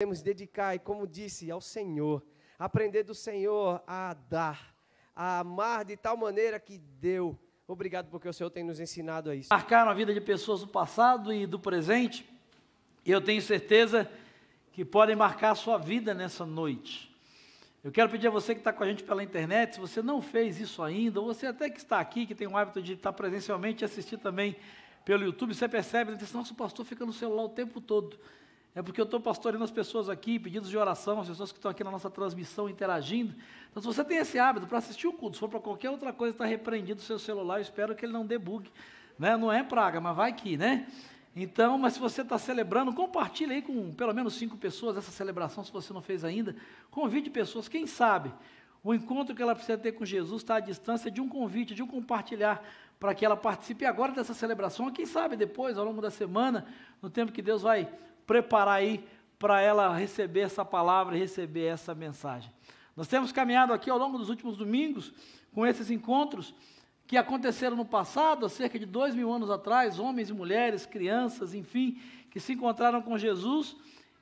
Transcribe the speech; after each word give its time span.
Podemos 0.00 0.22
dedicar, 0.22 0.76
e 0.76 0.78
como 0.78 1.08
disse, 1.08 1.50
ao 1.50 1.60
Senhor. 1.60 2.22
Aprender 2.56 3.02
do 3.02 3.16
Senhor 3.16 3.82
a 3.84 4.14
dar, 4.30 4.72
a 5.12 5.40
amar 5.40 5.84
de 5.84 5.96
tal 5.96 6.16
maneira 6.16 6.60
que 6.60 6.78
deu. 6.78 7.36
Obrigado 7.66 8.08
porque 8.08 8.28
o 8.28 8.32
Senhor 8.32 8.48
tem 8.48 8.62
nos 8.62 8.78
ensinado 8.78 9.28
a 9.28 9.34
isso. 9.34 9.48
Marcaram 9.50 9.90
a 9.90 9.94
vida 9.94 10.14
de 10.14 10.20
pessoas 10.20 10.60
do 10.60 10.68
passado 10.68 11.32
e 11.32 11.48
do 11.48 11.58
presente. 11.58 12.24
E 13.04 13.10
eu 13.10 13.20
tenho 13.20 13.42
certeza 13.42 14.08
que 14.70 14.84
podem 14.84 15.16
marcar 15.16 15.50
a 15.50 15.56
sua 15.56 15.78
vida 15.78 16.14
nessa 16.14 16.46
noite. 16.46 17.12
Eu 17.82 17.90
quero 17.90 18.08
pedir 18.08 18.28
a 18.28 18.30
você 18.30 18.54
que 18.54 18.60
está 18.60 18.72
com 18.72 18.84
a 18.84 18.86
gente 18.86 19.02
pela 19.02 19.24
internet, 19.24 19.74
se 19.74 19.80
você 19.80 20.00
não 20.00 20.22
fez 20.22 20.60
isso 20.60 20.80
ainda, 20.80 21.20
ou 21.20 21.26
você 21.26 21.48
até 21.48 21.68
que 21.68 21.78
está 21.78 21.98
aqui, 21.98 22.24
que 22.24 22.36
tem 22.36 22.46
o 22.46 22.56
hábito 22.56 22.80
de 22.80 22.92
estar 22.92 23.12
presencialmente 23.12 23.82
e 23.82 23.84
assistir 23.84 24.18
também 24.18 24.54
pelo 25.04 25.24
YouTube, 25.24 25.52
você 25.52 25.68
percebe, 25.68 26.16
nosso 26.32 26.54
pastor 26.54 26.86
fica 26.86 27.04
no 27.04 27.12
celular 27.12 27.42
o 27.42 27.48
tempo 27.48 27.80
todo. 27.80 28.16
É 28.74 28.82
porque 28.82 29.00
eu 29.00 29.04
estou 29.04 29.20
pastoreando 29.20 29.64
as 29.64 29.70
pessoas 29.70 30.08
aqui, 30.08 30.38
pedidos 30.38 30.70
de 30.70 30.76
oração, 30.76 31.20
as 31.20 31.28
pessoas 31.28 31.50
que 31.50 31.58
estão 31.58 31.70
aqui 31.70 31.82
na 31.82 31.90
nossa 31.90 32.08
transmissão 32.08 32.68
interagindo. 32.68 33.34
Então, 33.70 33.82
se 33.82 33.86
você 33.86 34.04
tem 34.04 34.18
esse 34.18 34.38
hábito 34.38 34.66
para 34.66 34.78
assistir 34.78 35.06
o 35.06 35.12
culto, 35.12 35.36
se 35.36 35.40
for 35.40 35.48
para 35.48 35.60
qualquer 35.60 35.90
outra 35.90 36.12
coisa, 36.12 36.34
está 36.34 36.44
repreendido 36.44 37.00
o 37.00 37.02
seu 37.02 37.18
celular, 37.18 37.58
eu 37.58 37.62
espero 37.62 37.94
que 37.94 38.04
ele 38.04 38.12
não 38.12 38.24
debugue. 38.24 38.70
Né? 39.18 39.36
Não 39.36 39.52
é 39.52 39.62
praga, 39.62 40.00
mas 40.00 40.16
vai 40.16 40.32
que, 40.32 40.56
né? 40.56 40.86
Então, 41.34 41.78
mas 41.78 41.94
se 41.94 42.00
você 42.00 42.22
está 42.22 42.38
celebrando, 42.38 42.92
compartilhe 42.92 43.54
aí 43.54 43.62
com 43.62 43.92
pelo 43.92 44.12
menos 44.12 44.34
cinco 44.34 44.56
pessoas 44.56 44.96
essa 44.96 45.10
celebração, 45.10 45.64
se 45.64 45.72
você 45.72 45.92
não 45.92 46.02
fez 46.02 46.24
ainda. 46.24 46.54
Convide 46.90 47.30
pessoas, 47.30 47.68
quem 47.68 47.86
sabe 47.86 48.32
o 48.82 48.94
encontro 48.94 49.34
que 49.34 49.42
ela 49.42 49.54
precisa 49.54 49.76
ter 49.76 49.92
com 49.92 50.04
Jesus 50.04 50.42
está 50.42 50.56
à 50.56 50.60
distância 50.60 51.10
de 51.10 51.20
um 51.20 51.28
convite, 51.28 51.74
de 51.74 51.82
um 51.82 51.86
compartilhar, 51.86 52.62
para 52.98 53.14
que 53.14 53.24
ela 53.24 53.36
participe 53.36 53.84
agora 53.84 54.12
dessa 54.12 54.34
celebração, 54.34 54.90
quem 54.90 55.06
sabe 55.06 55.36
depois, 55.36 55.78
ao 55.78 55.84
longo 55.84 56.00
da 56.00 56.10
semana, 56.10 56.66
no 57.00 57.08
tempo 57.08 57.30
que 57.30 57.42
Deus 57.42 57.62
vai 57.62 57.88
preparar 58.28 58.76
aí 58.76 59.02
para 59.38 59.62
ela 59.62 59.96
receber 59.96 60.40
essa 60.40 60.62
palavra 60.62 61.16
e 61.16 61.18
receber 61.18 61.64
essa 61.64 61.94
mensagem. 61.94 62.52
Nós 62.94 63.08
temos 63.08 63.32
caminhado 63.32 63.72
aqui 63.72 63.88
ao 63.88 63.98
longo 63.98 64.18
dos 64.18 64.28
últimos 64.28 64.54
domingos 64.54 65.14
com 65.54 65.66
esses 65.66 65.90
encontros 65.90 66.54
que 67.06 67.16
aconteceram 67.16 67.74
no 67.74 67.86
passado, 67.86 68.44
há 68.44 68.48
cerca 68.50 68.78
de 68.78 68.84
dois 68.84 69.14
mil 69.14 69.32
anos 69.32 69.50
atrás, 69.50 69.98
homens 69.98 70.28
e 70.28 70.34
mulheres, 70.34 70.84
crianças, 70.84 71.54
enfim, 71.54 71.98
que 72.30 72.38
se 72.38 72.52
encontraram 72.52 73.00
com 73.00 73.16
Jesus 73.16 73.74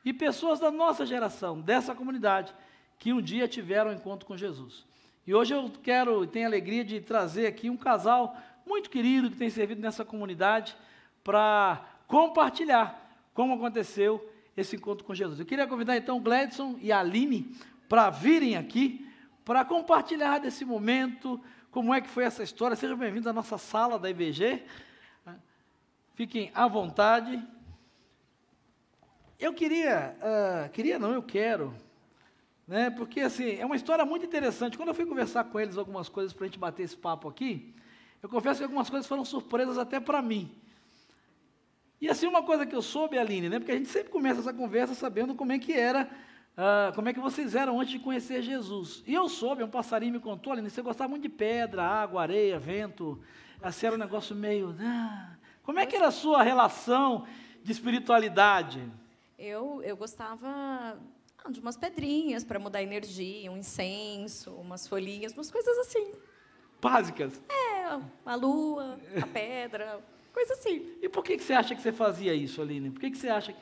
e 0.05 0.13
pessoas 0.13 0.61
da 0.61 0.71
nossa 0.71 1.05
geração, 1.05 1.61
dessa 1.61 1.93
comunidade, 1.93 2.55
que 3.01 3.13
um 3.13 3.21
dia 3.21 3.49
tiveram 3.49 3.91
um 3.91 3.95
encontro 3.95 4.25
com 4.25 4.37
Jesus. 4.37 4.87
E 5.27 5.35
hoje 5.35 5.53
eu 5.53 5.69
quero 5.83 6.23
e 6.23 6.29
tenho 6.29 6.47
a 6.47 6.49
alegria 6.49 6.85
de 6.85 7.01
trazer 7.01 7.49
aqui 7.49 7.69
um 7.69 7.77
casal 7.77 8.37
muito 8.65 8.89
querido 8.89 9.31
que 9.31 9.37
tem 9.37 9.51
servido 9.51 9.81
nessa 9.81 10.05
comunidade 10.05 10.77
para 11.25 11.85
compartilhar 12.07 13.06
como 13.37 13.53
aconteceu 13.53 14.27
esse 14.57 14.77
encontro 14.77 15.05
com 15.05 15.15
Jesus. 15.15 15.39
Eu 15.39 15.45
queria 15.45 15.67
convidar 15.67 15.95
então 15.95 16.19
Gladson 16.19 16.79
e 16.81 16.91
Aline 16.91 17.55
para 17.87 18.09
virem 18.09 18.57
aqui 18.57 19.07
para 19.45 19.63
compartilhar 19.63 20.39
desse 20.39 20.65
momento, 20.65 21.39
como 21.71 21.93
é 21.93 22.01
que 22.01 22.09
foi 22.09 22.25
essa 22.25 22.43
história. 22.43 22.75
Sejam 22.75 22.97
bem-vindos 22.97 23.27
à 23.27 23.35
nossa 23.35 23.59
sala 23.59 23.99
da 23.99 24.09
IBG. 24.09 24.65
Fiquem 26.15 26.51
à 26.55 26.67
vontade. 26.67 27.47
Eu 29.39 29.53
queria, 29.53 30.17
uh, 30.17 30.71
queria 30.71 30.99
não, 30.99 31.13
eu 31.13 31.23
quero, 31.23 31.75
né? 32.67 32.89
Porque 32.89 33.21
assim 33.21 33.59
é 33.59 33.67
uma 33.67 33.77
história 33.77 34.07
muito 34.07 34.25
interessante. 34.25 34.79
Quando 34.79 34.89
eu 34.89 34.95
fui 34.95 35.05
conversar 35.05 35.45
com 35.45 35.61
eles 35.61 35.77
algumas 35.77 36.09
coisas 36.09 36.33
para 36.33 36.47
a 36.47 36.49
gente 36.49 36.59
bater 36.59 36.85
esse 36.85 36.97
papo 36.97 37.29
aqui, 37.29 37.75
eu 38.23 38.31
confesso 38.31 38.61
que 38.61 38.65
algumas 38.65 38.89
coisas 38.89 39.07
foram 39.07 39.27
surpresas 39.27 39.77
até 39.77 40.01
para 40.01 40.23
mim. 40.23 40.59
E 42.01 42.09
assim, 42.09 42.27
uma 42.27 42.43
coisa 42.43 42.67
que 42.67 42.75
eu 42.75 42.83
soube, 42.83 43.19
Aline, 43.19 43.49
né? 43.49 43.59
Porque 43.59 43.73
a 43.73 43.77
gente 43.77 43.89
sempre 43.89 44.11
começa 44.11 44.41
essa 44.41 44.53
conversa 44.53 44.95
sabendo 44.95 45.35
como 45.35 45.53
é 45.53 45.59
que 45.59 45.73
era 45.73 46.09
Uh, 46.57 46.91
como 46.95 47.07
é 47.07 47.13
que 47.13 47.21
vocês 47.21 47.55
eram 47.55 47.79
antes 47.79 47.93
de 47.93 47.99
conhecer 47.99 48.41
Jesus. 48.41 49.05
E 49.07 49.13
eu 49.13 49.29
soube, 49.29 49.63
um 49.63 49.69
passarinho 49.69 50.15
me 50.15 50.21
contou, 50.21 50.55
Aline, 50.55 50.71
você 50.71 50.81
gostava 50.81 51.11
muito 51.11 51.25
de 51.25 51.29
pedra, 51.29 51.83
água, 51.83 52.23
areia, 52.23 52.59
vento, 52.59 53.21
assim 53.61 53.87
era 53.87 53.95
um 53.95 53.99
negócio 53.99 54.35
meio... 54.35 54.75
Ah. 54.81 55.37
Como 55.63 55.79
é 55.79 55.85
que 55.85 55.95
era 55.95 56.07
a 56.07 56.11
sua 56.11 56.43
relação 56.43 57.27
de 57.63 57.73
espiritualidade? 57.73 58.91
Eu, 59.39 59.83
eu 59.83 59.95
gostava 59.99 60.47
ah, 60.49 61.51
de 61.51 61.61
umas 61.61 61.77
pedrinhas 61.77 62.43
para 62.43 62.59
mudar 62.59 62.79
a 62.79 62.83
energia, 62.83 63.53
um 63.53 63.59
incenso, 63.59 64.53
umas 64.53 64.89
folhinhas, 64.89 65.35
umas 65.35 65.51
coisas 65.51 65.77
assim. 65.79 66.15
Básicas? 66.81 67.43
É, 67.51 68.01
a 68.25 68.35
lua, 68.35 68.99
a 69.21 69.27
pedra, 69.27 70.01
coisa 70.37 70.53
assim. 70.53 70.93
E 71.01 71.09
por 71.09 71.25
que, 71.25 71.39
que 71.39 71.43
você 71.43 71.55
acha 71.55 71.75
que 71.75 71.81
você 71.81 71.93
fazia 71.93 72.35
isso, 72.35 72.61
Aline? 72.61 72.91
Por 72.91 73.01
que, 73.01 73.11
que 73.11 73.17
você 73.17 73.31
acha 73.31 73.55
que... 73.55 73.59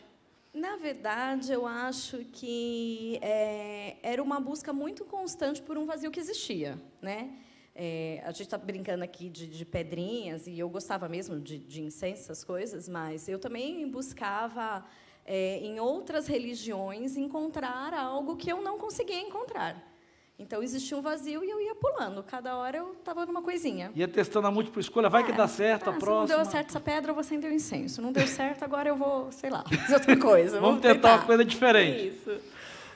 Na 0.52 0.76
verdade, 0.76 1.52
eu 1.52 1.66
acho 1.66 2.18
que 2.32 3.16
é, 3.22 3.96
era 4.02 4.20
uma 4.20 4.40
busca 4.40 4.72
muito 4.72 5.04
constante 5.04 5.62
por 5.62 5.78
um 5.78 5.86
vazio 5.86 6.10
que 6.10 6.18
existia, 6.18 6.76
né? 7.00 7.38
É, 7.76 8.20
a 8.24 8.30
gente 8.32 8.42
está 8.42 8.58
brincando 8.58 9.04
aqui 9.04 9.28
de, 9.28 9.46
de, 9.46 9.64
pedrinhas 9.64 10.46
e 10.48 10.58
eu 10.58 10.68
gostava 10.68 11.08
mesmo 11.08 11.40
de, 11.40 11.58
de 11.58 11.80
incenso, 11.82 12.22
essas 12.22 12.44
coisas, 12.44 12.88
mas 12.88 13.28
eu 13.28 13.38
também 13.38 13.88
buscava 13.88 14.84
é, 15.24 15.58
em 15.58 15.78
outras 15.80 16.26
religiões 16.26 17.16
encontrar 17.16 17.94
algo 17.94 18.36
que 18.36 18.50
eu 18.50 18.60
não 18.60 18.78
conseguia 18.78 19.20
encontrar. 19.20 19.93
Então 20.36 20.62
existia 20.62 20.96
um 20.96 21.00
vazio 21.00 21.44
e 21.44 21.50
eu 21.50 21.60
ia 21.60 21.74
pulando. 21.76 22.22
Cada 22.24 22.56
hora 22.56 22.78
eu 22.78 22.92
estava 22.92 23.24
numa 23.24 23.40
coisinha. 23.40 23.92
Ia 23.94 24.08
testando 24.08 24.48
a 24.48 24.50
múltipla 24.50 24.80
escolha, 24.80 25.08
vai 25.08 25.22
é, 25.22 25.26
que 25.26 25.32
dá 25.32 25.46
certo, 25.46 25.88
ah, 25.88 25.92
a 25.92 25.96
próxima. 25.96 26.26
Se 26.26 26.32
não 26.32 26.42
deu 26.42 26.50
certo 26.50 26.68
essa 26.70 26.80
pedra, 26.80 27.10
eu 27.10 27.14
vou 27.14 27.20
acender 27.20 27.50
o 27.50 27.54
incenso. 27.54 28.02
Não 28.02 28.10
deu 28.10 28.26
certo, 28.26 28.64
agora 28.64 28.88
eu 28.88 28.96
vou, 28.96 29.30
sei 29.30 29.48
lá, 29.48 29.62
fazer 29.82 29.94
outra 29.94 30.16
coisa. 30.16 30.60
Vamos 30.60 30.80
tentar, 30.80 30.94
tentar 30.94 31.14
uma 31.14 31.26
coisa 31.26 31.44
diferente. 31.44 32.08
Isso. 32.08 32.40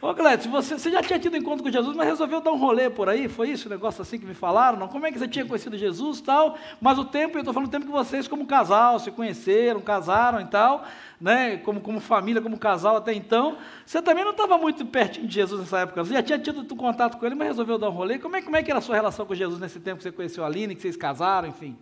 Ô, 0.01 0.15
Gladys, 0.15 0.47
você, 0.47 0.79
você 0.79 0.93
já 0.93 1.03
tinha 1.03 1.19
tido 1.19 1.37
encontro 1.37 1.65
com 1.65 1.71
Jesus, 1.71 1.97
mas 1.97 2.07
resolveu 2.07 2.41
dar 2.41 2.53
um 2.53 2.57
rolê 2.57 2.89
por 2.89 3.09
aí? 3.09 3.27
Foi 3.27 3.51
isso? 3.51 3.67
Um 3.67 3.71
negócio 3.71 4.01
assim 4.01 4.17
que 4.17 4.25
me 4.25 4.35
falaram? 4.35 4.79
Não? 4.79 4.87
Como 4.87 5.05
é 5.05 5.11
que 5.11 5.19
você 5.19 5.27
tinha 5.27 5.45
conhecido 5.45 5.77
Jesus 5.77 6.21
tal? 6.21 6.57
Mas 6.81 6.99
o 6.99 7.05
tempo, 7.05 7.37
eu 7.37 7.41
estou 7.41 7.53
falando 7.53 7.69
o 7.69 7.71
tempo 7.73 7.85
que 7.85 7.91
vocês, 7.91 8.29
como 8.29 8.47
casal, 8.47 9.01
se 9.01 9.11
conheceram, 9.11 9.81
casaram 9.81 10.41
e 10.41 10.45
tal, 10.45 10.85
né? 11.21 11.57
Como, 11.57 11.81
como 11.81 11.99
família, 11.99 12.41
como 12.41 12.57
casal 12.57 12.97
até 12.99 13.13
então. 13.13 13.59
Você 13.85 14.01
também 14.01 14.23
não 14.23 14.31
estava 14.31 14.57
muito 14.57 14.87
pertinho 14.87 15.27
de 15.27 15.35
Jesus 15.35 15.61
nessa 15.61 15.81
época. 15.81 16.05
Você 16.05 16.15
já 16.15 16.23
tinha 16.23 16.39
tido 16.39 16.65
contato 16.77 17.19
com 17.19 17.27
ele, 17.27 17.35
mas 17.35 17.49
resolveu 17.49 17.77
dar 17.77 17.89
um 17.89 17.93
rolê. 17.93 18.21
Como 18.21 18.37
é, 18.37 18.43
como 18.43 18.57
é 18.57 18.63
que 18.63 18.71
era 18.71 18.79
a 18.79 18.83
sua 18.83 18.95
relação 18.95 19.27
com 19.27 19.35
Jesus 19.35 19.59
nesse 19.59 19.81
tempo 19.81 19.97
que 19.97 20.05
você 20.05 20.13
conheceu 20.13 20.45
a 20.45 20.47
Aline, 20.47 20.77
que 20.77 20.83
vocês 20.83 20.97
casaram, 20.97 21.49
enfim? 21.49 21.77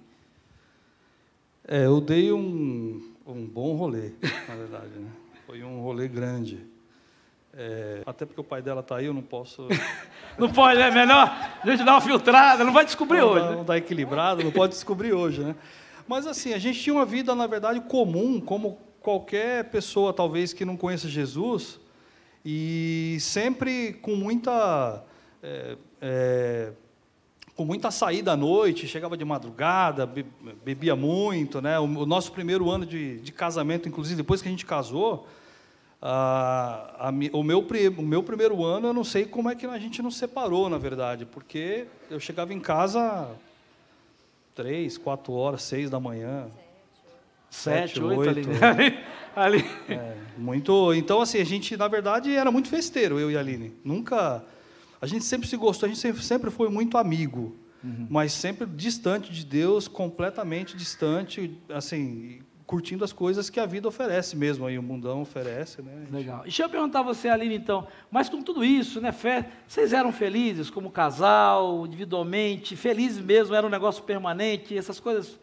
É, 1.68 1.84
eu 1.84 2.00
dei 2.00 2.32
um, 2.32 3.12
um 3.26 3.44
bom 3.44 3.74
rolê, 3.74 4.12
na 4.48 4.54
verdade. 4.54 4.98
Né? 4.98 5.10
Foi 5.46 5.62
um 5.62 5.82
rolê 5.82 6.08
grande. 6.08 6.75
É, 7.58 8.02
até 8.04 8.26
porque 8.26 8.38
o 8.38 8.44
pai 8.44 8.60
dela 8.60 8.80
está 8.80 8.96
aí, 8.96 9.06
eu 9.06 9.14
não 9.14 9.22
posso. 9.22 9.66
não 10.38 10.52
pode, 10.52 10.78
é 10.78 10.90
melhor 10.90 11.34
a 11.62 11.66
gente 11.66 11.82
dar 11.82 11.92
uma 11.92 12.00
filtrada, 12.02 12.62
não 12.62 12.72
vai 12.72 12.84
descobrir 12.84 13.20
não 13.20 13.28
hoje. 13.28 13.46
Né? 13.46 13.56
Não 13.56 13.64
dá 13.64 13.78
equilibrado, 13.78 14.44
não 14.44 14.52
pode 14.52 14.74
descobrir 14.74 15.14
hoje, 15.14 15.40
né? 15.40 15.56
Mas 16.06 16.26
assim, 16.26 16.52
a 16.52 16.58
gente 16.58 16.78
tinha 16.78 16.94
uma 16.94 17.06
vida, 17.06 17.34
na 17.34 17.46
verdade, 17.46 17.80
comum, 17.80 18.38
como 18.40 18.78
qualquer 19.00 19.64
pessoa, 19.70 20.12
talvez, 20.12 20.52
que 20.52 20.66
não 20.66 20.76
conheça 20.76 21.08
Jesus, 21.08 21.80
e 22.44 23.16
sempre 23.20 23.94
com 23.94 24.14
muita. 24.14 25.02
É, 25.42 25.76
é, 26.02 26.72
com 27.54 27.64
muita 27.64 27.90
saída 27.90 28.32
à 28.32 28.36
noite, 28.36 28.86
chegava 28.86 29.16
de 29.16 29.24
madrugada, 29.24 30.06
bebia 30.62 30.94
muito, 30.94 31.62
né? 31.62 31.78
O, 31.78 31.84
o 31.84 32.04
nosso 32.04 32.30
primeiro 32.32 32.70
ano 32.70 32.84
de, 32.84 33.18
de 33.18 33.32
casamento, 33.32 33.88
inclusive 33.88 34.16
depois 34.16 34.42
que 34.42 34.48
a 34.48 34.50
gente 34.50 34.66
casou, 34.66 35.26
a, 36.08 37.10
o, 37.32 37.42
meu, 37.42 37.66
o 37.98 38.02
meu 38.02 38.22
primeiro 38.22 38.64
ano, 38.64 38.88
eu 38.88 38.92
não 38.92 39.02
sei 39.02 39.24
como 39.24 39.50
é 39.50 39.56
que 39.56 39.66
a 39.66 39.78
gente 39.78 40.00
não 40.00 40.10
separou, 40.10 40.68
na 40.68 40.78
verdade, 40.78 41.26
porque 41.26 41.86
eu 42.08 42.20
chegava 42.20 42.54
em 42.54 42.60
casa 42.60 43.28
três, 44.54 44.96
quatro 44.96 45.32
horas, 45.32 45.62
seis 45.62 45.90
da 45.90 45.98
manhã. 45.98 46.46
Sete, 47.50 47.94
sete 47.94 48.02
oito, 48.02 48.20
oito 48.20 48.64
ali. 48.64 48.98
ali. 49.34 49.64
É, 49.88 50.16
muito. 50.38 50.94
Então, 50.94 51.20
assim, 51.20 51.40
a 51.40 51.44
gente, 51.44 51.76
na 51.76 51.88
verdade, 51.88 52.32
era 52.32 52.52
muito 52.52 52.68
festeiro, 52.68 53.18
eu 53.18 53.28
e 53.28 53.36
a 53.36 53.40
Aline. 53.40 53.74
Nunca. 53.84 54.44
A 55.00 55.06
gente 55.06 55.24
sempre 55.24 55.48
se 55.48 55.56
gostou, 55.56 55.86
a 55.86 55.88
gente 55.88 56.00
sempre, 56.00 56.22
sempre 56.22 56.50
foi 56.52 56.68
muito 56.68 56.96
amigo. 56.96 57.56
Uhum. 57.82 58.06
Mas 58.08 58.32
sempre 58.32 58.64
distante 58.64 59.32
de 59.32 59.44
Deus, 59.44 59.88
completamente 59.88 60.76
distante, 60.76 61.58
assim, 61.68 62.40
curtindo 62.66 63.04
as 63.04 63.12
coisas 63.12 63.48
que 63.48 63.60
a 63.60 63.66
vida 63.66 63.86
oferece 63.86 64.36
mesmo, 64.36 64.66
aí 64.66 64.76
o 64.76 64.82
mundão 64.82 65.22
oferece, 65.22 65.80
né? 65.80 66.06
Legal. 66.10 66.42
Deixa 66.42 66.64
eu 66.64 66.68
perguntar 66.68 67.00
a 67.00 67.02
você, 67.02 67.28
Aline, 67.28 67.54
então, 67.54 67.86
mas 68.10 68.28
com 68.28 68.42
tudo 68.42 68.64
isso, 68.64 69.00
né, 69.00 69.12
fé, 69.12 69.48
vocês 69.68 69.92
eram 69.92 70.12
felizes 70.12 70.68
como 70.68 70.90
casal, 70.90 71.86
individualmente, 71.86 72.74
felizes 72.74 73.22
mesmo, 73.22 73.54
era 73.54 73.66
um 73.66 73.70
negócio 73.70 74.02
permanente, 74.02 74.76
essas 74.76 74.98
coisas? 74.98 75.38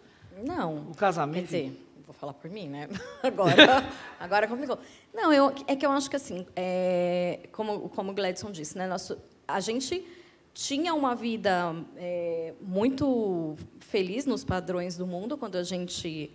Não. 0.46 0.90
O 0.92 0.96
casamento? 0.96 1.48
Quer 1.50 1.64
dizer, 1.64 1.88
vou 2.06 2.14
falar 2.14 2.34
por 2.34 2.50
mim, 2.50 2.68
né? 2.68 2.90
Agora, 3.24 3.56
agora 4.20 4.48
complicou. 4.48 4.78
Não, 5.14 5.32
eu, 5.32 5.54
é 5.66 5.76
que 5.76 5.86
eu 5.86 5.92
acho 5.92 6.10
que 6.10 6.18
assim, 6.18 6.46
é, 6.56 7.48
como, 7.54 7.88
como 7.90 8.12
o 8.12 8.14
Gladson 8.14 8.52
disse, 8.52 8.78
né, 8.78 8.86
nosso, 8.86 9.18
a 9.48 9.62
gente 9.62 10.06
tinha 10.54 10.94
uma 10.94 11.16
vida 11.16 11.76
é, 11.98 12.54
muito 12.62 13.56
feliz 13.80 14.26
nos 14.26 14.44
padrões 14.44 14.96
do 14.96 15.08
mundo 15.08 15.38
quando 15.38 15.56
a 15.56 15.64
gente 15.64 16.32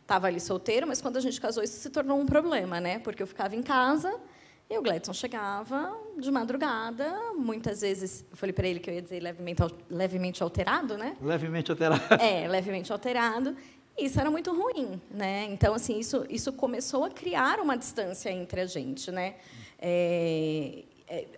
estava 0.00 0.26
é, 0.26 0.30
ali 0.30 0.40
solteiro, 0.40 0.86
mas 0.86 1.02
quando 1.02 1.18
a 1.18 1.20
gente 1.20 1.40
casou 1.40 1.62
isso 1.62 1.78
se 1.78 1.90
tornou 1.90 2.18
um 2.18 2.26
problema, 2.26 2.80
né? 2.80 2.98
Porque 3.00 3.22
eu 3.22 3.26
ficava 3.26 3.54
em 3.54 3.62
casa 3.62 4.18
E 4.70 4.76
o 4.76 4.82
Gladson 4.82 5.14
chegava 5.14 5.96
de 6.18 6.30
madrugada, 6.30 7.32
muitas 7.34 7.80
vezes, 7.80 8.22
eu 8.30 8.36
falei 8.36 8.52
para 8.52 8.68
ele 8.68 8.78
que 8.78 8.90
eu 8.90 8.94
ia 8.94 9.00
dizer 9.00 9.18
levemente, 9.20 9.62
levemente 9.88 10.42
alterado, 10.42 10.98
né? 10.98 11.16
Levemente 11.22 11.70
alterado. 11.70 12.02
É, 12.20 12.46
levemente 12.46 12.92
alterado. 12.92 13.56
Isso 13.96 14.20
era 14.20 14.30
muito 14.30 14.52
ruim, 14.52 15.00
né? 15.10 15.46
Então, 15.50 15.72
assim, 15.72 15.98
isso, 15.98 16.24
isso 16.28 16.52
começou 16.52 17.04
a 17.04 17.10
criar 17.10 17.60
uma 17.60 17.78
distância 17.78 18.30
entre 18.30 18.60
a 18.60 18.66
gente, 18.66 19.10
né? 19.10 19.36
É, 19.78 20.84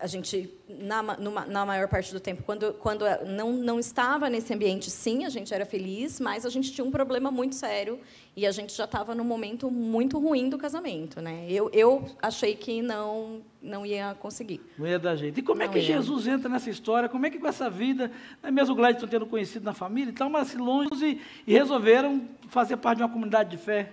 a 0.01 0.07
gente, 0.09 0.53
na, 0.69 1.03
numa, 1.17 1.47
na 1.47 1.65
maior 1.65 1.87
parte 1.87 2.13
do 2.13 2.19
tempo, 2.19 2.43
quando, 2.43 2.73
quando 2.75 3.05
não, 3.27 3.53
não 3.53 3.79
estava 3.79 4.29
nesse 4.29 4.53
ambiente, 4.53 4.91
sim, 4.91 5.25
a 5.25 5.29
gente 5.29 5.55
era 5.55 5.65
feliz, 5.65 6.19
mas 6.19 6.45
a 6.45 6.51
gente 6.51 6.73
tinha 6.73 6.85
um 6.85 6.91
problema 6.91 7.31
muito 7.31 7.55
sério 7.55 8.01
e 8.37 8.45
a 8.47 8.51
gente 8.51 8.75
já 8.75 8.85
estava 8.85 9.15
num 9.15 9.25
momento 9.25 9.71
muito 9.71 10.19
ruim 10.19 10.49
do 10.49 10.59
casamento. 10.59 11.21
Né? 11.21 11.47
Eu, 11.49 11.71
eu 11.73 12.05
achei 12.21 12.57
que 12.57 12.83
não, 12.83 13.43
não 13.63 13.87
ia 13.87 14.15
conseguir. 14.19 14.61
Não 14.77 14.87
ia 14.87 14.99
dar 14.99 15.15
jeito. 15.15 15.39
E 15.39 15.43
como 15.43 15.63
é 15.63 15.67
não 15.67 15.73
é 15.73 15.75
que 15.75 15.81
ia. 15.81 15.97
Jesus 15.97 16.27
entra 16.27 16.49
nessa 16.49 16.69
história? 16.69 17.09
Como 17.09 17.25
é 17.25 17.31
que 17.31 17.39
com 17.39 17.47
essa 17.47 17.71
vida, 17.71 18.11
né, 18.43 18.51
mesmo 18.51 18.75
o 18.75 18.77
Gladson 18.77 19.07
tendo 19.07 19.27
conhecido 19.27 19.65
na 19.65 19.73
família 19.73 20.11
e 20.11 20.15
tal, 20.15 20.29
mas 20.29 20.53
longe 20.55 20.91
e, 21.05 21.21
e 21.47 21.53
resolveram 21.53 22.29
fazer 22.49 22.77
parte 22.77 22.99
de 22.99 23.05
uma 23.05 23.11
comunidade 23.11 23.51
de 23.51 23.57
fé? 23.57 23.93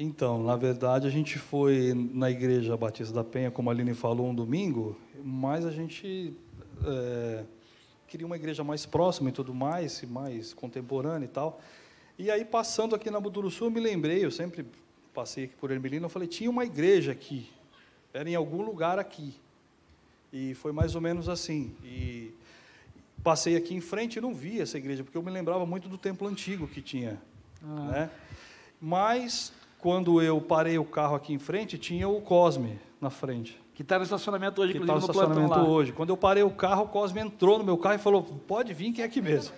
Então, 0.00 0.44
na 0.44 0.54
verdade, 0.54 1.08
a 1.08 1.10
gente 1.10 1.40
foi 1.40 1.92
na 1.92 2.30
Igreja 2.30 2.76
Batista 2.76 3.12
da 3.12 3.24
Penha, 3.24 3.50
como 3.50 3.68
a 3.68 3.72
Aline 3.72 3.94
falou, 3.94 4.28
um 4.28 4.34
domingo, 4.34 4.96
mas 5.24 5.66
a 5.66 5.72
gente 5.72 6.32
é, 6.86 7.44
queria 8.06 8.24
uma 8.24 8.36
igreja 8.36 8.62
mais 8.62 8.86
próxima 8.86 9.30
e 9.30 9.32
tudo 9.32 9.52
mais, 9.52 10.00
mais 10.04 10.54
contemporânea 10.54 11.24
e 11.24 11.28
tal. 11.28 11.60
E 12.16 12.30
aí, 12.30 12.44
passando 12.44 12.94
aqui 12.94 13.10
na 13.10 13.18
Buduruçu, 13.18 13.64
eu 13.64 13.70
me 13.72 13.80
lembrei, 13.80 14.24
eu 14.24 14.30
sempre 14.30 14.64
passei 15.12 15.46
aqui 15.46 15.56
por 15.56 15.72
Ermelino, 15.72 16.06
eu 16.06 16.10
falei, 16.10 16.28
tinha 16.28 16.48
uma 16.48 16.64
igreja 16.64 17.10
aqui, 17.10 17.50
era 18.14 18.30
em 18.30 18.36
algum 18.36 18.62
lugar 18.62 19.00
aqui. 19.00 19.34
E 20.32 20.54
foi 20.54 20.70
mais 20.70 20.94
ou 20.94 21.00
menos 21.00 21.28
assim. 21.28 21.74
E 21.82 22.32
passei 23.20 23.56
aqui 23.56 23.74
em 23.74 23.80
frente 23.80 24.18
e 24.18 24.20
não 24.20 24.32
vi 24.32 24.60
essa 24.60 24.78
igreja, 24.78 25.02
porque 25.02 25.18
eu 25.18 25.22
me 25.24 25.30
lembrava 25.32 25.66
muito 25.66 25.88
do 25.88 25.98
templo 25.98 26.28
antigo 26.28 26.68
que 26.68 26.80
tinha. 26.80 27.20
Ah. 27.64 27.90
Né? 27.90 28.10
Mas 28.80 29.52
quando 29.78 30.20
eu 30.20 30.40
parei 30.40 30.78
o 30.78 30.84
carro 30.84 31.14
aqui 31.14 31.32
em 31.32 31.38
frente, 31.38 31.78
tinha 31.78 32.08
o 32.08 32.20
Cosme 32.20 32.78
na 33.00 33.10
frente. 33.10 33.60
Que 33.74 33.82
está 33.82 33.96
no 33.96 34.04
estacionamento 34.04 34.60
hoje, 34.60 34.72
que 34.72 34.80
está 34.80 34.92
no, 34.92 34.98
no 34.98 35.06
estacionamento 35.06 35.60
hoje. 35.60 35.92
Quando 35.92 36.10
eu 36.10 36.16
parei 36.16 36.42
o 36.42 36.50
carro, 36.50 36.84
o 36.84 36.88
Cosme 36.88 37.20
entrou 37.20 37.58
no 37.58 37.64
meu 37.64 37.78
carro 37.78 37.94
e 37.94 37.98
falou: 37.98 38.22
pode 38.22 38.74
vir, 38.74 38.92
que 38.92 39.00
é 39.00 39.04
aqui 39.04 39.20
mesmo. 39.20 39.54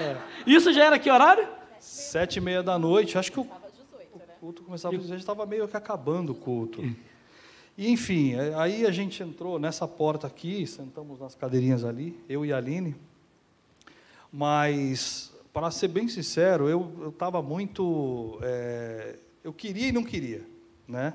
é. 0.00 0.16
Isso 0.44 0.72
já 0.72 0.84
era 0.86 0.98
que 0.98 1.08
horário? 1.08 1.46
Sete 1.78 2.36
e 2.36 2.40
meia 2.40 2.62
da 2.62 2.76
noite. 2.78 3.16
Acho 3.16 3.30
que 3.30 3.38
o, 3.38 3.42
o 3.42 4.20
culto 4.40 4.64
começava, 4.64 4.96
a 4.96 4.98
já 4.98 5.16
estava 5.16 5.46
meio 5.46 5.68
que 5.68 5.76
acabando 5.76 6.32
o 6.32 6.34
culto. 6.34 6.82
E, 7.78 7.90
enfim, 7.90 8.34
é, 8.34 8.54
aí 8.56 8.84
a 8.84 8.90
gente 8.90 9.22
entrou 9.22 9.58
nessa 9.58 9.86
porta 9.86 10.26
aqui, 10.26 10.66
sentamos 10.66 11.20
nas 11.20 11.36
cadeirinhas 11.36 11.84
ali, 11.84 12.18
eu 12.28 12.44
e 12.44 12.52
a 12.52 12.56
Aline. 12.56 12.96
Mas 14.32 15.31
para 15.52 15.70
ser 15.70 15.88
bem 15.88 16.08
sincero, 16.08 16.68
eu 16.68 17.10
estava 17.10 17.42
muito. 17.42 18.38
É, 18.42 19.16
eu 19.44 19.52
queria 19.52 19.88
e 19.88 19.92
não 19.92 20.02
queria. 20.02 20.42
Né? 20.88 21.14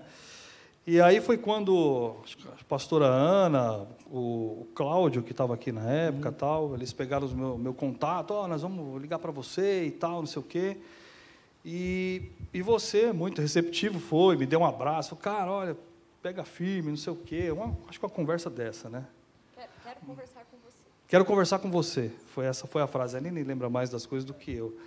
E 0.85 1.01
aí 1.01 1.19
foi 1.19 1.37
quando 1.37 2.15
a 2.59 2.63
pastora 2.63 3.05
Ana, 3.05 3.87
o, 4.09 4.61
o 4.61 4.67
Cláudio, 4.73 5.23
que 5.23 5.31
estava 5.31 5.53
aqui 5.53 5.71
na 5.71 5.83
época, 5.89 6.29
uhum. 6.29 6.35
tal, 6.35 6.75
eles 6.75 6.93
pegaram 6.93 7.27
o 7.27 7.35
meu, 7.35 7.57
meu 7.57 7.73
contato, 7.73 8.33
oh, 8.33 8.47
nós 8.47 8.61
vamos 8.61 9.01
ligar 9.01 9.19
para 9.19 9.31
você 9.31 9.85
e 9.85 9.91
tal, 9.91 10.19
não 10.19 10.27
sei 10.27 10.41
o 10.41 10.45
quê. 10.45 10.77
E, 11.65 12.31
e 12.53 12.61
você, 12.61 13.11
muito 13.11 13.41
receptivo, 13.41 13.99
foi, 13.99 14.37
me 14.37 14.45
deu 14.45 14.61
um 14.61 14.65
abraço, 14.65 15.15
cara, 15.17 15.51
olha, 15.51 15.77
pega 16.21 16.45
firme, 16.45 16.89
não 16.89 16.97
sei 16.97 17.11
o 17.11 17.17
quê. 17.17 17.51
Uma, 17.51 17.75
acho 17.89 17.99
que 17.99 18.05
uma 18.05 18.11
conversa 18.11 18.49
dessa, 18.49 18.89
né? 18.89 19.05
Quero, 19.55 19.71
quero 19.83 19.99
conversar 20.05 20.45
Quero 21.07 21.23
conversar 21.23 21.59
com 21.59 21.71
você. 21.71 22.11
Foi 22.33 22.45
essa 22.45 22.67
foi 22.67 22.81
a 22.81 22.87
frase. 22.87 23.15
A 23.15 23.19
Aline 23.19 23.43
lembra 23.43 23.69
mais 23.69 23.89
das 23.89 24.05
coisas 24.05 24.25
do 24.25 24.33
que 24.33 24.51
eu. 24.51 24.77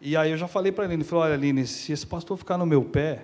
E 0.00 0.16
aí 0.16 0.30
eu 0.30 0.36
já 0.36 0.46
falei 0.46 0.70
para 0.70 0.84
a 0.84 0.86
Aline, 0.86 1.02
falei, 1.02 1.24
olha 1.24 1.34
Aline, 1.34 1.66
se 1.66 1.92
esse 1.92 2.06
pastor 2.06 2.36
ficar 2.36 2.58
no 2.58 2.66
meu 2.66 2.84
pé, 2.84 3.22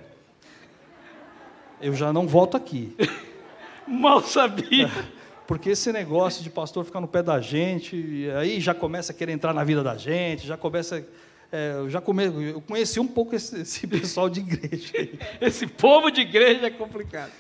eu 1.81 1.95
já 1.95 2.13
não 2.13 2.27
volto 2.27 2.57
aqui. 2.57 2.97
Mal 3.87 4.23
sabia. 4.23 4.91
Porque 5.47 5.71
esse 5.71 5.93
negócio 5.93 6.43
de 6.43 6.49
pastor 6.49 6.85
ficar 6.87 7.03
no 7.03 7.07
pé 7.07 7.23
da 7.23 7.39
gente, 7.39 8.27
aí 8.39 8.59
já 8.59 8.73
começa 8.73 9.13
a 9.13 9.15
querer 9.15 9.33
entrar 9.33 9.53
na 9.53 9.63
vida 9.63 9.83
da 9.83 9.95
gente, 9.95 10.47
já 10.47 10.57
começa 10.57 11.07
é, 11.55 11.75
eu 11.77 11.89
já 11.89 12.01
come, 12.01 12.25
eu 12.25 12.61
conheci 12.61 12.99
um 12.99 13.07
pouco 13.07 13.37
esse, 13.37 13.61
esse 13.61 13.87
pessoal 13.87 14.29
de 14.29 14.41
igreja. 14.41 14.93
esse 15.41 15.69
povo 15.69 16.11
de 16.11 16.23
igreja 16.23 16.67
é 16.67 16.71
complicado. 16.71 17.31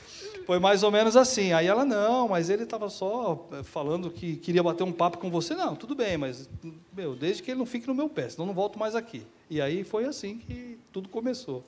Foi 0.46 0.58
mais 0.58 0.82
ou 0.82 0.90
menos 0.90 1.16
assim. 1.16 1.52
Aí 1.52 1.66
ela, 1.66 1.84
não, 1.84 2.28
mas 2.28 2.50
ele 2.50 2.64
estava 2.64 2.88
só 2.90 3.48
eh, 3.52 3.62
falando 3.62 4.10
que 4.10 4.36
queria 4.36 4.62
bater 4.62 4.84
um 4.84 4.92
papo 4.92 5.18
com 5.18 5.30
você. 5.30 5.54
Não, 5.54 5.74
tudo 5.74 5.94
bem, 5.94 6.18
mas, 6.18 6.48
meu, 6.92 7.14
desde 7.14 7.42
que 7.42 7.50
ele 7.50 7.58
não 7.58 7.66
fique 7.66 7.86
no 7.86 7.94
meu 7.94 8.08
pé, 8.08 8.28
senão 8.28 8.46
não 8.46 8.54
volto 8.54 8.78
mais 8.78 8.94
aqui. 8.94 9.26
E 9.48 9.60
aí 9.60 9.84
foi 9.84 10.04
assim 10.04 10.38
que 10.38 10.78
tudo 10.92 11.08
começou 11.08 11.64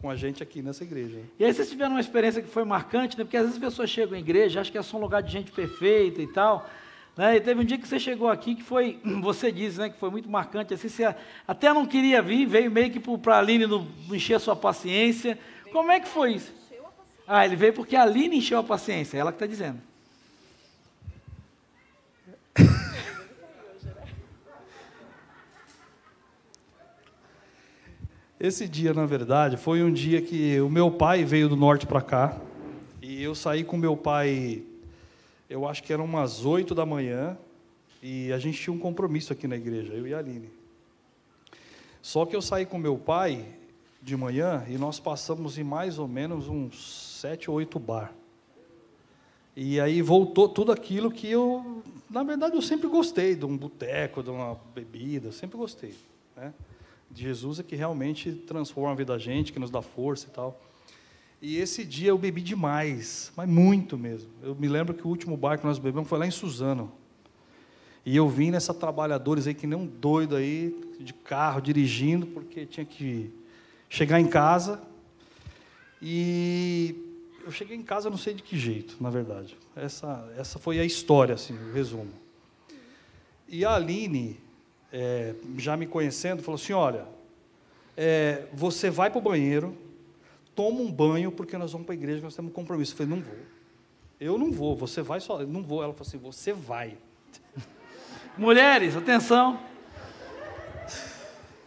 com 0.00 0.10
a 0.10 0.16
gente 0.16 0.42
aqui 0.42 0.62
nessa 0.62 0.84
igreja. 0.84 1.18
E 1.38 1.44
aí 1.44 1.52
vocês 1.52 1.68
tiveram 1.68 1.92
uma 1.92 2.00
experiência 2.00 2.42
que 2.42 2.48
foi 2.48 2.64
marcante, 2.64 3.16
né? 3.16 3.24
Porque 3.24 3.36
às 3.36 3.44
vezes 3.44 3.56
as 3.56 3.70
pessoas 3.70 3.90
chegam 3.90 4.16
à 4.16 4.18
igreja, 4.18 4.60
acham 4.60 4.72
que 4.72 4.78
é 4.78 4.82
só 4.82 4.96
um 4.96 5.00
lugar 5.00 5.22
de 5.22 5.30
gente 5.30 5.52
perfeita 5.52 6.20
e 6.20 6.26
tal. 6.26 6.68
Né? 7.16 7.36
E 7.36 7.40
teve 7.40 7.60
um 7.60 7.64
dia 7.64 7.78
que 7.78 7.86
você 7.86 7.98
chegou 7.98 8.28
aqui 8.28 8.54
que 8.54 8.62
foi, 8.62 8.98
você 9.22 9.52
disse, 9.52 9.78
né, 9.78 9.88
que 9.88 9.98
foi 9.98 10.10
muito 10.10 10.28
marcante. 10.28 10.74
Assim, 10.74 10.88
você 10.88 11.14
até 11.46 11.72
não 11.72 11.86
queria 11.86 12.20
vir, 12.20 12.46
veio 12.46 12.70
meio 12.70 12.90
que 12.90 13.00
para 13.18 13.36
a 13.36 13.38
Aline 13.38 13.66
não 13.66 13.86
encher 14.10 14.34
a 14.34 14.38
sua 14.40 14.56
paciência. 14.56 15.38
Como 15.72 15.90
é 15.90 16.00
que 16.00 16.08
foi 16.08 16.34
isso? 16.34 16.52
Ah, 17.26 17.46
ele 17.46 17.56
veio 17.56 17.72
porque 17.72 17.96
a 17.96 18.02
Aline 18.02 18.36
encheu 18.36 18.58
a 18.58 18.62
paciência, 18.62 19.16
é 19.16 19.20
ela 19.20 19.32
que 19.32 19.36
está 19.36 19.46
dizendo. 19.46 19.80
Esse 28.38 28.68
dia, 28.68 28.92
na 28.92 29.06
verdade, 29.06 29.56
foi 29.56 29.82
um 29.82 29.90
dia 29.90 30.20
que 30.20 30.60
o 30.60 30.68
meu 30.68 30.90
pai 30.90 31.24
veio 31.24 31.48
do 31.48 31.56
norte 31.56 31.86
para 31.86 32.02
cá. 32.02 32.38
E 33.00 33.22
eu 33.22 33.34
saí 33.34 33.64
com 33.64 33.78
meu 33.78 33.96
pai, 33.96 34.62
eu 35.48 35.66
acho 35.66 35.82
que 35.82 35.94
eram 35.94 36.04
umas 36.04 36.44
oito 36.44 36.74
da 36.74 36.84
manhã. 36.84 37.38
E 38.02 38.30
a 38.34 38.38
gente 38.38 38.60
tinha 38.60 38.74
um 38.74 38.78
compromisso 38.78 39.32
aqui 39.32 39.48
na 39.48 39.56
igreja, 39.56 39.94
eu 39.94 40.06
e 40.06 40.12
a 40.12 40.18
Aline. 40.18 40.50
Só 42.02 42.26
que 42.26 42.36
eu 42.36 42.42
saí 42.42 42.66
com 42.66 42.76
meu 42.76 42.98
pai 42.98 43.46
de 44.02 44.14
manhã 44.14 44.62
e 44.68 44.76
nós 44.76 45.00
passamos 45.00 45.56
em 45.56 45.64
mais 45.64 45.98
ou 45.98 46.06
menos 46.06 46.46
uns 46.46 47.13
sete 47.24 47.50
ou 47.50 47.56
oito 47.56 47.78
bar. 47.78 48.12
E 49.56 49.80
aí 49.80 50.02
voltou 50.02 50.46
tudo 50.46 50.70
aquilo 50.70 51.10
que 51.10 51.26
eu, 51.30 51.82
na 52.10 52.22
verdade, 52.22 52.54
eu 52.54 52.60
sempre 52.60 52.86
gostei 52.86 53.34
de 53.34 53.46
um 53.46 53.56
boteco, 53.56 54.22
de 54.22 54.28
uma 54.28 54.60
bebida, 54.74 55.32
sempre 55.32 55.56
gostei. 55.56 55.94
Né? 56.36 56.52
De 57.10 57.22
Jesus 57.22 57.60
é 57.60 57.62
que 57.62 57.74
realmente 57.74 58.30
transforma 58.30 58.92
a 58.92 58.94
vida 58.94 59.14
da 59.14 59.18
gente, 59.18 59.54
que 59.54 59.58
nos 59.58 59.70
dá 59.70 59.80
força 59.80 60.26
e 60.26 60.30
tal. 60.32 60.60
E 61.40 61.56
esse 61.56 61.82
dia 61.82 62.10
eu 62.10 62.18
bebi 62.18 62.42
demais, 62.42 63.32
mas 63.34 63.48
muito 63.48 63.96
mesmo. 63.96 64.28
Eu 64.42 64.54
me 64.54 64.68
lembro 64.68 64.92
que 64.92 65.06
o 65.06 65.08
último 65.08 65.34
bar 65.34 65.58
que 65.58 65.64
nós 65.64 65.78
bebemos 65.78 66.06
foi 66.06 66.18
lá 66.18 66.26
em 66.26 66.30
Suzano. 66.30 66.92
E 68.04 68.14
eu 68.14 68.28
vim 68.28 68.50
nessa 68.50 68.74
trabalhadores 68.74 69.46
aí 69.46 69.54
que 69.54 69.66
nem 69.66 69.78
um 69.78 69.86
doido 69.86 70.36
aí, 70.36 70.78
de 71.00 71.14
carro, 71.14 71.62
dirigindo, 71.62 72.26
porque 72.26 72.66
tinha 72.66 72.84
que 72.84 73.32
chegar 73.88 74.20
em 74.20 74.26
casa. 74.26 74.78
E 76.02 77.03
eu 77.44 77.50
cheguei 77.50 77.76
em 77.76 77.82
casa, 77.82 78.08
não 78.08 78.16
sei 78.16 78.34
de 78.34 78.42
que 78.42 78.58
jeito, 78.58 78.96
na 79.00 79.10
verdade. 79.10 79.56
Essa, 79.76 80.32
essa 80.36 80.58
foi 80.58 80.78
a 80.78 80.84
história, 80.84 81.34
assim, 81.34 81.54
o 81.54 81.72
resumo. 81.72 82.10
E 83.48 83.64
a 83.64 83.74
Aline, 83.74 84.40
é, 84.92 85.34
já 85.58 85.76
me 85.76 85.86
conhecendo, 85.86 86.42
falou 86.42 86.56
assim: 86.56 86.72
olha, 86.72 87.06
é, 87.96 88.46
você 88.52 88.90
vai 88.90 89.10
para 89.10 89.18
o 89.18 89.22
banheiro, 89.22 89.76
toma 90.54 90.80
um 90.80 90.90
banho, 90.90 91.30
porque 91.30 91.58
nós 91.58 91.72
vamos 91.72 91.86
para 91.86 91.94
a 91.94 91.98
igreja, 91.98 92.22
nós 92.22 92.34
temos 92.34 92.50
um 92.50 92.54
compromisso. 92.54 92.92
Eu 92.92 92.96
falei: 92.96 93.14
não 93.14 93.22
vou. 93.22 93.38
Eu 94.20 94.38
não 94.38 94.50
vou, 94.50 94.74
você 94.74 95.02
vai 95.02 95.20
só. 95.20 95.40
Eu 95.40 95.48
não 95.48 95.62
vou. 95.62 95.82
Ela 95.82 95.92
falou 95.92 96.06
assim: 96.08 96.18
você 96.18 96.52
vai. 96.52 96.96
Mulheres, 98.38 98.96
atenção. 98.96 99.60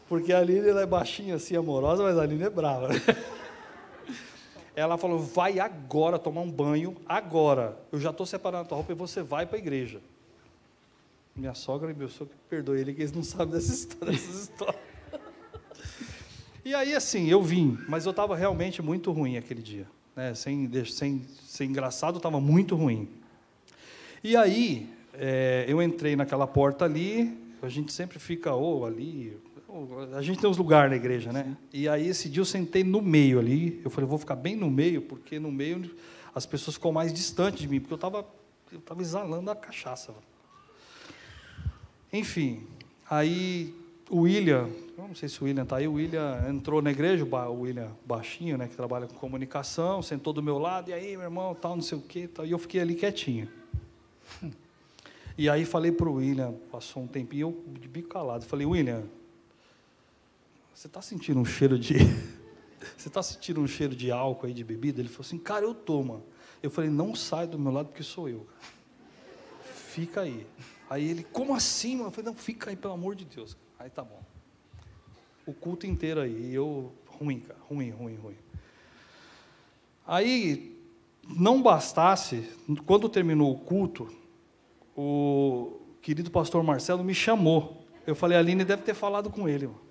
Porque 0.10 0.32
a 0.32 0.40
Aline 0.40 0.70
ela 0.70 0.82
é 0.82 0.86
baixinha 0.86 1.36
assim, 1.36 1.56
amorosa, 1.56 2.02
mas 2.02 2.18
a 2.18 2.24
Aline 2.24 2.44
é 2.44 2.50
brava. 2.50 2.90
Ela 4.78 4.96
falou: 4.96 5.18
vai 5.18 5.60
agora 5.60 6.20
tomar 6.20 6.42
um 6.42 6.52
banho, 6.52 6.96
agora. 7.08 7.76
Eu 7.92 8.00
já 8.00 8.12
estou 8.12 8.28
separando 8.28 8.62
a 8.62 8.66
tua 8.66 8.76
roupa 8.78 8.92
e 8.92 8.96
você 8.96 9.24
vai 9.24 9.44
para 9.48 9.58
a 9.58 9.60
igreja. 9.60 10.00
Minha 11.36 11.56
sogra 11.56 11.90
e 11.90 11.96
meu 11.96 12.08
sogro, 12.08 12.36
perdoe 12.48 12.80
ele, 12.80 12.94
que 12.94 13.02
eles 13.02 13.12
não 13.12 13.24
sabem 13.24 13.56
dessas 13.56 13.74
histórias. 13.80 14.22
Dessas 14.22 14.44
histórias. 14.44 14.82
e 16.64 16.76
aí, 16.76 16.94
assim, 16.94 17.28
eu 17.28 17.42
vim, 17.42 17.76
mas 17.90 18.06
eu 18.06 18.12
estava 18.12 18.36
realmente 18.36 18.80
muito 18.80 19.12
ruim 19.12 19.36
aquele 19.36 19.64
dia. 19.64 19.88
Né? 20.16 20.36
Sem, 20.36 20.70
sem 20.86 21.26
ser 21.44 21.66
engraçado, 21.66 22.18
estava 22.18 22.40
muito 22.40 22.76
ruim. 22.76 23.10
E 24.24 24.38
aí, 24.38 24.88
é, 25.12 25.66
eu 25.68 25.82
entrei 25.82 26.16
naquela 26.16 26.46
porta 26.46 26.86
ali, 26.86 27.36
a 27.64 27.70
gente 27.70 27.92
sempre 27.92 28.20
fica 28.20 28.54
ou 28.54 28.86
ali, 28.86 29.40
a 30.16 30.22
gente 30.22 30.40
tem 30.40 30.50
uns 30.50 30.58
lugares 30.58 30.90
na 30.90 30.96
igreja, 30.96 31.32
né? 31.32 31.58
E 31.74 31.88
aí 31.88 32.08
esse 32.08 32.30
dia 32.30 32.42
eu 32.42 32.46
sentei 32.46 32.84
no 32.84 33.02
meio 33.02 33.40
ali. 33.40 33.82
Eu 33.84 33.90
falei, 33.90 34.10
vou 34.10 34.18
ficar 34.18 34.36
bem 34.36 34.56
no 34.56 34.70
meio, 34.70 35.02
porque 35.02 35.40
no 35.40 35.52
meio 35.52 35.90
as 36.34 36.46
pessoas 36.46 36.76
ficam 36.76 36.92
mais 36.92 37.14
distantes 37.14 37.62
de 37.62 37.68
mim, 37.68 37.80
porque 37.80 37.94
eu 37.94 37.98
estava 37.98 38.26
eu 38.72 38.82
tava 38.82 39.02
exalando 39.02 39.50
a 39.50 39.56
cachaça. 39.56 40.14
Enfim, 42.12 42.64
aí 43.10 43.74
o 44.10 44.22
William, 44.22 44.70
não 44.98 45.14
sei 45.16 45.30
se 45.30 45.42
o 45.42 45.46
William 45.46 45.64
está 45.64 45.78
aí, 45.78 45.88
o 45.88 45.94
William 45.94 46.46
entrou 46.50 46.82
na 46.82 46.92
igreja, 46.92 47.24
o 47.24 47.62
William 47.62 47.92
baixinho, 48.06 48.58
né, 48.58 48.68
que 48.68 48.76
trabalha 48.76 49.08
com 49.08 49.16
comunicação, 49.16 50.02
sentou 50.02 50.34
do 50.34 50.42
meu 50.42 50.58
lado, 50.58 50.90
e 50.90 50.94
aí, 50.94 51.16
meu 51.16 51.24
irmão, 51.24 51.54
tal, 51.56 51.76
não 51.76 51.84
sei 51.84 51.98
o 51.98 52.02
quê, 52.02 52.28
tal, 52.28 52.46
e 52.46 52.52
eu 52.52 52.58
fiquei 52.58 52.82
ali 52.82 52.96
quietinho. 52.96 53.50
E 55.38 55.48
aí 55.50 55.66
falei 55.66 55.92
para 55.92 56.10
o 56.10 56.14
William, 56.14 56.54
passou 56.72 57.04
um 57.04 57.08
tempinho, 57.08 57.50
eu 57.68 57.80
de 57.80 57.88
bico 57.88 58.10
calado, 58.10 58.44
falei, 58.46 58.66
William, 58.66 59.04
você 60.78 60.86
está 60.86 61.02
sentindo 61.02 61.40
um 61.40 61.46
cheiro 61.46 61.80
de. 61.80 61.96
você 62.96 63.08
está 63.08 63.24
sentindo 63.24 63.60
um 63.60 63.66
cheiro 63.66 63.96
de 63.96 64.12
álcool 64.12 64.46
aí, 64.46 64.54
de 64.54 64.64
bebida? 64.64 65.02
Ele 65.02 65.10
falou 65.10 65.26
assim, 65.26 65.40
cara, 65.40 65.66
eu 65.66 65.74
tô, 65.74 66.04
mano. 66.04 66.24
Eu 66.62 66.70
falei, 66.70 66.88
não 66.88 67.16
sai 67.16 67.48
do 67.48 67.58
meu 67.58 67.72
lado 67.72 67.88
porque 67.88 68.04
sou 68.04 68.30
eu. 68.30 68.46
Fica 69.64 70.22
aí. 70.22 70.46
Aí 70.88 71.10
ele, 71.10 71.24
como 71.24 71.56
assim, 71.56 71.96
mano? 71.96 72.10
Eu 72.10 72.12
falei, 72.12 72.30
não, 72.30 72.38
fica 72.38 72.70
aí, 72.70 72.76
pelo 72.76 72.94
amor 72.94 73.16
de 73.16 73.26
Deus. 73.26 73.58
Aí 73.80 73.90
tá 73.90 74.04
bom. 74.04 74.22
O 75.48 75.52
culto 75.54 75.88
inteiro 75.88 76.22
aí. 76.22 76.54
Eu, 76.54 76.94
ruim, 77.08 77.40
cara, 77.40 77.60
ruim, 77.68 77.90
ruim, 77.90 78.16
ruim. 78.16 78.38
Aí, 80.06 80.80
não 81.28 81.60
bastasse, 81.60 82.48
quando 82.86 83.10
terminou 83.10 83.52
o 83.52 83.58
culto, 83.58 84.16
o 84.96 85.80
querido 86.04 86.30
pastor 86.30 86.62
Marcelo 86.62 87.04
me 87.04 87.16
chamou. 87.16 87.84
Eu 88.06 88.16
falei, 88.16 88.38
a 88.38 88.42
Aline 88.42 88.64
deve 88.64 88.84
ter 88.84 88.94
falado 88.94 89.32
com 89.32 89.50
ele. 89.50 89.66
Mano. 89.66 89.87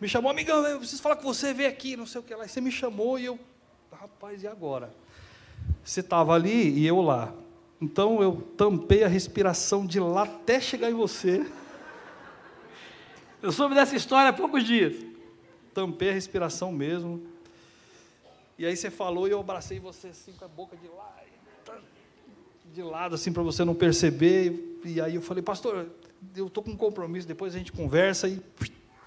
Me 0.00 0.08
chamou, 0.08 0.30
amigão, 0.30 0.66
eu 0.66 0.78
preciso 0.78 1.00
falar 1.00 1.16
com 1.16 1.22
você, 1.22 1.54
vem 1.54 1.66
aqui, 1.66 1.96
não 1.96 2.06
sei 2.06 2.20
o 2.20 2.24
que 2.24 2.34
lá. 2.34 2.44
E 2.44 2.48
você 2.48 2.60
me 2.60 2.70
chamou 2.70 3.18
e 3.18 3.24
eu, 3.26 3.38
rapaz, 3.92 4.42
e 4.42 4.46
agora? 4.46 4.92
Você 5.84 6.00
estava 6.00 6.34
ali 6.34 6.70
e 6.78 6.86
eu 6.86 7.00
lá. 7.00 7.32
Então 7.80 8.22
eu 8.22 8.36
tampei 8.56 9.04
a 9.04 9.08
respiração 9.08 9.86
de 9.86 10.00
lá 10.00 10.22
até 10.22 10.60
chegar 10.60 10.90
em 10.90 10.94
você. 10.94 11.46
Eu 13.42 13.52
soube 13.52 13.74
dessa 13.74 13.94
história 13.94 14.30
há 14.30 14.32
poucos 14.32 14.64
dias. 14.64 14.94
Tampei 15.74 16.10
a 16.10 16.12
respiração 16.12 16.72
mesmo. 16.72 17.22
E 18.58 18.64
aí 18.64 18.76
você 18.76 18.90
falou 18.90 19.28
e 19.28 19.32
eu 19.32 19.40
abracei 19.40 19.78
você 19.78 20.08
assim 20.08 20.32
com 20.32 20.44
a 20.44 20.48
boca 20.48 20.76
de 20.76 20.88
lá, 20.88 21.14
de 22.72 22.82
lado 22.82 23.14
assim 23.14 23.32
para 23.32 23.42
você 23.42 23.64
não 23.64 23.74
perceber. 23.74 24.80
E 24.84 25.00
aí 25.00 25.16
eu 25.16 25.22
falei, 25.22 25.42
pastor, 25.42 25.88
eu 26.36 26.48
tô 26.48 26.62
com 26.62 26.70
um 26.70 26.76
compromisso, 26.76 27.26
depois 27.26 27.54
a 27.54 27.58
gente 27.58 27.72
conversa 27.72 28.28
e 28.28 28.40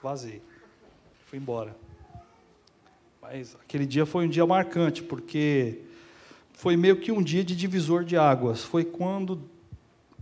vazei. 0.04 0.42
Fui 1.28 1.38
embora. 1.38 1.76
Mas 3.22 3.56
aquele 3.62 3.86
dia 3.86 4.06
foi 4.06 4.26
um 4.26 4.30
dia 4.30 4.46
marcante, 4.46 5.04
porque 5.04 5.82
foi 6.54 6.78
meio 6.78 6.96
que 6.98 7.12
um 7.12 7.22
dia 7.22 7.44
de 7.44 7.56
divisor 7.56 8.06
de 8.06 8.16
águas. 8.16 8.64
Foi 8.64 8.86
quando, 8.86 9.42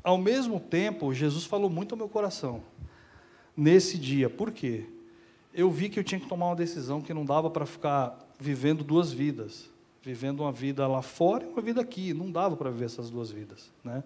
ao 0.04 0.18
mesmo 0.18 0.60
tempo, 0.60 1.14
Jesus 1.14 1.46
falou 1.46 1.70
muito 1.70 1.94
ao 1.94 1.98
meu 1.98 2.10
coração. 2.10 2.64
Nesse 3.56 4.00
dia. 4.00 4.30
Por 4.30 4.52
quê? 4.52 4.86
Eu 5.54 5.70
vi 5.70 5.90
que 5.90 6.00
eu 6.00 6.04
tinha 6.04 6.20
que 6.20 6.28
tomar 6.28 6.48
uma 6.48 6.56
decisão 6.56 7.00
que 7.00 7.14
não 7.14 7.24
dava 7.24 7.50
para 7.52 7.66
ficar 7.66 8.20
vivendo 8.40 8.84
duas 8.84 9.12
vidas. 9.12 9.70
Vivendo 10.02 10.42
uma 10.42 10.52
vida 10.52 10.88
lá 10.88 11.04
fora 11.04 11.46
e 11.46 11.48
uma 11.48 11.62
vida 11.62 11.82
aqui. 11.82 12.16
Não 12.16 12.32
dava 12.32 12.58
para 12.58 12.72
viver 12.72 12.86
essas 12.86 13.12
duas 13.12 13.30
vidas. 13.30 13.72
Né? 13.84 14.04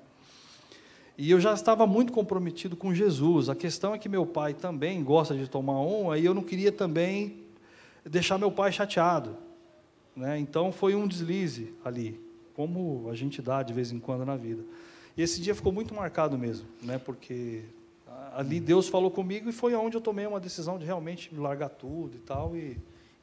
E 1.19 1.31
eu 1.31 1.39
já 1.41 1.53
estava 1.53 1.85
muito 1.85 2.13
comprometido 2.13 2.77
com 2.77 2.95
Jesus. 2.95 3.49
A 3.49 3.55
questão 3.55 3.93
é 3.93 3.99
que 3.99 4.07
meu 4.07 4.25
pai 4.25 4.53
também 4.53 5.03
gosta 5.03 5.35
de 5.35 5.49
tomar 5.49 5.81
um, 5.81 6.09
aí 6.09 6.23
eu 6.23 6.33
não 6.33 6.41
queria 6.41 6.71
também 6.71 7.43
deixar 8.05 8.37
meu 8.37 8.49
pai 8.49 8.71
chateado. 8.71 9.35
Né? 10.15 10.39
Então 10.39 10.71
foi 10.71 10.95
um 10.95 11.05
deslize 11.05 11.73
ali, 11.83 12.17
como 12.53 13.09
a 13.11 13.15
gente 13.15 13.41
dá 13.41 13.61
de 13.61 13.73
vez 13.73 13.91
em 13.91 13.99
quando 13.99 14.25
na 14.25 14.37
vida. 14.37 14.63
E 15.17 15.21
esse 15.21 15.41
dia 15.41 15.53
ficou 15.53 15.73
muito 15.73 15.93
marcado 15.93 16.37
mesmo, 16.37 16.65
né? 16.81 16.97
porque 16.97 17.63
ali 18.33 18.61
Deus 18.61 18.87
falou 18.87 19.11
comigo 19.11 19.49
e 19.49 19.51
foi 19.51 19.75
onde 19.75 19.97
eu 19.97 20.01
tomei 20.01 20.25
uma 20.25 20.39
decisão 20.39 20.79
de 20.79 20.85
realmente 20.85 21.35
largar 21.35 21.67
tudo 21.67 22.15
e 22.15 22.19
tal. 22.21 22.55
E, 22.55 22.77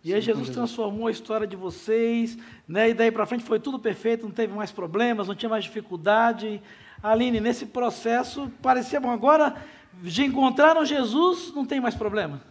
e 0.04 0.12
aí 0.12 0.20
Jesus 0.20 0.50
transformou 0.50 1.06
a 1.06 1.10
história 1.10 1.46
de 1.46 1.56
vocês, 1.56 2.36
né? 2.68 2.90
e 2.90 2.94
daí 2.94 3.10
para 3.10 3.24
frente 3.24 3.42
foi 3.42 3.58
tudo 3.58 3.78
perfeito, 3.78 4.26
não 4.26 4.32
teve 4.32 4.52
mais 4.52 4.70
problemas, 4.70 5.28
não 5.28 5.34
tinha 5.34 5.48
mais 5.48 5.64
dificuldade. 5.64 6.60
Aline, 7.02 7.40
nesse 7.40 7.66
processo, 7.66 8.50
parecia 8.62 9.00
bom. 9.00 9.10
Agora, 9.10 9.56
já 10.04 10.24
encontraram 10.24 10.84
Jesus, 10.84 11.52
não 11.54 11.64
tem 11.64 11.80
mais 11.80 11.94
problema? 11.94 12.42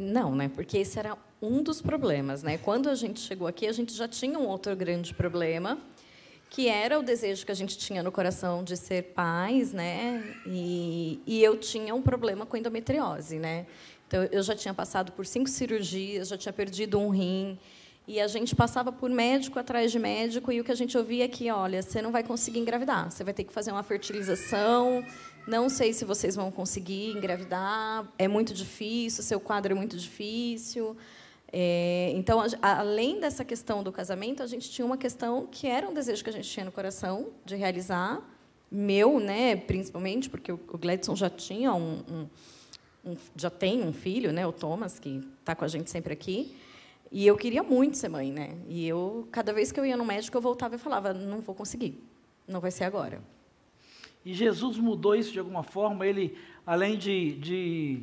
Não, 0.00 0.34
né? 0.34 0.48
Porque 0.48 0.78
esse 0.78 0.98
era 0.98 1.16
um 1.40 1.62
dos 1.62 1.82
problemas, 1.82 2.42
né? 2.42 2.58
Quando 2.58 2.88
a 2.88 2.94
gente 2.94 3.20
chegou 3.20 3.46
aqui, 3.46 3.66
a 3.66 3.72
gente 3.72 3.94
já 3.94 4.08
tinha 4.08 4.38
um 4.38 4.46
outro 4.46 4.74
grande 4.74 5.12
problema, 5.14 5.78
que 6.48 6.68
era 6.68 6.98
o 6.98 7.02
desejo 7.02 7.44
que 7.44 7.52
a 7.52 7.54
gente 7.54 7.76
tinha 7.76 8.02
no 8.02 8.10
coração 8.10 8.64
de 8.64 8.76
ser 8.76 9.02
pais, 9.14 9.72
né? 9.72 10.22
E, 10.46 11.20
e 11.26 11.42
eu 11.42 11.56
tinha 11.58 11.94
um 11.94 12.02
problema 12.02 12.46
com 12.46 12.56
endometriose, 12.56 13.38
né? 13.38 13.66
Então, 14.06 14.22
eu 14.30 14.42
já 14.42 14.54
tinha 14.54 14.72
passado 14.72 15.12
por 15.12 15.26
cinco 15.26 15.48
cirurgias, 15.50 16.28
já 16.28 16.38
tinha 16.38 16.52
perdido 16.52 16.98
um 16.98 17.10
rim, 17.10 17.58
e 18.06 18.20
a 18.20 18.26
gente 18.26 18.54
passava 18.54 18.92
por 18.92 19.08
médico 19.08 19.58
atrás 19.58 19.90
de 19.90 19.98
médico, 19.98 20.52
e 20.52 20.60
o 20.60 20.64
que 20.64 20.70
a 20.70 20.74
gente 20.74 20.96
ouvia 20.96 21.24
é 21.24 21.28
que, 21.28 21.50
olha, 21.50 21.80
você 21.82 22.02
não 22.02 22.12
vai 22.12 22.22
conseguir 22.22 22.58
engravidar, 22.58 23.10
você 23.10 23.24
vai 23.24 23.32
ter 23.32 23.44
que 23.44 23.52
fazer 23.52 23.72
uma 23.72 23.82
fertilização, 23.82 25.02
não 25.46 25.68
sei 25.68 25.92
se 25.92 26.04
vocês 26.04 26.36
vão 26.36 26.50
conseguir 26.50 27.10
engravidar, 27.10 28.06
é 28.18 28.28
muito 28.28 28.52
difícil, 28.52 29.22
seu 29.22 29.40
quadro 29.40 29.72
é 29.72 29.74
muito 29.74 29.96
difícil. 29.96 30.96
É, 31.50 32.12
então, 32.14 32.40
a, 32.60 32.80
além 32.80 33.20
dessa 33.20 33.44
questão 33.44 33.82
do 33.82 33.92
casamento, 33.92 34.42
a 34.42 34.46
gente 34.46 34.70
tinha 34.70 34.84
uma 34.84 34.98
questão 34.98 35.46
que 35.50 35.66
era 35.66 35.88
um 35.88 35.94
desejo 35.94 36.24
que 36.24 36.30
a 36.30 36.32
gente 36.32 36.48
tinha 36.48 36.64
no 36.64 36.72
coração 36.72 37.28
de 37.44 37.56
realizar, 37.56 38.22
meu, 38.70 39.20
né, 39.20 39.54
principalmente, 39.54 40.28
porque 40.28 40.50
o, 40.50 40.60
o 40.72 40.76
Gladson 40.76 41.14
já 41.14 41.30
tinha 41.30 41.72
um, 41.72 42.02
um, 42.10 43.10
um, 43.12 43.16
já 43.36 43.50
tem 43.50 43.82
um 43.82 43.92
filho, 43.92 44.32
né, 44.32 44.46
o 44.46 44.52
Thomas, 44.52 44.98
que 44.98 45.22
está 45.40 45.54
com 45.54 45.64
a 45.64 45.68
gente 45.68 45.90
sempre 45.90 46.12
aqui. 46.12 46.56
E 47.14 47.24
eu 47.24 47.36
queria 47.36 47.62
muito 47.62 47.96
ser 47.96 48.08
mãe, 48.08 48.32
né? 48.32 48.56
E 48.68 48.88
eu, 48.88 49.28
cada 49.30 49.52
vez 49.52 49.70
que 49.70 49.78
eu 49.78 49.86
ia 49.86 49.96
no 49.96 50.04
médico, 50.04 50.36
eu 50.36 50.40
voltava 50.40 50.74
e 50.74 50.78
falava: 50.78 51.14
não 51.14 51.40
vou 51.40 51.54
conseguir, 51.54 52.02
não 52.46 52.60
vai 52.60 52.72
ser 52.72 52.82
agora. 52.82 53.22
E 54.24 54.34
Jesus 54.34 54.78
mudou 54.78 55.14
isso 55.14 55.32
de 55.32 55.38
alguma 55.38 55.62
forma? 55.62 56.04
Ele, 56.04 56.36
além 56.66 56.98
de, 56.98 57.36
de 57.36 58.02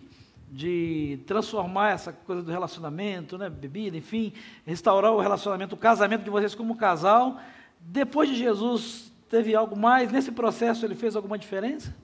de 0.53 1.19
transformar 1.25 1.91
essa 1.91 2.11
coisa 2.11 2.43
do 2.43 2.51
relacionamento, 2.51 3.37
né, 3.37 3.49
bebida, 3.49 3.95
enfim, 3.95 4.33
restaurar 4.65 5.13
o 5.13 5.19
relacionamento, 5.21 5.75
o 5.75 5.77
casamento 5.77 6.25
de 6.25 6.29
vocês 6.29 6.53
como 6.53 6.75
casal. 6.75 7.39
Depois 7.79 8.27
de 8.27 8.35
Jesus, 8.35 9.13
teve 9.29 9.55
algo 9.55 9.77
mais? 9.77 10.11
Nesse 10.11 10.29
processo, 10.29 10.85
ele 10.85 10.93
fez 10.93 11.15
alguma 11.15 11.37
diferença? 11.37 11.95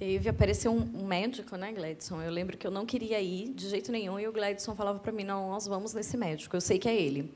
Teve, 0.00 0.30
apareceu 0.30 0.72
um, 0.72 1.02
um 1.02 1.06
médico, 1.06 1.56
né, 1.56 1.70
Gladson? 1.72 2.22
Eu 2.22 2.30
lembro 2.30 2.56
que 2.56 2.66
eu 2.66 2.70
não 2.70 2.86
queria 2.86 3.20
ir 3.20 3.50
de 3.50 3.68
jeito 3.68 3.92
nenhum 3.92 4.18
e 4.18 4.26
o 4.26 4.32
Gladson 4.32 4.74
falava 4.74 4.98
para 4.98 5.12
mim: 5.12 5.24
não, 5.24 5.50
nós 5.50 5.66
vamos 5.66 5.92
nesse 5.92 6.16
médico, 6.16 6.56
eu 6.56 6.60
sei 6.62 6.78
que 6.78 6.88
é 6.88 6.96
ele. 6.98 7.30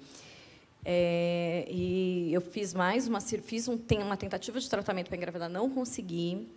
É, 0.82 1.66
e 1.68 2.32
eu 2.32 2.40
fiz 2.40 2.72
mais 2.72 3.06
uma, 3.06 3.20
fiz 3.20 3.68
um, 3.68 3.78
uma 4.02 4.16
tentativa 4.16 4.58
de 4.58 4.70
tratamento 4.70 5.08
para 5.08 5.16
engravidar, 5.18 5.50
não 5.50 5.68
consegui. 5.68 6.48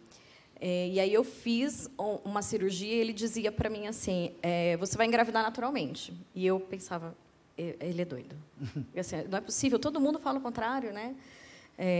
É, 0.61 0.87
e 0.87 0.97
aí 0.97 1.13
eu 1.13 1.25
fiz 1.25 1.89
uma 2.23 2.41
cirurgia 2.41 2.93
e 2.93 2.99
ele 2.99 3.11
dizia 3.11 3.51
para 3.51 3.69
mim 3.69 3.87
assim, 3.87 4.31
é, 4.41 4.77
você 4.77 4.95
vai 4.95 5.07
engravidar 5.07 5.43
naturalmente. 5.43 6.13
E 6.33 6.47
eu 6.47 6.57
pensava, 6.57 7.13
ele 7.57 8.01
é 8.01 8.05
doido. 8.05 8.33
Assim, 8.97 9.17
não 9.29 9.39
é 9.39 9.41
possível, 9.41 9.77
todo 9.77 9.99
mundo 9.99 10.19
fala 10.19 10.39
o 10.39 10.41
contrário, 10.41 10.93
né? 10.93 11.15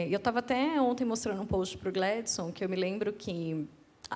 Eu 0.10 0.18
estava 0.18 0.40
até 0.40 0.82
ontem 0.82 1.06
mostrando 1.06 1.40
um 1.42 1.46
post 1.46 1.78
para 1.78 1.90
o 1.90 1.92
Gladson, 1.92 2.52
que 2.52 2.64
eu 2.64 2.70
me 2.70 2.76
lembro 2.76 3.14
que 3.14 3.68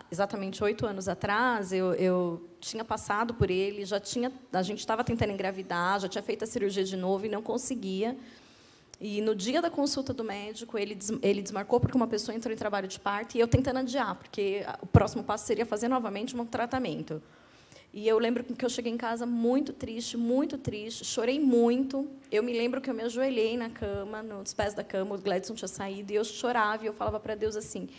exatamente 0.09 0.63
oito 0.63 0.85
anos 0.85 1.07
atrás 1.07 1.73
eu, 1.73 1.93
eu, 1.93 2.49
tinha 2.59 2.83
passado 2.85 3.33
por 3.33 3.49
ele, 3.49 3.83
já 3.85 3.99
tinha, 3.99 4.31
a 4.53 4.61
gente 4.61 4.79
estava 4.79 5.03
tentando 5.03 5.31
engravidar, 5.31 5.99
já 5.99 6.07
tinha 6.07 6.21
feito 6.21 6.43
a 6.43 6.47
cirurgia 6.47 6.83
de 6.83 6.95
novo 6.95 7.25
e 7.25 7.29
não 7.29 7.41
conseguia. 7.41 8.15
E 8.99 9.19
no 9.19 9.33
dia 9.33 9.61
da 9.61 9.69
consulta 9.69 10.13
do 10.13 10.23
médico, 10.23 10.77
ele, 10.77 10.93
des, 10.93 11.09
ele 11.23 11.41
desmarcou 11.41 11.79
porque 11.79 11.97
uma 11.97 12.07
pessoa 12.07 12.35
entrou 12.35 12.53
em 12.53 12.57
trabalho 12.57 12.87
de 12.87 12.99
parto 12.99 13.35
e 13.35 13.39
eu 13.39 13.47
tentando 13.47 13.79
adiar, 13.79 14.15
porque 14.15 14.63
o 14.79 14.85
próximo 14.85 15.23
passo 15.23 15.45
seria 15.45 15.65
fazer 15.65 15.87
novamente 15.87 16.37
um 16.37 16.45
tratamento. 16.45 17.21
E 17.93 18.07
eu 18.07 18.17
lembro 18.19 18.43
que 18.43 18.63
eu 18.63 18.69
cheguei 18.69 18.93
em 18.93 18.97
casa 18.97 19.25
muito 19.25 19.73
triste, 19.73 20.15
muito 20.15 20.57
triste, 20.57 21.03
chorei 21.03 21.39
muito. 21.39 22.07
Eu 22.31 22.41
me 22.43 22.53
lembro 22.53 22.79
que 22.79 22.89
eu 22.89 22.93
me 22.93 23.01
ajoelhei 23.03 23.57
na 23.57 23.69
cama, 23.69 24.21
nos 24.21 24.53
pés 24.53 24.73
da 24.73 24.83
cama, 24.83 25.15
o 25.15 25.17
Gladson 25.17 25.55
tinha 25.55 25.67
saído, 25.67 26.13
e 26.13 26.15
eu 26.15 26.23
chorava 26.23 26.83
e 26.83 26.87
eu 26.87 26.93
falava 26.93 27.19
para 27.19 27.35
Deus 27.35 27.57
assim: 27.57 27.89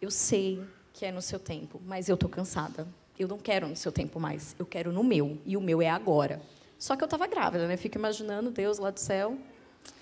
Eu 0.00 0.10
sei 0.10 0.60
que 0.92 1.04
é 1.06 1.12
no 1.12 1.22
seu 1.22 1.38
tempo, 1.38 1.80
mas 1.86 2.08
eu 2.08 2.14
estou 2.14 2.28
cansada. 2.28 2.86
Eu 3.18 3.28
não 3.28 3.38
quero 3.38 3.68
no 3.68 3.76
seu 3.76 3.92
tempo 3.92 4.18
mais, 4.18 4.54
eu 4.58 4.64
quero 4.64 4.92
no 4.92 5.04
meu, 5.04 5.38
e 5.44 5.56
o 5.56 5.60
meu 5.60 5.82
é 5.82 5.90
agora. 5.90 6.40
Só 6.78 6.96
que 6.96 7.02
eu 7.02 7.06
estava 7.06 7.26
grávida, 7.26 7.66
né? 7.66 7.76
Fico 7.76 7.98
imaginando 7.98 8.50
Deus 8.50 8.78
lá 8.78 8.90
do 8.90 8.98
céu, 8.98 9.36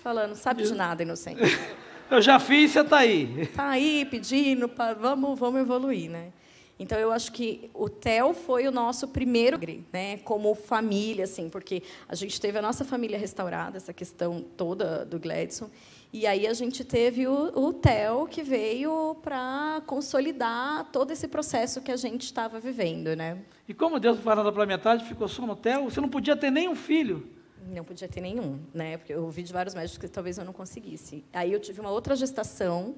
falando, 0.01 0.35
sabe 0.35 0.63
de 0.63 0.73
nada, 0.73 1.03
inocente. 1.03 1.41
Eu 2.09 2.23
já 2.23 2.39
fiz, 2.39 2.71
você 2.71 2.79
está 2.79 2.97
aí. 2.97 3.41
Está 3.41 3.69
aí 3.69 4.03
pedindo, 4.03 4.67
pra, 4.67 4.95
vamos, 4.95 5.37
vamos 5.37 5.61
evoluir, 5.61 6.09
né? 6.09 6.31
Então 6.79 6.97
eu 6.97 7.11
acho 7.11 7.31
que 7.33 7.69
o 7.73 7.89
Theo 7.89 8.33
foi 8.33 8.65
o 8.65 8.71
nosso 8.71 9.09
primeiro, 9.09 9.59
né, 9.91 10.17
como 10.19 10.55
família, 10.55 11.25
assim, 11.25 11.49
porque 11.49 11.83
a 12.07 12.15
gente 12.15 12.39
teve 12.39 12.57
a 12.57 12.61
nossa 12.61 12.85
família 12.85 13.19
restaurada, 13.19 13.75
essa 13.75 13.91
questão 13.91 14.41
toda 14.55 15.05
do 15.05 15.19
Gladson, 15.19 15.69
e 16.11 16.25
aí 16.25 16.47
a 16.47 16.53
gente 16.53 16.83
teve 16.83 17.27
o, 17.27 17.51
o 17.55 17.71
Theo 17.71 18.27
que 18.27 18.41
veio 18.41 19.15
para 19.21 19.81
consolidar 19.85 20.85
todo 20.91 21.11
esse 21.11 21.27
processo 21.27 21.81
que 21.81 21.91
a 21.91 21.97
gente 21.97 22.23
estava 22.23 22.59
vivendo, 22.59 23.15
né? 23.15 23.37
E 23.67 23.75
como 23.75 23.99
Deus 23.99 24.17
foi 24.17 24.23
falando 24.23 24.51
pela 24.51 24.65
metade, 24.65 25.05
ficou 25.05 25.27
só 25.27 25.45
no 25.45 25.55
Theo, 25.55 25.83
você 25.83 26.01
não 26.01 26.09
podia 26.09 26.35
ter 26.35 26.49
nenhum 26.49 26.75
filho. 26.75 27.29
Não 27.67 27.83
podia 27.83 28.07
ter 28.07 28.21
nenhum, 28.21 28.59
né? 28.73 28.97
Porque 28.97 29.13
eu 29.13 29.23
ouvi 29.23 29.43
de 29.43 29.53
vários 29.53 29.75
médicos 29.75 29.99
que 29.99 30.07
talvez 30.07 30.39
eu 30.39 30.45
não 30.45 30.53
conseguisse. 30.53 31.23
Aí 31.31 31.53
eu 31.53 31.59
tive 31.59 31.79
uma 31.79 31.91
outra 31.91 32.15
gestação 32.15 32.95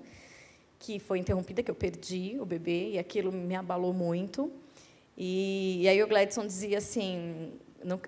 que 0.80 0.98
foi 0.98 1.20
interrompida, 1.20 1.62
que 1.62 1.70
eu 1.70 1.76
perdi 1.76 2.38
o 2.40 2.46
bebê, 2.46 2.92
e 2.92 2.98
aquilo 2.98 3.30
me 3.30 3.56
abalou 3.56 3.94
muito. 3.94 4.50
E, 5.18 5.82
e 5.82 5.90
aí 5.90 6.02
o 6.02 6.08
Gladson 6.08 6.48
dizia 6.48 6.78
assim, 6.78 7.52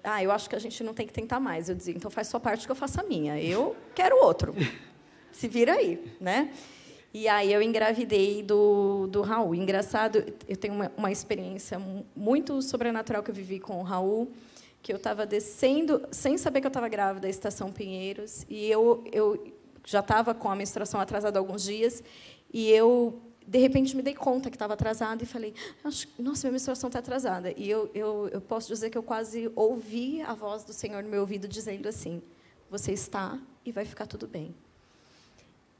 ah, 0.02 0.24
eu 0.24 0.32
acho 0.32 0.50
que 0.50 0.56
a 0.56 0.60
gente 0.60 0.82
não 0.82 0.94
tem 0.94 1.06
que 1.06 1.14
tentar 1.14 1.42
mais. 1.42 1.68
Eu 1.68 1.76
dizia, 1.76 1.94
então 1.94 2.10
faz 2.10 2.30
sua 2.30 2.40
parte 2.40 2.66
que 2.66 2.72
eu 2.72 2.76
faço 2.76 3.02
a 3.02 3.04
minha. 3.04 3.38
Eu 3.38 3.76
quero 3.94 4.16
outro. 4.24 4.56
Se 5.34 5.48
vira 5.48 5.74
aí, 5.74 6.16
né? 6.22 6.54
E 7.14 7.28
aí 7.28 7.52
eu 7.52 7.62
engravidei 7.62 8.42
do, 8.42 9.08
do 9.08 9.22
Raul. 9.22 9.54
Engraçado, 9.54 10.24
eu 10.48 10.56
tenho 10.56 10.74
uma, 10.74 10.92
uma 10.96 11.12
experiência 11.12 11.80
muito 12.16 12.62
sobrenatural 12.62 13.22
que 13.22 13.30
eu 13.30 13.36
vivi 13.36 13.60
com 13.60 13.80
o 13.80 13.84
Raul, 13.84 14.32
que 14.82 14.92
eu 14.92 14.98
estava 14.98 15.26
descendo, 15.26 16.08
sem 16.12 16.38
saber 16.38 16.62
que 16.62 16.68
eu 16.68 16.70
estava 16.70 16.88
grávida, 16.88 17.22
da 17.22 17.30
Estação 17.30 17.72
Pinheiros, 17.72 18.46
e 18.50 18.70
eu, 18.70 19.04
eu 19.12 19.54
já 19.86 20.00
estava 20.00 20.34
com 20.34 20.50
a 20.50 20.56
menstruação 20.56 21.00
atrasada 21.00 21.38
há 21.38 21.42
alguns 21.42 21.64
dias, 21.64 22.04
e 22.52 22.70
eu, 22.72 23.22
de 23.46 23.60
repente, 23.60 23.96
me 23.96 24.02
dei 24.02 24.14
conta 24.16 24.50
que 24.50 24.56
estava 24.56 24.74
atrasada 24.74 25.24
e 25.24 25.26
falei, 25.26 25.54
nossa, 25.84 26.08
minha 26.48 26.52
menstruação 26.52 26.88
está 26.88 27.00
atrasada. 27.00 27.54
E 27.56 27.70
eu, 27.70 27.90
eu, 27.94 28.28
eu 28.30 28.42
posso 28.42 28.68
dizer 28.68 28.90
que 28.90 28.98
eu 28.98 29.04
quase 29.04 29.52
ouvi 29.56 30.22
a 30.22 30.34
voz 30.34 30.64
do 30.64 30.74
Senhor 30.74 31.02
no 31.04 31.10
meu 31.10 31.22
ouvido 31.22 31.48
dizendo 31.48 31.88
assim, 31.88 32.22
você 32.70 32.92
está 32.92 33.40
e 33.66 33.72
vai 33.72 33.86
ficar 33.86 34.06
tudo 34.06 34.28
bem. 34.28 34.54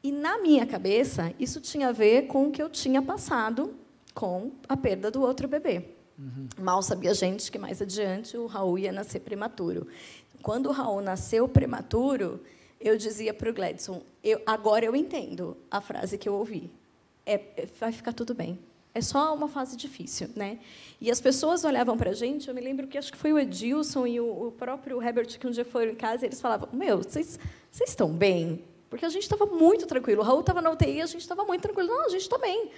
E 0.04 0.12
na 0.12 0.38
minha 0.40 0.66
cabeça, 0.66 1.34
isso 1.40 1.62
tinha 1.62 1.88
a 1.88 1.92
ver 1.94 2.28
com 2.28 2.48
o 2.48 2.52
que 2.52 2.62
eu 2.62 2.70
tinha 2.70 3.02
passado 3.02 3.74
com 4.14 4.52
a 4.68 4.76
perda 4.76 5.10
do 5.10 5.22
outro 5.22 5.48
bebê. 5.48 5.86
Uhum. 6.20 6.48
Mal 6.60 6.82
sabia 6.84 7.12
a 7.12 7.14
gente 7.14 7.50
que 7.50 7.58
mais 7.58 7.82
adiante 7.82 8.38
o 8.38 8.46
Raul 8.46 8.78
ia 8.78 8.92
nascer 8.92 9.22
prematuro. 9.22 9.88
Quando 10.42 10.68
o 10.68 10.72
Raul 10.74 11.02
nasceu 11.02 11.48
prematuro, 11.48 12.42
eu 12.80 12.98
dizia 12.98 13.34
para 13.34 13.50
o 13.50 13.54
Gladson: 13.54 14.02
eu, 14.22 14.42
agora 14.46 14.86
eu 14.86 14.96
entendo 14.96 15.56
a 15.72 15.80
frase 15.80 16.18
que 16.18 16.28
eu 16.28 16.34
ouvi. 16.34 16.70
É, 17.26 17.36
é, 17.56 17.68
vai 17.80 17.94
ficar 17.94 18.12
tudo 18.12 18.34
bem. 18.34 18.60
É 18.94 19.02
só 19.02 19.34
uma 19.34 19.48
fase 19.48 19.76
difícil, 19.76 20.30
né? 20.36 20.60
E 21.02 21.10
as 21.10 21.20
pessoas 21.20 21.64
olhavam 21.64 21.98
para 21.98 22.12
a 22.12 22.14
gente. 22.14 22.48
Eu 22.48 22.54
me 22.54 22.62
lembro 22.62 22.88
que 22.88 22.98
acho 22.98 23.12
que 23.12 23.18
foi 23.18 23.34
o 23.34 23.40
Edilson 23.40 24.06
e 24.06 24.20
o, 24.20 24.48
o 24.48 24.52
próprio 24.52 25.02
Herbert 25.02 25.40
que 25.40 25.48
um 25.48 25.52
dia 25.52 25.66
foram 25.66 25.94
em 25.94 25.96
casa. 25.96 26.26
E 26.26 26.28
eles 26.28 26.42
falavam: 26.42 26.68
Meu, 26.74 26.98
vocês, 26.98 27.40
vocês 27.72 27.90
estão 27.90 28.12
bem? 28.12 28.62
Porque 28.94 29.08
a 29.08 29.10
gente 29.10 29.24
estava 29.24 29.48
muito 29.48 29.88
tranquilo. 29.88 30.22
O 30.22 30.24
Raul 30.24 30.42
estava 30.42 30.62
na 30.62 30.70
UTI, 30.70 31.02
a 31.02 31.08
gente 31.08 31.22
estava 31.22 31.44
muito 31.44 31.64
tranquilo. 31.64 31.90
Não, 31.90 32.06
a 32.06 32.10
gente 32.10 32.22
está 32.22 32.38
bem. 32.38 32.70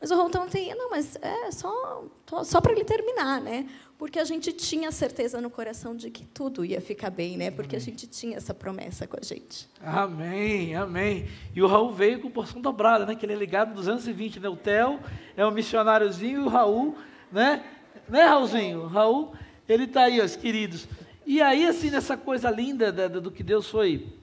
Mas 0.00 0.08
o 0.12 0.14
Raul 0.14 0.30
não 0.32 0.46
tem, 0.48 0.72
não, 0.72 0.88
mas 0.88 1.18
é 1.20 1.50
só, 1.50 2.04
só 2.44 2.60
para 2.60 2.70
ele 2.70 2.84
terminar, 2.84 3.40
né? 3.40 3.68
Porque 3.98 4.20
a 4.20 4.24
gente 4.24 4.52
tinha 4.52 4.92
certeza 4.92 5.40
no 5.40 5.50
coração 5.50 5.96
de 5.96 6.12
que 6.12 6.24
tudo 6.26 6.64
ia 6.64 6.80
ficar 6.80 7.10
bem, 7.10 7.36
né? 7.36 7.50
Porque 7.50 7.74
amém. 7.74 7.82
a 7.82 7.84
gente 7.84 8.06
tinha 8.06 8.36
essa 8.36 8.54
promessa 8.54 9.04
com 9.08 9.16
a 9.20 9.24
gente. 9.24 9.68
Amém, 9.82 10.76
amém. 10.76 11.28
E 11.52 11.60
o 11.60 11.66
Raul 11.66 11.92
veio 11.92 12.20
com 12.20 12.30
porção 12.30 12.60
dobrada, 12.60 13.04
né? 13.04 13.16
Que 13.16 13.26
ele 13.26 13.32
é 13.32 13.36
ligado 13.36 13.74
220, 13.74 14.38
né? 14.38 14.48
O 14.48 14.56
Theo 14.56 15.00
é 15.36 15.44
um 15.44 15.50
missionáriozinho 15.50 16.42
e 16.42 16.44
o 16.44 16.48
Raul, 16.48 16.96
né? 17.32 17.64
Né, 18.08 18.22
Raulzinho? 18.22 18.82
O 18.82 18.86
Raul, 18.86 19.32
ele 19.68 19.86
está 19.86 20.04
aí, 20.04 20.20
os 20.20 20.36
queridos. 20.36 20.86
E 21.26 21.42
aí, 21.42 21.66
assim, 21.66 21.90
nessa 21.90 22.16
coisa 22.16 22.48
linda 22.48 22.92
do 23.08 23.32
que 23.32 23.42
Deus 23.42 23.68
foi 23.68 24.22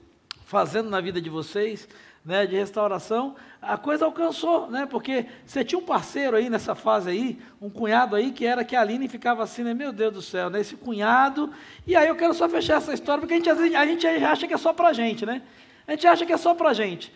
fazendo 0.52 0.90
na 0.90 1.00
vida 1.00 1.18
de 1.18 1.30
vocês, 1.30 1.88
né, 2.22 2.46
de 2.46 2.54
restauração, 2.54 3.34
a 3.62 3.78
coisa 3.78 4.04
alcançou, 4.04 4.70
né, 4.70 4.84
porque 4.84 5.24
você 5.46 5.64
tinha 5.64 5.78
um 5.78 5.82
parceiro 5.82 6.36
aí 6.36 6.50
nessa 6.50 6.74
fase 6.74 7.08
aí, 7.08 7.38
um 7.58 7.70
cunhado 7.70 8.14
aí, 8.14 8.30
que 8.32 8.44
era 8.44 8.62
que 8.62 8.76
a 8.76 8.82
Aline 8.82 9.08
ficava 9.08 9.42
assim, 9.42 9.62
né, 9.62 9.72
meu 9.72 9.94
Deus 9.94 10.12
do 10.12 10.20
céu, 10.20 10.50
né, 10.50 10.60
esse 10.60 10.76
cunhado, 10.76 11.50
e 11.86 11.96
aí 11.96 12.06
eu 12.06 12.14
quero 12.14 12.34
só 12.34 12.46
fechar 12.50 12.76
essa 12.76 12.92
história, 12.92 13.18
porque 13.18 13.32
a 13.32 13.36
gente, 13.38 13.74
a 13.74 13.86
gente 13.86 14.06
acha 14.06 14.46
que 14.46 14.52
é 14.52 14.58
só 14.58 14.74
pra 14.74 14.92
gente, 14.92 15.24
né, 15.24 15.40
a 15.86 15.92
gente 15.92 16.06
acha 16.06 16.26
que 16.26 16.32
é 16.34 16.36
só 16.36 16.54
pra 16.54 16.74
gente, 16.74 17.10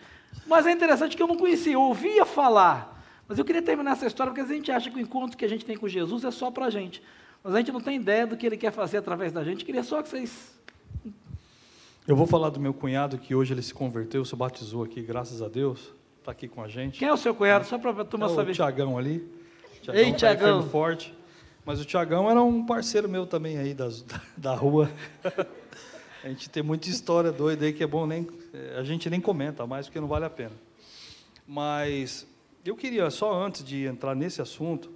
mas 0.47 0.65
é 0.65 0.71
interessante 0.71 1.15
que 1.15 1.21
eu 1.21 1.27
não 1.27 1.37
conhecia, 1.37 1.73
eu 1.73 1.81
ouvia 1.81 2.25
falar, 2.25 2.99
mas 3.27 3.37
eu 3.37 3.45
queria 3.45 3.61
terminar 3.61 3.91
essa 3.91 4.07
história, 4.07 4.33
porque 4.33 4.51
a 4.51 4.55
gente 4.55 4.71
acha 4.71 4.89
que 4.89 4.97
o 4.97 4.99
encontro 4.99 5.37
que 5.37 5.45
a 5.45 5.49
gente 5.49 5.63
tem 5.63 5.77
com 5.77 5.87
Jesus 5.87 6.23
é 6.23 6.31
só 6.31 6.49
pra 6.49 6.71
gente, 6.71 7.03
mas 7.43 7.53
a 7.53 7.59
gente 7.59 7.71
não 7.71 7.81
tem 7.81 7.97
ideia 7.97 8.25
do 8.25 8.35
que 8.35 8.47
ele 8.47 8.57
quer 8.57 8.71
fazer 8.71 8.97
através 8.97 9.31
da 9.31 9.43
gente, 9.43 9.63
queria 9.63 9.83
só 9.83 10.01
que 10.01 10.09
vocês 10.09 10.57
eu 12.07 12.15
vou 12.15 12.25
falar 12.25 12.49
do 12.49 12.59
meu 12.59 12.73
cunhado 12.73 13.17
que 13.17 13.35
hoje 13.35 13.53
ele 13.53 13.61
se 13.61 13.73
converteu, 13.73 14.23
se 14.23 14.35
batizou 14.35 14.83
aqui, 14.83 15.01
graças 15.01 15.41
a 15.41 15.49
Deus. 15.49 15.93
Está 16.19 16.31
aqui 16.31 16.47
com 16.47 16.61
a 16.61 16.67
gente. 16.67 16.99
Quem 16.99 17.07
é 17.07 17.13
o 17.13 17.17
seu 17.17 17.35
cunhado? 17.35 17.65
Só 17.65 17.77
para 17.77 18.01
a 18.01 18.05
turma 18.05 18.27
é 18.27 18.29
saber. 18.29 18.51
O 18.51 18.55
Tiagão 18.55 18.97
ali. 18.97 19.29
Tiagão, 19.81 20.01
Ei, 20.01 20.13
Tiagão. 20.13 20.63
Tá 20.63 20.69
forte. 20.69 21.13
Mas 21.65 21.81
o 21.81 21.85
Tiagão 21.85 22.29
era 22.29 22.41
um 22.41 22.65
parceiro 22.65 23.09
meu 23.09 23.25
também 23.25 23.57
aí 23.57 23.73
das, 23.73 24.01
da, 24.07 24.21
da 24.37 24.55
rua. 24.55 24.89
a 26.23 26.29
gente 26.29 26.49
tem 26.49 26.63
muita 26.63 26.89
história 26.89 27.31
doida 27.31 27.65
aí 27.65 27.73
que 27.73 27.83
é 27.83 27.87
bom 27.87 28.07
nem 28.07 28.27
a 28.77 28.83
gente 28.83 29.09
nem 29.09 29.21
comenta 29.21 29.67
mais 29.67 29.85
porque 29.85 29.99
não 29.99 30.07
vale 30.07 30.25
a 30.25 30.29
pena. 30.29 30.53
Mas 31.45 32.25
eu 32.65 32.75
queria 32.75 33.09
só 33.09 33.33
antes 33.33 33.63
de 33.63 33.85
entrar 33.85 34.15
nesse 34.15 34.41
assunto 34.41 34.89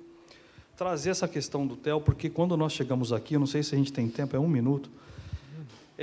trazer 0.75 1.11
essa 1.11 1.27
questão 1.27 1.67
do 1.67 1.75
Theo, 1.75 2.01
porque 2.01 2.29
quando 2.29 2.57
nós 2.57 2.73
chegamos 2.73 3.13
aqui, 3.13 3.35
eu 3.35 3.39
não 3.39 3.47
sei 3.47 3.61
se 3.61 3.75
a 3.75 3.77
gente 3.77 3.93
tem 3.93 4.09
tempo, 4.09 4.35
é 4.35 4.39
um 4.39 4.47
minuto. 4.47 4.89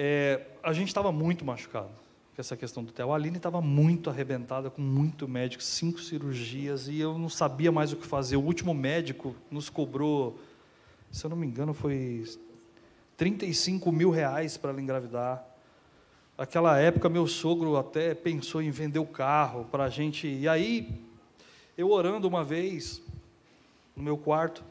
É, 0.00 0.40
a 0.62 0.72
gente 0.72 0.86
estava 0.86 1.10
muito 1.10 1.44
machucado 1.44 1.88
com 1.88 2.40
essa 2.40 2.56
questão 2.56 2.84
do 2.84 2.92
Theo. 2.92 3.10
A 3.10 3.16
Aline 3.16 3.36
estava 3.36 3.60
muito 3.60 4.08
arrebentada, 4.08 4.70
com 4.70 4.80
muito 4.80 5.26
médico, 5.26 5.60
cinco 5.60 5.98
cirurgias, 6.00 6.86
e 6.86 7.00
eu 7.00 7.18
não 7.18 7.28
sabia 7.28 7.72
mais 7.72 7.92
o 7.92 7.96
que 7.96 8.06
fazer. 8.06 8.36
O 8.36 8.40
último 8.40 8.72
médico 8.72 9.34
nos 9.50 9.68
cobrou, 9.68 10.38
se 11.10 11.24
eu 11.26 11.30
não 11.30 11.36
me 11.36 11.48
engano, 11.48 11.74
foi 11.74 12.24
35 13.16 13.90
mil 13.90 14.10
reais 14.10 14.56
para 14.56 14.70
ela 14.70 14.80
engravidar. 14.80 15.44
Aquela 16.38 16.78
época, 16.78 17.08
meu 17.08 17.26
sogro 17.26 17.76
até 17.76 18.14
pensou 18.14 18.62
em 18.62 18.70
vender 18.70 19.00
o 19.00 19.04
carro 19.04 19.64
para 19.64 19.82
a 19.82 19.90
gente. 19.90 20.28
E 20.28 20.46
aí, 20.46 21.02
eu 21.76 21.90
orando 21.90 22.28
uma 22.28 22.44
vez, 22.44 23.02
no 23.96 24.04
meu 24.04 24.16
quarto, 24.16 24.62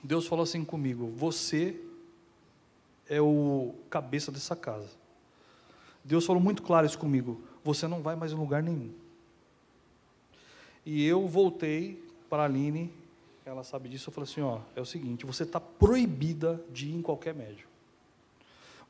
Deus 0.00 0.28
falou 0.28 0.44
assim 0.44 0.64
comigo: 0.64 1.12
Você 1.16 1.74
é 3.08 3.20
o 3.20 3.74
cabeça 3.90 4.32
dessa 4.32 4.56
casa. 4.56 4.90
Deus 6.04 6.26
falou 6.26 6.42
muito 6.42 6.62
claro 6.62 6.86
isso 6.86 6.98
comigo. 6.98 7.40
Você 7.64 7.88
não 7.88 8.02
vai 8.02 8.14
mais 8.14 8.32
em 8.32 8.36
lugar 8.36 8.62
nenhum. 8.62 8.92
E 10.84 11.06
eu 11.06 11.26
voltei 11.26 12.04
para 12.28 12.42
a 12.42 12.46
Aline, 12.46 12.92
ela 13.44 13.64
sabe 13.64 13.88
disso, 13.88 14.10
eu 14.10 14.12
falei 14.12 14.30
assim, 14.30 14.40
ó, 14.42 14.60
é 14.76 14.80
o 14.80 14.84
seguinte, 14.84 15.24
você 15.24 15.44
está 15.44 15.58
proibida 15.58 16.62
de 16.70 16.88
ir 16.88 16.94
em 16.94 17.02
qualquer 17.02 17.34
médico. 17.34 17.70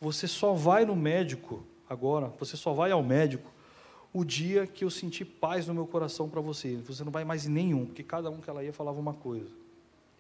Você 0.01 0.27
só 0.27 0.55
vai 0.55 0.85
no 0.85 0.97
médico, 0.97 1.65
agora, 1.89 2.33
você 2.39 2.57
só 2.57 2.73
vai 2.73 2.91
ao 2.91 3.03
médico 3.03 3.51
o 4.13 4.25
dia 4.25 4.67
que 4.67 4.85
eu 4.85 4.91
sentir 4.91 5.25
paz 5.25 5.67
no 5.67 5.75
meu 5.75 5.87
coração 5.87 6.29
para 6.29 6.41
você. 6.41 6.77
Você 6.79 7.03
não 7.05 7.13
vai 7.13 7.25
mais 7.25 7.47
em 7.47 7.51
nenhum, 7.51 7.87
porque 7.87 8.03
cada 8.03 8.31
um 8.31 8.41
que 8.41 8.51
ela 8.51 8.63
ia 8.63 8.73
falava 8.73 8.99
uma 8.99 9.15
coisa. 9.15 9.51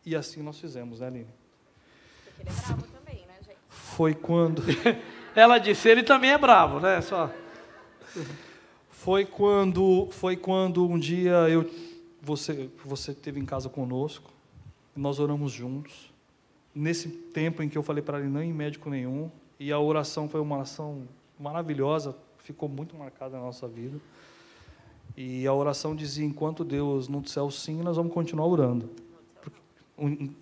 E 0.07 0.14
assim 0.14 0.42
nós 0.42 0.59
fizemos, 0.59 1.00
né, 1.00 1.07
Aline? 1.07 1.26
Porque 2.24 2.42
ele 2.42 2.50
é 2.50 2.52
bravo 2.52 2.87
também 2.88 3.23
foi 3.94 4.14
quando. 4.14 4.62
Ela 5.35 5.59
disse, 5.59 5.88
ele 5.88 6.02
também 6.02 6.30
é 6.30 6.38
bravo, 6.38 6.80
né? 6.80 7.00
Só. 7.00 7.30
Foi 8.90 9.24
quando, 9.24 10.09
foi 10.11 10.37
quando 10.37 10.88
um 10.88 10.98
dia 10.98 11.48
eu, 11.48 11.68
você, 12.22 12.70
você 12.85 13.11
esteve 13.11 13.40
em 13.40 13.44
casa 13.44 13.68
conosco, 13.68 14.30
nós 14.96 15.18
oramos 15.18 15.52
juntos. 15.52 16.12
Nesse 16.74 17.09
tempo 17.09 17.62
em 17.62 17.68
que 17.68 17.78
eu 17.78 17.83
falei 17.83 18.02
para 18.02 18.18
ele 18.18 18.28
não 18.28 18.42
ir 18.42 18.48
em 18.48 18.52
médico 18.52 18.90
nenhum, 18.90 19.30
e 19.59 19.72
a 19.72 19.78
oração 19.78 20.28
foi 20.28 20.40
uma 20.40 20.57
oração 20.57 21.02
maravilhosa, 21.38 22.16
ficou 22.38 22.68
muito 22.68 22.96
marcada 22.96 23.37
na 23.37 23.42
nossa 23.42 23.68
vida. 23.68 23.98
E 25.16 25.46
a 25.46 25.52
oração 25.52 25.94
dizia: 25.94 26.24
enquanto 26.24 26.64
Deus 26.64 27.09
não 27.09 27.20
disser 27.20 27.42
o 27.42 27.50
sim, 27.50 27.83
nós 27.83 27.96
vamos 27.96 28.12
continuar 28.12 28.46
orando. 28.46 28.90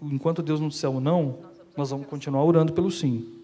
Enquanto 0.01 0.43
Deus 0.43 0.61
não 0.61 0.69
disser 0.69 0.91
o 0.91 1.01
não, 1.01 1.41
nós 1.77 1.91
vamos 1.91 2.07
continuar 2.07 2.45
orando 2.45 2.73
pelo 2.73 2.91
sim. 2.91 3.42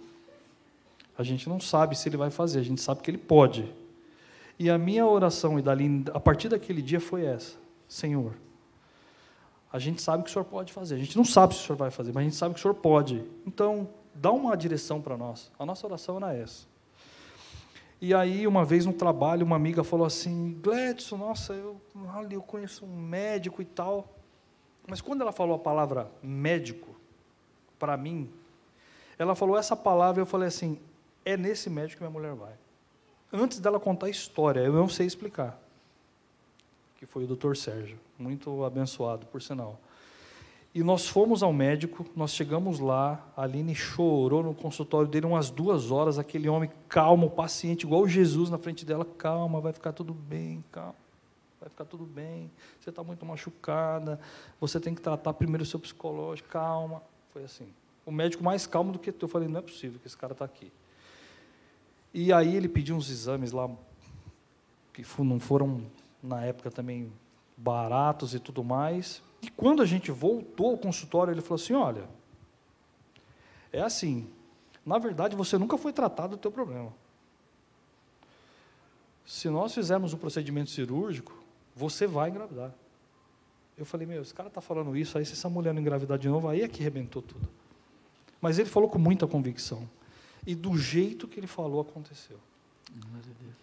A 1.18 1.24
gente 1.24 1.48
não 1.48 1.58
sabe 1.58 1.98
se 1.98 2.08
ele 2.08 2.16
vai 2.16 2.30
fazer, 2.30 2.60
a 2.60 2.62
gente 2.62 2.80
sabe 2.80 3.02
que 3.02 3.10
ele 3.10 3.18
pode. 3.18 3.74
E 4.56 4.70
a 4.70 4.78
minha 4.78 5.04
oração 5.04 5.58
e 5.58 5.62
dali, 5.62 6.04
a 6.14 6.20
partir 6.20 6.48
daquele 6.48 6.80
dia 6.80 7.00
foi 7.00 7.24
essa: 7.24 7.56
Senhor, 7.88 8.34
a 9.72 9.80
gente 9.80 10.00
sabe 10.00 10.22
que 10.22 10.30
o 10.30 10.32
Senhor 10.32 10.44
pode 10.44 10.72
fazer. 10.72 10.94
A 10.94 10.98
gente 10.98 11.16
não 11.16 11.24
sabe 11.24 11.54
se 11.54 11.62
o 11.62 11.66
Senhor 11.66 11.76
vai 11.76 11.90
fazer, 11.90 12.12
mas 12.12 12.20
a 12.20 12.24
gente 12.24 12.36
sabe 12.36 12.54
que 12.54 12.60
o 12.60 12.62
Senhor 12.62 12.74
pode. 12.74 13.24
Então, 13.44 13.88
dá 14.14 14.30
uma 14.30 14.56
direção 14.56 15.00
para 15.00 15.16
nós. 15.16 15.50
A 15.58 15.66
nossa 15.66 15.84
oração 15.88 16.18
era 16.18 16.34
essa. 16.34 16.66
E 18.00 18.14
aí, 18.14 18.46
uma 18.46 18.64
vez 18.64 18.86
no 18.86 18.92
trabalho, 18.92 19.44
uma 19.44 19.56
amiga 19.56 19.82
falou 19.82 20.06
assim: 20.06 20.56
Gledson, 20.62 21.16
nossa, 21.16 21.52
eu, 21.52 21.80
eu 22.30 22.42
conheço 22.42 22.86
um 22.86 22.96
médico 22.96 23.60
e 23.60 23.64
tal. 23.64 24.08
Mas 24.86 25.00
quando 25.00 25.20
ela 25.20 25.32
falou 25.32 25.56
a 25.56 25.58
palavra 25.58 26.08
médico, 26.22 26.94
para 27.76 27.96
mim, 27.96 28.30
ela 29.18 29.34
falou 29.34 29.58
essa 29.58 29.74
palavra 29.76 30.20
e 30.20 30.22
eu 30.22 30.26
falei 30.26 30.46
assim: 30.46 30.78
é 31.28 31.36
nesse 31.36 31.68
médico 31.68 31.98
que 31.98 32.02
minha 32.02 32.10
mulher 32.10 32.34
vai. 32.34 32.54
Antes 33.30 33.60
dela 33.60 33.78
contar 33.78 34.06
a 34.06 34.10
história, 34.10 34.60
eu 34.60 34.72
não 34.72 34.88
sei 34.88 35.06
explicar. 35.06 35.60
Que 36.96 37.04
foi 37.04 37.24
o 37.24 37.26
doutor 37.26 37.54
Sérgio, 37.54 37.98
muito 38.18 38.64
abençoado, 38.64 39.26
por 39.26 39.42
sinal. 39.42 39.78
E 40.74 40.82
nós 40.82 41.06
fomos 41.06 41.42
ao 41.42 41.52
médico, 41.52 42.06
nós 42.16 42.32
chegamos 42.32 42.80
lá, 42.80 43.22
a 43.36 43.42
Aline 43.42 43.74
chorou 43.74 44.42
no 44.42 44.54
consultório 44.54 45.06
dele 45.06 45.26
umas 45.26 45.50
duas 45.50 45.90
horas, 45.90 46.18
aquele 46.18 46.48
homem 46.48 46.70
calmo, 46.88 47.28
paciente, 47.28 47.82
igual 47.82 48.08
Jesus 48.08 48.48
na 48.48 48.56
frente 48.56 48.84
dela, 48.86 49.04
calma, 49.04 49.60
vai 49.60 49.72
ficar 49.72 49.92
tudo 49.92 50.14
bem, 50.14 50.64
calma, 50.72 50.94
vai 51.60 51.68
ficar 51.68 51.84
tudo 51.84 52.04
bem, 52.04 52.50
você 52.80 52.88
está 52.88 53.02
muito 53.02 53.26
machucada, 53.26 54.18
você 54.58 54.80
tem 54.80 54.94
que 54.94 55.02
tratar 55.02 55.34
primeiro 55.34 55.62
o 55.62 55.66
seu 55.66 55.78
psicológico, 55.78 56.48
calma. 56.48 57.02
Foi 57.32 57.44
assim. 57.44 57.68
O 58.06 58.10
médico 58.10 58.42
mais 58.42 58.66
calmo 58.66 58.92
do 58.92 58.98
que 58.98 59.10
eu. 59.10 59.14
Eu 59.20 59.28
falei, 59.28 59.46
não 59.46 59.58
é 59.58 59.62
possível 59.62 60.00
que 60.00 60.06
esse 60.06 60.16
cara 60.16 60.32
está 60.32 60.44
aqui. 60.44 60.72
E 62.12 62.32
aí 62.32 62.56
ele 62.56 62.68
pediu 62.68 62.96
uns 62.96 63.10
exames 63.10 63.52
lá, 63.52 63.68
que 64.92 65.04
não 65.22 65.38
foram, 65.38 65.82
na 66.22 66.44
época 66.44 66.70
também, 66.70 67.12
baratos 67.56 68.34
e 68.34 68.40
tudo 68.40 68.64
mais. 68.64 69.22
E 69.42 69.50
quando 69.50 69.82
a 69.82 69.86
gente 69.86 70.10
voltou 70.10 70.70
ao 70.70 70.78
consultório, 70.78 71.32
ele 71.32 71.40
falou 71.40 71.62
assim: 71.62 71.74
olha, 71.74 72.08
é 73.72 73.80
assim, 73.80 74.28
na 74.84 74.98
verdade 74.98 75.36
você 75.36 75.58
nunca 75.58 75.76
foi 75.76 75.92
tratado 75.92 76.36
do 76.36 76.40
teu 76.40 76.50
problema. 76.50 76.92
Se 79.26 79.50
nós 79.50 79.74
fizermos 79.74 80.14
um 80.14 80.18
procedimento 80.18 80.70
cirúrgico, 80.70 81.34
você 81.76 82.06
vai 82.06 82.30
engravidar. 82.30 82.72
Eu 83.76 83.84
falei, 83.84 84.06
meu, 84.06 84.22
esse 84.22 84.34
cara 84.34 84.48
está 84.48 84.60
falando 84.60 84.96
isso, 84.96 85.18
aí 85.18 85.24
se 85.24 85.34
essa 85.34 85.48
mulher 85.48 85.72
não 85.72 85.80
engravidar 85.80 86.18
de 86.18 86.28
novo, 86.28 86.48
aí 86.48 86.62
é 86.62 86.68
que 86.68 86.82
rebentou 86.82 87.22
tudo. 87.22 87.48
Mas 88.40 88.58
ele 88.58 88.68
falou 88.68 88.88
com 88.88 88.98
muita 88.98 89.26
convicção. 89.26 89.88
E 90.48 90.54
do 90.54 90.78
jeito 90.78 91.28
que 91.28 91.38
ele 91.38 91.46
falou, 91.46 91.82
aconteceu. 91.82 92.38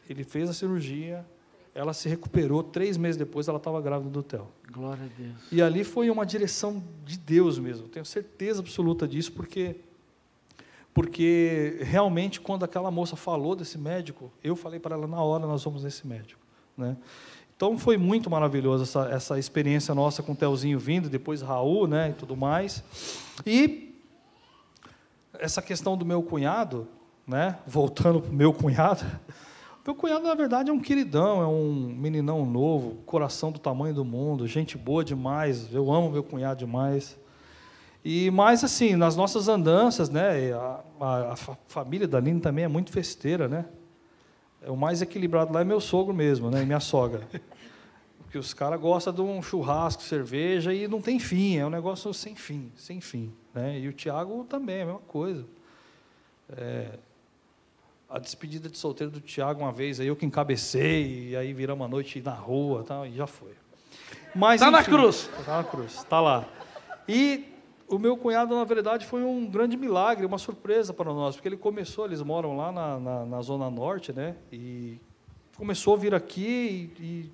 Ele 0.08 0.24
fez 0.24 0.48
a 0.48 0.54
cirurgia, 0.54 1.26
ela 1.74 1.94
se 1.94 2.08
recuperou, 2.08 2.62
três 2.62 2.96
meses 2.96 3.18
depois 3.18 3.48
ela 3.48 3.58
estava 3.58 3.82
grávida 3.82 4.12
do 4.12 4.22
Theo. 4.22 4.48
Glória 4.72 5.04
a 5.04 5.20
Deus. 5.20 5.36
E 5.52 5.64
ali 5.64 5.84
foi 5.84 6.12
uma 6.12 6.24
direção 6.28 6.84
de 7.04 7.18
Deus 7.18 7.58
mesmo, 7.58 7.88
tenho 7.88 8.06
certeza 8.06 8.60
absoluta 8.60 9.08
disso, 9.08 9.32
porque, 9.32 9.78
porque 10.94 11.80
realmente 11.82 12.40
quando 12.40 12.64
aquela 12.64 12.92
moça 12.92 13.16
falou 13.16 13.56
desse 13.56 13.80
médico, 13.80 14.32
eu 14.44 14.56
falei 14.56 14.80
para 14.80 14.96
ela 14.96 15.08
na 15.08 15.20
hora, 15.20 15.48
nós 15.48 15.64
vamos 15.64 15.84
nesse 15.84 16.06
médico. 16.06 16.40
Né? 16.78 16.96
Então 17.56 17.80
foi 17.80 17.98
muito 17.98 18.30
maravilhoso 18.30 18.84
essa, 18.84 19.10
essa 19.10 19.40
experiência 19.40 19.96
nossa 19.96 20.22
com 20.22 20.34
o 20.34 20.36
Telzinho 20.36 20.78
vindo, 20.78 21.10
depois 21.10 21.42
Raul 21.42 21.88
né, 21.88 22.12
e 22.12 22.14
tudo 22.14 22.38
mais. 22.38 22.84
E 23.44 23.95
essa 25.40 25.62
questão 25.62 25.98
do 25.98 26.06
meu 26.06 26.22
cunhado, 26.24 26.88
né, 27.28 27.58
voltando 27.66 28.22
para 28.22 28.32
o 28.32 28.34
meu 28.34 28.54
cunhado, 28.54 29.04
meu 29.86 29.96
cunhado, 29.96 30.24
na 30.24 30.34
verdade, 30.34 30.70
é 30.70 30.74
um 30.74 30.80
queridão, 30.80 31.42
é 31.42 31.48
um 31.48 31.96
meninão 31.96 32.46
novo, 32.46 32.96
coração 33.06 33.52
do 33.52 33.60
tamanho 33.60 33.94
do 33.94 34.04
mundo, 34.04 34.48
gente 34.48 34.78
boa 34.78 35.04
demais. 35.04 35.72
Eu 35.72 35.92
amo 35.94 36.10
meu 36.10 36.24
cunhado 36.24 36.60
demais. 36.60 37.18
E 38.04 38.30
mais 38.30 38.64
assim, 38.64 38.96
nas 38.96 39.16
nossas 39.16 39.48
andanças, 39.48 40.10
né, 40.10 40.54
a, 40.54 40.80
a, 41.00 41.34
a 41.34 41.36
família 41.68 42.08
da 42.08 42.20
Aline 42.20 42.40
também 42.40 42.64
é 42.64 42.68
muito 42.68 42.92
festeira, 42.92 43.48
né? 43.48 43.66
É 44.62 44.72
o 44.72 44.76
mais 44.78 45.02
equilibrado 45.02 45.54
lá 45.54 45.62
é 45.62 45.64
meu 45.64 45.80
sogro 45.80 46.14
mesmo, 46.14 46.50
né, 46.50 46.64
e 46.64 46.66
minha 46.66 46.80
sogra. 46.80 47.22
Porque 48.20 48.38
os 48.38 48.54
caras 48.54 48.80
gostam 48.80 49.14
de 49.14 49.22
um 49.22 49.42
churrasco, 49.42 50.04
cerveja 50.04 50.74
e 50.74 50.88
não 50.88 51.02
tem 51.02 51.20
fim, 51.20 51.58
é 51.58 51.66
um 51.66 51.70
negócio 51.70 52.14
sem 52.14 52.36
fim, 52.36 52.72
sem 52.76 53.00
fim, 53.00 53.32
né? 53.56 53.80
E 53.80 53.88
o 53.88 53.94
Tiago 53.94 54.46
também, 54.50 54.82
a 54.82 54.86
mesma 54.86 55.02
coisa. 55.02 55.46
É, 56.56 57.00
a 58.10 58.20
despedida 58.20 58.70
de 58.70 58.78
solteiro 58.78 59.12
do 59.12 59.20
Tiago 59.20 59.62
uma 59.62 59.72
vez, 59.72 60.00
aí 60.00 60.08
eu 60.08 60.16
que 60.16 60.26
encabecei, 60.26 61.30
e 61.30 61.36
aí 61.36 61.54
viramos 61.54 61.82
uma 61.82 61.88
noite 61.90 62.22
na 62.22 62.34
rua 62.34 62.84
tal, 62.84 63.08
e 63.08 63.16
já 63.16 63.26
foi. 63.26 63.54
Mas, 64.36 64.60
tá 64.60 64.68
enfim, 64.68 64.76
na 64.76 64.84
cruz. 64.84 65.30
Tá 65.46 65.58
na 65.58 65.64
cruz, 65.64 66.04
tá 66.04 66.22
lá. 66.22 66.46
E 67.08 67.46
o 67.88 67.98
meu 67.98 68.18
cunhado, 68.18 68.56
na 68.56 68.64
verdade, 68.64 69.06
foi 69.06 69.24
um 69.24 69.46
grande 69.46 69.78
milagre, 69.78 70.26
uma 70.26 70.38
surpresa 70.38 70.94
para 70.94 71.14
nós, 71.14 71.36
porque 71.36 71.48
ele 71.48 71.58
começou, 71.58 72.06
eles 72.06 72.22
moram 72.22 72.58
lá 72.58 72.72
na, 72.72 73.00
na, 73.00 73.26
na 73.26 73.42
Zona 73.42 73.70
Norte, 73.70 74.12
né? 74.12 74.36
E 74.52 75.00
começou 75.56 75.94
a 75.94 75.98
vir 75.98 76.14
aqui 76.14 76.92
e, 77.00 77.04
e, 77.04 77.32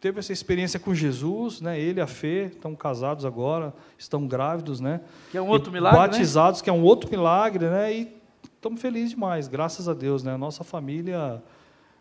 teve 0.00 0.18
essa 0.18 0.32
experiência 0.32 0.78
com 0.78 0.94
Jesus, 0.94 1.60
né? 1.60 1.78
Ele 1.78 2.00
e 2.00 2.02
a 2.02 2.06
Fê 2.06 2.46
estão 2.46 2.74
casados 2.74 3.24
agora, 3.24 3.74
estão 3.98 4.26
grávidos, 4.26 4.80
né? 4.80 5.00
Que 5.30 5.38
é 5.38 5.42
um 5.42 5.48
outro 5.48 5.72
milagre, 5.72 6.00
né? 6.00 6.06
Batizados, 6.06 6.60
né? 6.60 6.64
que 6.64 6.70
é 6.70 6.72
um 6.72 6.82
outro 6.82 7.10
milagre, 7.10 7.66
né? 7.66 7.92
E 7.92 8.16
estamos 8.54 8.80
felizes 8.80 9.10
demais, 9.10 9.48
graças 9.48 9.88
a 9.88 9.94
Deus, 9.94 10.22
né? 10.22 10.36
Nossa 10.36 10.64
família 10.64 11.42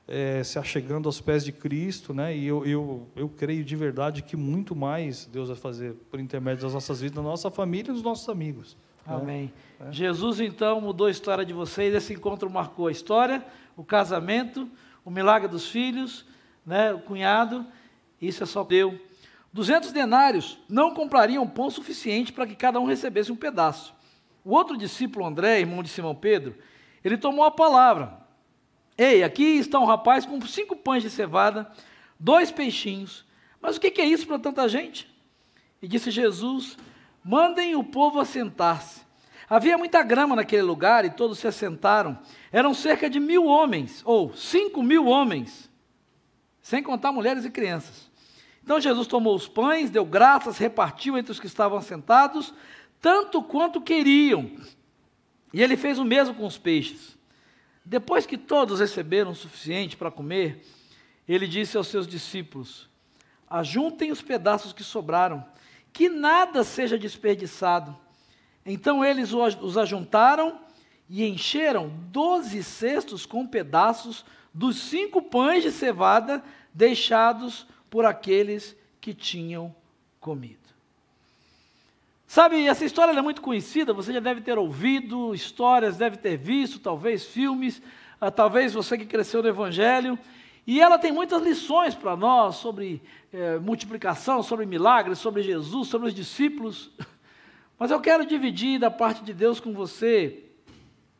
é, 0.07 0.43
se 0.43 0.59
achegando 0.59 1.07
aos 1.07 1.19
pés 1.19 1.43
de 1.43 1.51
Cristo, 1.51 2.13
né? 2.13 2.35
E 2.35 2.45
eu, 2.45 2.65
eu, 2.65 3.07
eu 3.15 3.29
creio 3.29 3.63
de 3.63 3.75
verdade 3.75 4.21
que 4.21 4.35
muito 4.35 4.75
mais 4.75 5.25
Deus 5.25 5.47
vai 5.47 5.57
fazer 5.57 5.93
por 6.11 6.19
intermédio 6.19 6.63
das 6.63 6.73
nossas 6.73 7.01
vidas, 7.01 7.15
da 7.15 7.21
nossa 7.23 7.49
família 7.49 7.91
e 7.91 7.93
dos 7.93 8.03
nossos 8.03 8.27
amigos. 8.29 8.77
Né? 9.05 9.15
Amém. 9.15 9.53
Né? 9.79 9.91
Jesus 9.91 10.39
então 10.39 10.79
mudou 10.79 11.07
a 11.07 11.11
história 11.11 11.45
de 11.45 11.53
vocês. 11.53 11.93
Esse 11.93 12.13
encontro 12.13 12.49
marcou 12.49 12.87
a 12.87 12.91
história, 12.91 13.43
o 13.75 13.83
casamento, 13.83 14.69
o 15.03 15.09
milagre 15.09 15.47
dos 15.47 15.67
filhos, 15.69 16.25
né? 16.65 16.93
O 16.93 16.99
cunhado. 16.99 17.65
Isso 18.21 18.43
é 18.43 18.45
só 18.45 18.63
deu. 18.63 18.99
200 19.53 19.91
denários 19.91 20.59
não 20.67 20.93
comprariam 20.93 21.47
pão 21.47 21.69
suficiente 21.69 22.33
para 22.33 22.45
que 22.45 22.55
cada 22.55 22.79
um 22.79 22.85
recebesse 22.85 23.31
um 23.31 23.35
pedaço. 23.35 23.95
O 24.43 24.51
outro 24.51 24.77
discípulo, 24.77 25.25
André, 25.25 25.61
irmão 25.61 25.81
de 25.81 25.89
Simão 25.89 26.13
Pedro, 26.13 26.55
ele 27.03 27.17
tomou 27.17 27.45
a 27.45 27.51
palavra. 27.51 28.19
Ei, 28.97 29.23
aqui 29.23 29.43
está 29.43 29.79
um 29.79 29.85
rapaz 29.85 30.25
com 30.25 30.39
cinco 30.41 30.75
pães 30.75 31.03
de 31.03 31.09
cevada, 31.09 31.71
dois 32.19 32.51
peixinhos. 32.51 33.25
Mas 33.61 33.77
o 33.77 33.79
que 33.79 34.01
é 34.01 34.05
isso 34.05 34.27
para 34.27 34.37
tanta 34.39 34.67
gente? 34.69 35.09
E 35.81 35.87
disse 35.87 36.11
Jesus: 36.11 36.77
Mandem 37.23 37.75
o 37.75 37.83
povo 37.83 38.19
assentar-se. 38.19 39.01
Havia 39.49 39.77
muita 39.77 40.01
grama 40.03 40.35
naquele 40.35 40.63
lugar 40.63 41.05
e 41.05 41.09
todos 41.09 41.39
se 41.39 41.47
assentaram. 41.47 42.17
Eram 42.51 42.73
cerca 42.73 43.09
de 43.09 43.19
mil 43.19 43.45
homens, 43.45 44.01
ou 44.05 44.33
cinco 44.35 44.81
mil 44.81 45.05
homens, 45.05 45.69
sem 46.61 46.81
contar 46.81 47.11
mulheres 47.11 47.45
e 47.45 47.49
crianças. 47.49 48.04
Então 48.65 48.81
Jesus 48.81 49.05
tomou 49.05 49.35
os 49.35 49.47
pães, 49.47 49.91
deu 49.91 50.03
graças, 50.03 50.57
repartiu 50.57 51.19
entre 51.19 51.31
os 51.31 51.39
que 51.39 51.45
estavam 51.45 51.79
sentados, 51.83 52.51
tanto 52.99 53.43
quanto 53.43 53.79
queriam. 53.79 54.49
E 55.53 55.61
ele 55.61 55.77
fez 55.77 55.99
o 55.99 56.03
mesmo 56.03 56.33
com 56.33 56.47
os 56.47 56.57
peixes. 56.57 57.15
Depois 57.85 58.25
que 58.25 58.39
todos 58.39 58.79
receberam 58.79 59.29
o 59.29 59.35
suficiente 59.35 59.95
para 59.95 60.09
comer, 60.09 60.65
ele 61.27 61.47
disse 61.47 61.77
aos 61.77 61.89
seus 61.89 62.07
discípulos: 62.07 62.89
Ajuntem 63.47 64.11
os 64.11 64.23
pedaços 64.23 64.73
que 64.73 64.83
sobraram, 64.83 65.45
que 65.93 66.09
nada 66.09 66.63
seja 66.63 66.97
desperdiçado. 66.97 67.95
Então 68.65 69.05
eles 69.05 69.31
os 69.31 69.77
ajuntaram 69.77 70.59
e 71.07 71.23
encheram 71.23 71.93
doze 72.09 72.63
cestos 72.63 73.27
com 73.27 73.45
pedaços 73.45 74.25
dos 74.51 74.77
cinco 74.77 75.21
pães 75.21 75.61
de 75.61 75.71
cevada 75.71 76.43
deixados 76.73 77.67
por 77.95 78.05
aqueles 78.05 78.75
que 78.99 79.13
tinham 79.13 79.73
comido. 80.19 80.59
Sabe, 82.27 82.67
essa 82.67 82.83
história 82.83 83.17
é 83.17 83.21
muito 83.21 83.41
conhecida, 83.41 83.93
você 83.93 84.11
já 84.11 84.19
deve 84.19 84.41
ter 84.41 84.57
ouvido 84.57 85.33
histórias, 85.33 85.95
deve 85.95 86.17
ter 86.17 86.35
visto, 86.35 86.77
talvez 86.77 87.23
filmes, 87.23 87.81
ah, 88.19 88.29
talvez 88.29 88.73
você 88.73 88.97
que 88.97 89.05
cresceu 89.05 89.41
no 89.41 89.47
Evangelho. 89.47 90.19
E 90.67 90.81
ela 90.81 90.99
tem 90.99 91.09
muitas 91.09 91.41
lições 91.41 91.95
para 91.95 92.17
nós 92.17 92.57
sobre 92.57 93.01
eh, 93.31 93.59
multiplicação, 93.59 94.43
sobre 94.43 94.65
milagres, 94.65 95.17
sobre 95.17 95.41
Jesus, 95.41 95.87
sobre 95.87 96.09
os 96.09 96.13
discípulos. 96.13 96.91
Mas 97.79 97.91
eu 97.91 98.01
quero 98.01 98.25
dividir 98.25 98.77
da 98.77 98.91
parte 98.91 99.23
de 99.23 99.33
Deus 99.33 99.61
com 99.61 99.71
você 99.71 100.43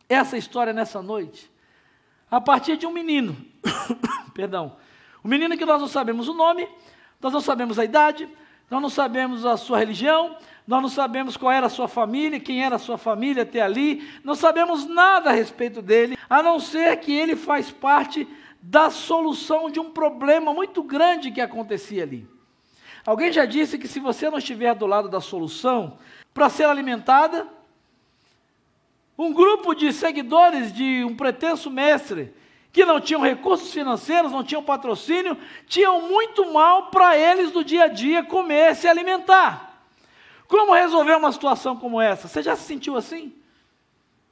essa 0.10 0.38
história 0.38 0.74
nessa 0.74 1.02
noite, 1.02 1.50
a 2.30 2.42
partir 2.42 2.76
de 2.76 2.86
um 2.86 2.92
menino. 2.92 3.34
Perdão. 4.36 4.76
Um 5.26 5.28
menino 5.28 5.58
que 5.58 5.66
nós 5.66 5.82
não 5.82 5.88
sabemos 5.88 6.28
o 6.28 6.36
nome, 6.36 6.70
nós 7.20 7.34
não 7.34 7.42
sabemos 7.42 7.80
a 7.80 7.84
idade, 7.84 8.30
nós 8.70 8.80
não 8.80 8.90
sabemos 8.90 9.44
a 9.44 9.58
sua 9.58 9.80
religião, 9.80 10.38
nós 10.68 10.84
não 10.84 10.88
sabemos 10.88 11.36
qual 11.36 11.52
era 11.52 11.66
a 11.66 11.70
sua 11.70 11.88
família, 11.88 12.40
quem 12.40 12.64
era 12.64 12.76
a 12.76 12.80
sua 12.80 12.96
família 12.96 13.42
até 13.42 13.60
ali, 13.60 14.08
não 14.24 14.36
sabemos 14.36 14.86
nada 14.86 15.32
a 15.32 15.34
respeito 15.34 15.82
dele, 15.82 16.16
a 16.30 16.44
não 16.44 16.60
ser 16.60 16.98
que 16.98 17.12
ele 17.12 17.36
faz 17.36 17.72
parte 17.72 18.28
da 18.62 18.92
solução 18.92 19.68
de 19.68 19.80
um 19.80 19.90
problema 19.90 20.54
muito 20.54 20.84
grande 20.84 21.32
que 21.32 21.42
acontecia 21.42 22.04
ali. 22.04 22.30
Alguém 23.04 23.32
já 23.32 23.46
disse 23.46 23.80
que 23.80 23.88
se 23.88 24.00
você 24.00 24.30
não 24.30 24.38
estiver 24.38 24.76
do 24.76 24.86
lado 24.86 25.10
da 25.10 25.20
solução, 25.20 25.98
para 26.36 26.50
ser 26.50 26.66
alimentada, 26.66 27.48
um 29.18 29.34
grupo 29.34 29.74
de 29.74 29.92
seguidores 29.92 30.72
de 30.72 31.04
um 31.04 31.16
pretenso 31.16 31.72
mestre, 31.72 32.32
que 32.76 32.84
não 32.84 33.00
tinham 33.00 33.22
recursos 33.22 33.72
financeiros, 33.72 34.34
não 34.34 34.44
tinham 34.44 34.62
patrocínio, 34.62 35.38
tinham 35.66 36.10
muito 36.10 36.52
mal 36.52 36.88
para 36.88 37.18
eles 37.18 37.50
do 37.50 37.64
dia 37.64 37.86
a 37.86 37.88
dia 37.88 38.22
comer, 38.22 38.76
se 38.76 38.86
alimentar. 38.86 39.82
Como 40.46 40.74
resolver 40.74 41.16
uma 41.16 41.32
situação 41.32 41.78
como 41.78 42.02
essa? 42.02 42.28
Você 42.28 42.44
já 42.44 42.54
se 42.54 42.64
sentiu 42.64 42.98
assim? 42.98 43.34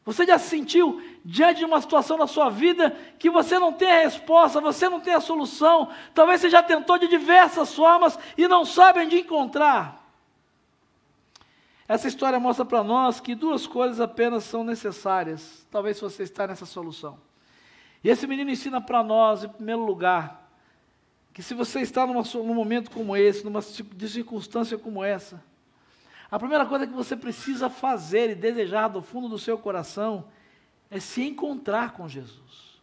Você 0.04 0.26
já 0.26 0.38
se 0.38 0.50
sentiu 0.50 1.02
diante 1.24 1.60
de 1.60 1.66
uma 1.66 1.80
situação 1.80 2.18
na 2.18 2.28
sua 2.28 2.50
vida 2.50 2.94
que 3.18 3.30
você 3.30 3.58
não 3.58 3.72
tem 3.72 3.90
a 3.90 4.02
resposta, 4.02 4.60
você 4.60 4.90
não 4.90 5.00
tem 5.00 5.14
a 5.14 5.22
solução? 5.22 5.88
Talvez 6.14 6.42
você 6.42 6.50
já 6.50 6.62
tentou 6.62 6.98
de 6.98 7.08
diversas 7.08 7.74
formas 7.74 8.20
e 8.38 8.46
não 8.46 8.66
sabe 8.66 9.00
onde 9.00 9.22
encontrar. 9.22 10.06
Essa 11.88 12.10
história 12.10 12.42
mostra 12.42 12.66
para 12.66 12.84
nós 12.84 13.22
que 13.22 13.36
duas 13.36 13.66
coisas 13.66 14.02
apenas 14.02 14.44
são 14.44 14.66
necessárias, 14.66 15.66
talvez 15.72 15.98
você 15.98 16.24
está 16.24 16.46
nessa 16.46 16.66
solução. 16.66 17.18
E 18.04 18.10
esse 18.10 18.28
menino 18.28 18.52
ensina 18.52 18.82
para 18.82 19.02
nós, 19.04 19.44
em 19.44 19.50
primeiro 19.50 19.86
lugar, 19.86 20.52
que 21.34 21.42
se 21.42 21.54
você 21.54 21.82
está 21.82 22.06
numa, 22.06 22.22
num 22.22 22.54
momento 22.54 22.92
como 22.92 23.16
esse, 23.16 23.44
numa 23.44 23.62
circunstância 23.62 24.78
como 24.78 25.04
essa, 25.04 25.44
a 26.30 26.38
primeira 26.38 26.66
coisa 26.66 26.86
que 26.86 26.94
você 26.94 27.16
precisa 27.16 27.70
fazer 27.70 28.32
e 28.32 28.36
desejar 28.36 28.88
do 28.88 29.02
fundo 29.02 29.30
do 29.30 29.40
seu 29.40 29.58
coração 29.58 30.26
é 30.90 31.00
se 31.00 31.24
encontrar 31.24 31.94
com 31.94 32.08
Jesus. 32.08 32.74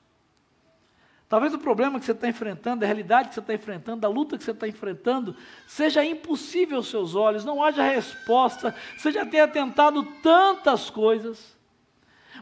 Talvez 1.29 1.55
o 1.55 1.59
problema 1.59 2.01
que 2.01 2.05
você 2.05 2.11
está 2.13 2.29
enfrentando, 2.29 2.85
a 2.85 2.87
realidade 2.87 3.29
que 3.29 3.35
você 3.35 3.41
está 3.41 3.55
enfrentando, 3.55 4.05
a 4.05 4.11
luta 4.11 4.37
que 4.37 4.43
você 4.43 4.51
está 4.51 4.67
enfrentando, 4.67 5.37
seja 5.67 6.05
impossível 6.05 6.79
aos 6.79 6.89
seus 6.89 7.15
olhos, 7.15 7.45
não 7.45 7.63
haja 7.63 7.85
resposta, 7.85 8.75
você 8.97 9.13
já 9.13 9.25
tenha 9.25 9.47
tentado 9.47 10.03
tantas 10.23 10.91
coisas. 10.91 11.57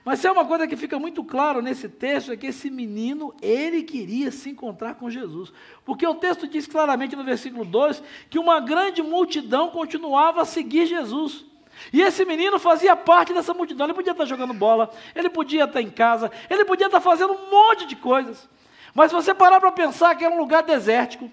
Mas 0.04 0.20
se 0.20 0.26
é 0.26 0.32
uma 0.32 0.44
coisa 0.44 0.66
que 0.66 0.76
fica 0.76 0.98
muito 0.98 1.24
claro 1.24 1.60
nesse 1.60 1.88
texto, 1.88 2.32
é 2.32 2.36
que 2.36 2.46
esse 2.46 2.70
menino, 2.70 3.34
ele 3.42 3.82
queria 3.82 4.30
se 4.30 4.50
encontrar 4.50 4.94
com 4.94 5.10
Jesus. 5.10 5.52
Porque 5.84 6.06
o 6.06 6.14
texto 6.14 6.46
diz 6.46 6.66
claramente 6.66 7.16
no 7.16 7.24
versículo 7.24 7.64
2 7.64 8.02
que 8.30 8.38
uma 8.38 8.60
grande 8.60 9.02
multidão 9.02 9.70
continuava 9.70 10.42
a 10.42 10.44
seguir 10.44 10.86
Jesus. 10.86 11.44
E 11.92 12.02
esse 12.02 12.24
menino 12.24 12.58
fazia 12.58 12.96
parte 12.96 13.32
dessa 13.32 13.54
multidão. 13.54 13.86
Ele 13.86 13.94
podia 13.94 14.12
estar 14.12 14.24
jogando 14.24 14.52
bola, 14.52 14.90
ele 15.14 15.28
podia 15.28 15.64
estar 15.64 15.80
em 15.80 15.90
casa, 15.90 16.30
ele 16.48 16.64
podia 16.64 16.86
estar 16.86 17.00
fazendo 17.00 17.32
um 17.32 17.50
monte 17.50 17.86
de 17.86 17.96
coisas. 17.96 18.48
Mas 18.94 19.10
se 19.10 19.14
você 19.14 19.34
parar 19.34 19.60
para 19.60 19.70
pensar 19.72 20.14
que 20.14 20.24
era 20.24 20.34
um 20.34 20.38
lugar 20.38 20.62
desértico, 20.62 21.30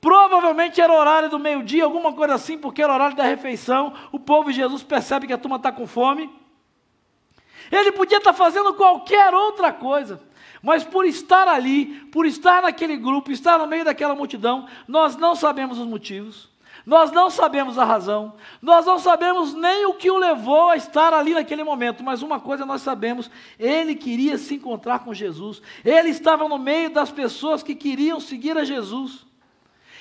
provavelmente 0.00 0.80
era 0.80 0.92
horário 0.92 1.28
do 1.28 1.38
meio-dia, 1.38 1.84
alguma 1.84 2.12
coisa 2.12 2.34
assim, 2.34 2.58
porque 2.58 2.82
era 2.82 2.92
horário 2.92 3.16
da 3.16 3.24
refeição, 3.24 3.94
o 4.10 4.18
povo 4.18 4.50
de 4.50 4.56
Jesus 4.56 4.82
percebe 4.82 5.26
que 5.26 5.32
a 5.32 5.38
turma 5.38 5.56
está 5.56 5.72
com 5.72 5.86
fome. 5.86 6.41
Ele 7.72 7.90
podia 7.90 8.18
estar 8.18 8.34
fazendo 8.34 8.74
qualquer 8.74 9.32
outra 9.32 9.72
coisa, 9.72 10.20
mas 10.62 10.84
por 10.84 11.06
estar 11.06 11.48
ali, 11.48 11.86
por 12.12 12.26
estar 12.26 12.62
naquele 12.62 12.98
grupo, 12.98 13.32
estar 13.32 13.58
no 13.58 13.66
meio 13.66 13.82
daquela 13.82 14.14
multidão, 14.14 14.68
nós 14.86 15.16
não 15.16 15.34
sabemos 15.34 15.78
os 15.78 15.86
motivos, 15.86 16.50
nós 16.84 17.10
não 17.10 17.30
sabemos 17.30 17.78
a 17.78 17.84
razão, 17.84 18.34
nós 18.60 18.84
não 18.84 18.98
sabemos 18.98 19.54
nem 19.54 19.86
o 19.86 19.94
que 19.94 20.10
o 20.10 20.18
levou 20.18 20.68
a 20.68 20.76
estar 20.76 21.14
ali 21.14 21.32
naquele 21.32 21.64
momento, 21.64 22.04
mas 22.04 22.20
uma 22.20 22.38
coisa 22.38 22.66
nós 22.66 22.82
sabemos: 22.82 23.30
ele 23.58 23.94
queria 23.94 24.36
se 24.36 24.56
encontrar 24.56 24.98
com 24.98 25.14
Jesus, 25.14 25.62
ele 25.82 26.10
estava 26.10 26.46
no 26.46 26.58
meio 26.58 26.90
das 26.90 27.10
pessoas 27.10 27.62
que 27.62 27.74
queriam 27.74 28.20
seguir 28.20 28.58
a 28.58 28.64
Jesus. 28.64 29.24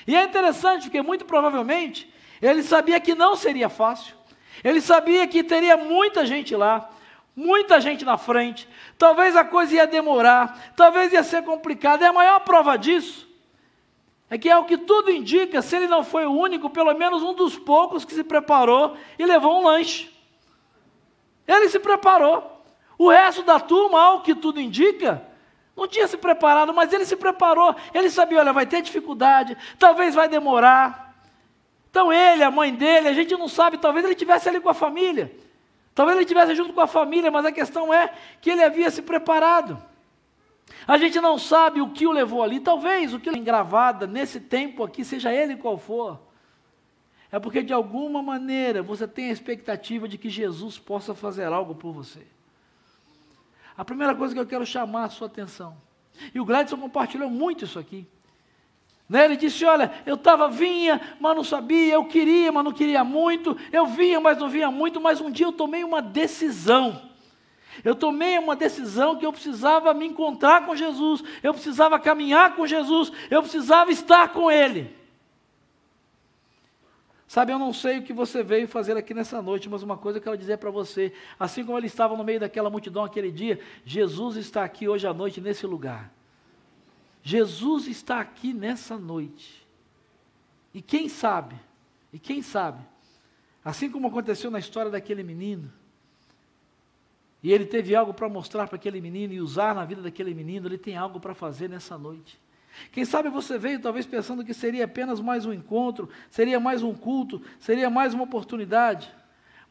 E 0.05 0.13
é 0.13 0.23
interessante 0.25 0.83
porque, 0.83 1.01
muito 1.01 1.23
provavelmente, 1.23 2.11
ele 2.41 2.63
sabia 2.63 2.99
que 2.99 3.15
não 3.15 3.35
seria 3.35 3.69
fácil, 3.69 4.15
ele 4.61 4.81
sabia 4.81 5.25
que 5.25 5.41
teria 5.41 5.77
muita 5.77 6.25
gente 6.25 6.53
lá, 6.53 6.89
muita 7.35 7.79
gente 7.79 8.03
na 8.03 8.17
frente, 8.17 8.67
talvez 8.97 9.35
a 9.35 9.43
coisa 9.43 9.75
ia 9.75 9.87
demorar, 9.87 10.73
talvez 10.75 11.13
ia 11.13 11.23
ser 11.23 11.43
complicado. 11.43 12.01
E 12.01 12.05
a 12.05 12.13
maior 12.13 12.39
prova 12.41 12.77
disso 12.77 13.27
é 14.29 14.37
que 14.37 14.49
é 14.49 14.57
o 14.57 14.65
que 14.65 14.77
tudo 14.77 15.11
indica, 15.11 15.61
se 15.61 15.75
ele 15.75 15.87
não 15.87 16.03
foi 16.03 16.25
o 16.25 16.31
único, 16.31 16.69
pelo 16.69 16.93
menos 16.93 17.21
um 17.21 17.33
dos 17.33 17.57
poucos 17.57 18.05
que 18.05 18.13
se 18.13 18.23
preparou 18.23 18.95
e 19.19 19.25
levou 19.25 19.59
um 19.59 19.65
lanche. 19.65 20.09
Ele 21.47 21.67
se 21.69 21.79
preparou. 21.79 22.63
O 22.97 23.09
resto 23.09 23.43
da 23.43 23.59
turma, 23.59 24.01
ao 24.01 24.21
que 24.21 24.35
tudo 24.35 24.61
indica, 24.61 25.25
não 25.75 25.87
tinha 25.87 26.07
se 26.07 26.15
preparado, 26.15 26.73
mas 26.73 26.93
ele 26.93 27.05
se 27.05 27.15
preparou. 27.15 27.75
Ele 27.93 28.09
sabia, 28.09 28.39
olha, 28.39 28.53
vai 28.53 28.65
ter 28.65 28.81
dificuldade, 28.81 29.57
talvez 29.79 30.15
vai 30.15 30.29
demorar. 30.29 31.11
Então 31.89 32.13
ele, 32.13 32.43
a 32.43 32.51
mãe 32.51 32.73
dele, 32.73 33.09
a 33.09 33.13
gente 33.13 33.35
não 33.35 33.49
sabe, 33.49 33.77
talvez 33.77 34.05
ele 34.05 34.13
estivesse 34.13 34.47
ali 34.47 34.61
com 34.61 34.69
a 34.69 34.73
família. 34.73 35.35
Talvez 36.01 36.17
ele 36.17 36.23
estivesse 36.23 36.55
junto 36.55 36.73
com 36.73 36.81
a 36.81 36.87
família, 36.87 37.29
mas 37.29 37.45
a 37.45 37.51
questão 37.51 37.93
é 37.93 38.11
que 38.41 38.49
ele 38.49 38.63
havia 38.63 38.89
se 38.89 39.03
preparado. 39.03 39.79
A 40.87 40.97
gente 40.97 41.21
não 41.21 41.37
sabe 41.37 41.79
o 41.79 41.91
que 41.91 42.07
o 42.07 42.11
levou 42.11 42.41
ali, 42.41 42.59
talvez 42.59 43.13
o 43.13 43.19
que 43.19 43.29
engravada 43.29 44.07
nesse 44.07 44.39
tempo 44.39 44.83
aqui, 44.83 45.05
seja 45.05 45.31
ele 45.31 45.55
qual 45.55 45.77
for. 45.77 46.19
É 47.31 47.37
porque 47.37 47.61
de 47.61 47.71
alguma 47.71 48.19
maneira 48.19 48.81
você 48.81 49.07
tem 49.07 49.29
a 49.29 49.31
expectativa 49.31 50.07
de 50.07 50.17
que 50.17 50.27
Jesus 50.27 50.79
possa 50.79 51.13
fazer 51.13 51.45
algo 51.45 51.75
por 51.75 51.93
você. 51.93 52.25
A 53.77 53.85
primeira 53.85 54.15
coisa 54.15 54.33
que 54.33 54.39
eu 54.39 54.47
quero 54.47 54.65
chamar 54.65 55.03
a 55.03 55.09
sua 55.09 55.27
atenção, 55.27 55.77
e 56.33 56.39
o 56.39 56.45
Gladson 56.45 56.77
compartilhou 56.77 57.29
muito 57.29 57.65
isso 57.65 57.77
aqui. 57.77 58.07
Né? 59.11 59.25
Ele 59.25 59.35
disse: 59.35 59.65
Olha, 59.65 59.91
eu 60.05 60.15
estava, 60.15 60.47
vinha, 60.47 61.01
mas 61.19 61.35
não 61.35 61.43
sabia, 61.43 61.95
eu 61.95 62.05
queria, 62.05 62.49
mas 62.49 62.63
não 62.63 62.71
queria 62.71 63.03
muito, 63.03 63.57
eu 63.69 63.85
vinha, 63.85 64.21
mas 64.21 64.37
não 64.37 64.47
vinha 64.47 64.71
muito, 64.71 65.01
mas 65.01 65.19
um 65.19 65.29
dia 65.29 65.45
eu 65.45 65.51
tomei 65.51 65.83
uma 65.83 66.01
decisão. 66.01 67.11
Eu 67.83 67.93
tomei 67.93 68.37
uma 68.39 68.55
decisão 68.55 69.17
que 69.17 69.25
eu 69.25 69.33
precisava 69.33 69.93
me 69.93 70.07
encontrar 70.07 70.65
com 70.65 70.77
Jesus, 70.77 71.21
eu 71.43 71.53
precisava 71.53 71.99
caminhar 71.99 72.55
com 72.55 72.65
Jesus, 72.65 73.11
eu 73.29 73.41
precisava 73.41 73.91
estar 73.91 74.29
com 74.29 74.49
Ele. 74.49 74.95
Sabe, 77.27 77.51
eu 77.51 77.59
não 77.59 77.73
sei 77.73 77.97
o 77.97 78.03
que 78.03 78.13
você 78.13 78.41
veio 78.41 78.65
fazer 78.65 78.95
aqui 78.95 79.13
nessa 79.13 79.41
noite, 79.41 79.69
mas 79.69 79.83
uma 79.83 79.97
coisa 79.97 80.19
eu 80.19 80.23
quero 80.23 80.37
dizer 80.37 80.57
para 80.57 80.71
você: 80.71 81.11
assim 81.37 81.65
como 81.65 81.77
ele 81.77 81.87
estava 81.87 82.15
no 82.15 82.23
meio 82.23 82.39
daquela 82.39 82.69
multidão 82.69 83.03
aquele 83.03 83.31
dia, 83.31 83.59
Jesus 83.83 84.37
está 84.37 84.63
aqui 84.63 84.87
hoje 84.87 85.05
à 85.05 85.13
noite 85.13 85.41
nesse 85.41 85.67
lugar. 85.67 86.13
Jesus 87.21 87.87
está 87.87 88.19
aqui 88.19 88.53
nessa 88.53 88.97
noite. 88.97 89.65
E 90.73 90.81
quem 90.81 91.09
sabe, 91.09 91.55
e 92.11 92.17
quem 92.17 92.41
sabe, 92.41 92.83
assim 93.63 93.89
como 93.89 94.07
aconteceu 94.07 94.49
na 94.49 94.59
história 94.59 94.89
daquele 94.89 95.23
menino, 95.23 95.71
e 97.43 97.51
ele 97.51 97.65
teve 97.65 97.95
algo 97.95 98.13
para 98.13 98.29
mostrar 98.29 98.67
para 98.67 98.75
aquele 98.75 99.01
menino 99.01 99.33
e 99.33 99.41
usar 99.41 99.73
na 99.73 99.83
vida 99.83 100.01
daquele 100.01 100.33
menino, 100.33 100.67
ele 100.67 100.77
tem 100.77 100.95
algo 100.95 101.19
para 101.19 101.33
fazer 101.33 101.67
nessa 101.67 101.97
noite. 101.97 102.39
Quem 102.91 103.03
sabe 103.03 103.29
você 103.29 103.57
veio 103.57 103.81
talvez 103.81 104.05
pensando 104.05 104.45
que 104.45 104.53
seria 104.53 104.85
apenas 104.85 105.19
mais 105.19 105.45
um 105.45 105.51
encontro, 105.51 106.09
seria 106.29 106.59
mais 106.59 106.83
um 106.83 106.93
culto, 106.93 107.41
seria 107.59 107.89
mais 107.89 108.13
uma 108.13 108.23
oportunidade. 108.23 109.11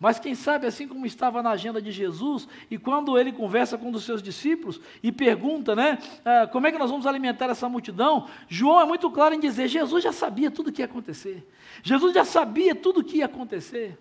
Mas 0.00 0.18
quem 0.18 0.34
sabe, 0.34 0.66
assim 0.66 0.88
como 0.88 1.04
estava 1.04 1.42
na 1.42 1.50
agenda 1.50 1.80
de 1.80 1.92
Jesus, 1.92 2.48
e 2.70 2.78
quando 2.78 3.18
ele 3.18 3.30
conversa 3.32 3.76
com 3.76 3.88
um 3.88 3.92
dos 3.92 4.04
seus 4.04 4.22
discípulos 4.22 4.80
e 5.02 5.12
pergunta, 5.12 5.76
né, 5.76 5.98
ah, 6.24 6.48
como 6.50 6.66
é 6.66 6.72
que 6.72 6.78
nós 6.78 6.90
vamos 6.90 7.06
alimentar 7.06 7.50
essa 7.50 7.68
multidão? 7.68 8.26
João 8.48 8.80
é 8.80 8.86
muito 8.86 9.10
claro 9.10 9.34
em 9.34 9.40
dizer: 9.40 9.68
Jesus 9.68 10.02
já 10.02 10.10
sabia 10.10 10.50
tudo 10.50 10.68
o 10.68 10.72
que 10.72 10.80
ia 10.80 10.86
acontecer. 10.86 11.46
Jesus 11.82 12.14
já 12.14 12.24
sabia 12.24 12.74
tudo 12.74 13.00
o 13.00 13.04
que 13.04 13.18
ia 13.18 13.26
acontecer. 13.26 13.98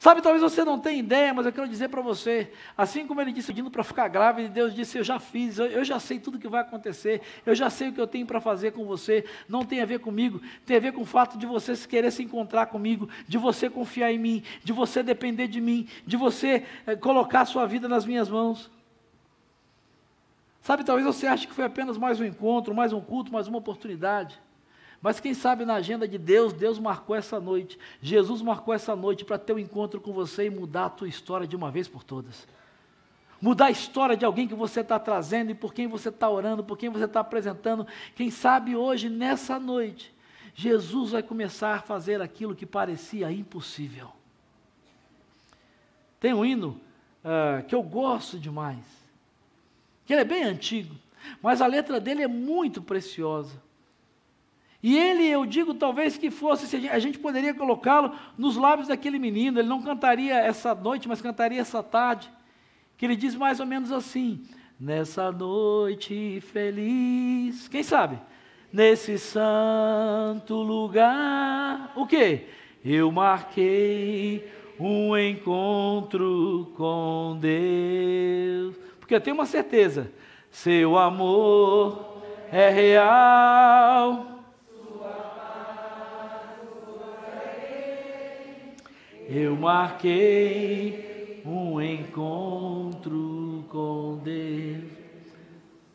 Sabe, 0.00 0.22
talvez 0.22 0.42
você 0.42 0.64
não 0.64 0.78
tenha 0.78 0.98
ideia, 0.98 1.34
mas 1.34 1.44
eu 1.44 1.52
quero 1.52 1.68
dizer 1.68 1.90
para 1.90 2.00
você, 2.00 2.50
assim 2.74 3.06
como 3.06 3.20
ele 3.20 3.32
disse 3.32 3.48
pedindo 3.48 3.70
para 3.70 3.84
ficar 3.84 4.08
grávida, 4.08 4.48
Deus 4.48 4.74
disse, 4.74 4.96
eu 4.96 5.04
já 5.04 5.20
fiz, 5.20 5.58
eu, 5.58 5.66
eu, 5.66 5.84
já 5.84 6.00
sei 6.00 6.18
tudo 6.18 6.36
o 6.36 6.40
que 6.40 6.48
vai 6.48 6.62
acontecer, 6.62 7.20
eu 7.44 7.54
já 7.54 7.68
sei 7.68 7.90
o 7.90 7.92
que 7.92 8.00
eu 8.00 8.06
tenho 8.06 8.24
para 8.24 8.40
fazer 8.40 8.72
com 8.72 8.86
você, 8.86 9.26
não 9.46 9.62
tem 9.62 9.82
a 9.82 9.84
ver 9.84 9.98
comigo, 9.98 10.40
tem 10.64 10.78
a 10.78 10.80
ver 10.80 10.94
com 10.94 11.02
o 11.02 11.04
fato 11.04 11.36
de 11.36 11.44
você 11.44 11.76
querer 11.86 12.10
se 12.10 12.22
encontrar 12.22 12.64
comigo, 12.68 13.10
de 13.28 13.36
você 13.36 13.68
confiar 13.68 14.10
em 14.10 14.16
mim, 14.16 14.42
de 14.64 14.72
você 14.72 15.02
depender 15.02 15.48
de 15.48 15.60
mim, 15.60 15.86
de 16.06 16.16
você 16.16 16.64
é, 16.86 16.96
colocar 16.96 17.42
a 17.42 17.44
sua 17.44 17.66
vida 17.66 17.86
nas 17.86 18.06
minhas 18.06 18.30
mãos. 18.30 18.70
Sabe, 20.62 20.82
talvez 20.82 21.06
você 21.06 21.26
ache 21.26 21.46
que 21.46 21.52
foi 21.52 21.66
apenas 21.66 21.98
mais 21.98 22.18
um 22.18 22.24
encontro, 22.24 22.74
mais 22.74 22.94
um 22.94 23.02
culto, 23.02 23.30
mais 23.30 23.48
uma 23.48 23.58
oportunidade. 23.58 24.40
Mas 25.02 25.18
quem 25.18 25.32
sabe 25.32 25.64
na 25.64 25.74
agenda 25.74 26.06
de 26.06 26.18
Deus, 26.18 26.52
Deus 26.52 26.78
marcou 26.78 27.16
essa 27.16 27.40
noite, 27.40 27.78
Jesus 28.02 28.42
marcou 28.42 28.74
essa 28.74 28.94
noite 28.94 29.24
para 29.24 29.38
ter 29.38 29.54
um 29.54 29.58
encontro 29.58 30.00
com 30.00 30.12
você 30.12 30.46
e 30.46 30.50
mudar 30.50 30.86
a 30.86 30.90
tua 30.90 31.08
história 31.08 31.46
de 31.46 31.56
uma 31.56 31.70
vez 31.70 31.88
por 31.88 32.04
todas. 32.04 32.46
Mudar 33.40 33.66
a 33.66 33.70
história 33.70 34.14
de 34.14 34.24
alguém 34.24 34.46
que 34.46 34.54
você 34.54 34.80
está 34.80 34.98
trazendo 34.98 35.50
e 35.50 35.54
por 35.54 35.72
quem 35.72 35.88
você 35.88 36.10
está 36.10 36.28
orando, 36.28 36.62
por 36.62 36.76
quem 36.76 36.90
você 36.90 37.06
está 37.06 37.20
apresentando. 37.20 37.86
Quem 38.14 38.30
sabe 38.30 38.76
hoje, 38.76 39.08
nessa 39.08 39.58
noite, 39.58 40.12
Jesus 40.54 41.12
vai 41.12 41.22
começar 41.22 41.76
a 41.76 41.80
fazer 41.80 42.20
aquilo 42.20 42.54
que 42.54 42.66
parecia 42.66 43.32
impossível. 43.32 44.12
Tem 46.18 46.34
um 46.34 46.44
hino 46.44 46.78
uh, 47.24 47.64
que 47.66 47.74
eu 47.74 47.82
gosto 47.82 48.38
demais, 48.38 48.84
que 50.04 50.12
ele 50.12 50.20
é 50.20 50.24
bem 50.24 50.44
antigo, 50.44 50.94
mas 51.40 51.62
a 51.62 51.66
letra 51.66 51.98
dele 51.98 52.22
é 52.22 52.28
muito 52.28 52.82
preciosa. 52.82 53.69
E 54.82 54.96
ele, 54.96 55.26
eu 55.26 55.44
digo, 55.44 55.74
talvez 55.74 56.16
que 56.16 56.30
fosse, 56.30 56.88
a 56.88 56.98
gente 56.98 57.18
poderia 57.18 57.52
colocá-lo 57.52 58.14
nos 58.38 58.56
lábios 58.56 58.88
daquele 58.88 59.18
menino, 59.18 59.58
ele 59.58 59.68
não 59.68 59.82
cantaria 59.82 60.34
essa 60.38 60.74
noite, 60.74 61.06
mas 61.06 61.20
cantaria 61.20 61.60
essa 61.60 61.82
tarde, 61.82 62.30
que 62.96 63.04
ele 63.04 63.16
diz 63.16 63.34
mais 63.34 63.60
ou 63.60 63.66
menos 63.66 63.92
assim: 63.92 64.42
Nessa 64.78 65.30
noite 65.30 66.40
feliz, 66.40 67.68
quem 67.68 67.82
sabe? 67.82 68.18
Nesse 68.72 69.18
santo 69.18 70.54
lugar, 70.54 71.92
o 71.94 72.06
que? 72.06 72.46
eu 72.84 73.12
marquei 73.12 74.50
um 74.78 75.16
encontro 75.16 76.72
com 76.76 77.36
Deus. 77.38 78.74
Porque 78.98 79.14
eu 79.14 79.20
tenho 79.20 79.36
uma 79.36 79.46
certeza: 79.46 80.10
seu 80.50 80.96
amor 80.96 82.22
é 82.50 82.70
real. 82.70 84.39
Eu 89.32 89.54
marquei 89.54 91.40
um 91.46 91.80
encontro 91.80 93.64
com 93.68 94.18
Deus. 94.24 94.90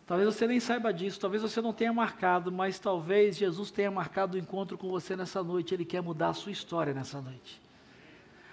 Talvez 0.08 0.34
você 0.34 0.48
nem 0.48 0.62
saiba 0.62 0.93
disso, 0.93 1.19
talvez 1.19 1.41
você 1.41 1.60
não 1.60 1.74
tenha 1.74 1.91
marcado, 1.91 2.50
mas 2.50 2.80
talvez 2.80 3.36
Jesus 3.36 3.71
tenha 3.71 3.91
marcado 3.91 4.38
o 4.38 4.39
encontro 4.39 4.78
com 4.78 4.88
você 4.88 5.17
nessa 5.17 5.43
noite. 5.43 5.74
Ele 5.74 5.84
quer 5.84 6.02
mudar 6.02 6.30
a 6.30 6.34
sua 6.34 6.54
história 6.54 6.93
nessa 6.93 7.19
noite. 7.19 7.62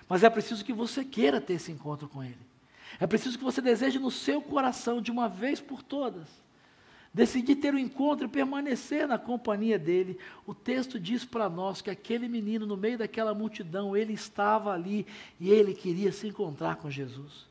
Mas 0.09 0.25
é 0.25 0.31
preciso 0.31 0.65
que 0.65 0.73
você 0.73 1.05
queira 1.05 1.41
ter 1.41 1.53
esse 1.53 1.71
encontro 1.71 2.09
com 2.09 2.25
Ele. 2.25 2.45
É 2.99 3.07
preciso 3.07 3.39
que 3.39 3.45
você 3.45 3.61
deseje 3.61 4.01
no 4.01 4.11
seu 4.11 4.43
coração, 4.43 5.01
de 5.01 5.13
uma 5.13 5.29
vez 5.29 5.61
por 5.61 5.81
todas, 5.81 6.27
decidir 7.13 7.57
ter 7.57 7.75
o 7.75 7.77
um 7.77 7.81
encontro 7.81 8.27
e 8.27 8.29
permanecer 8.29 9.07
na 9.07 9.19
companhia 9.19 9.79
dele. 9.79 10.19
O 10.47 10.55
texto 10.55 10.99
diz 10.99 11.25
para 11.25 11.49
nós 11.49 11.83
que 11.83 11.91
aquele 11.91 12.29
menino, 12.29 12.67
no 12.67 12.77
meio 12.77 12.99
daquela 12.99 13.35
multidão, 13.35 13.97
ele 13.97 14.13
estava 14.13 14.73
ali 14.73 15.07
e 15.39 15.51
ele 15.51 15.75
queria 15.75 16.11
se 16.13 16.27
encontrar 16.27 16.77
com 16.77 16.91
Jesus. 16.91 17.51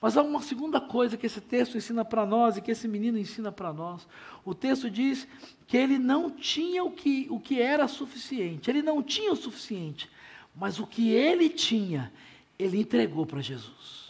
Mas 0.00 0.16
há 0.16 0.22
uma 0.22 0.42
segunda 0.42 0.80
coisa 0.80 1.16
que 1.16 1.26
esse 1.26 1.40
texto 1.40 1.76
ensina 1.76 2.04
para 2.04 2.26
nós 2.26 2.56
e 2.56 2.60
que 2.60 2.70
esse 2.70 2.86
menino 2.86 3.18
ensina 3.18 3.50
para 3.50 3.72
nós. 3.72 4.06
O 4.44 4.54
texto 4.54 4.90
diz 4.90 5.26
que 5.66 5.76
ele 5.76 5.98
não 5.98 6.30
tinha 6.30 6.84
o 6.84 6.90
que, 6.90 7.26
o 7.30 7.40
que 7.40 7.60
era 7.60 7.88
suficiente, 7.88 8.70
ele 8.70 8.82
não 8.82 9.02
tinha 9.02 9.32
o 9.32 9.36
suficiente, 9.36 10.08
mas 10.54 10.78
o 10.78 10.86
que 10.86 11.10
ele 11.10 11.48
tinha, 11.48 12.12
ele 12.58 12.78
entregou 12.78 13.26
para 13.26 13.40
Jesus. 13.40 14.05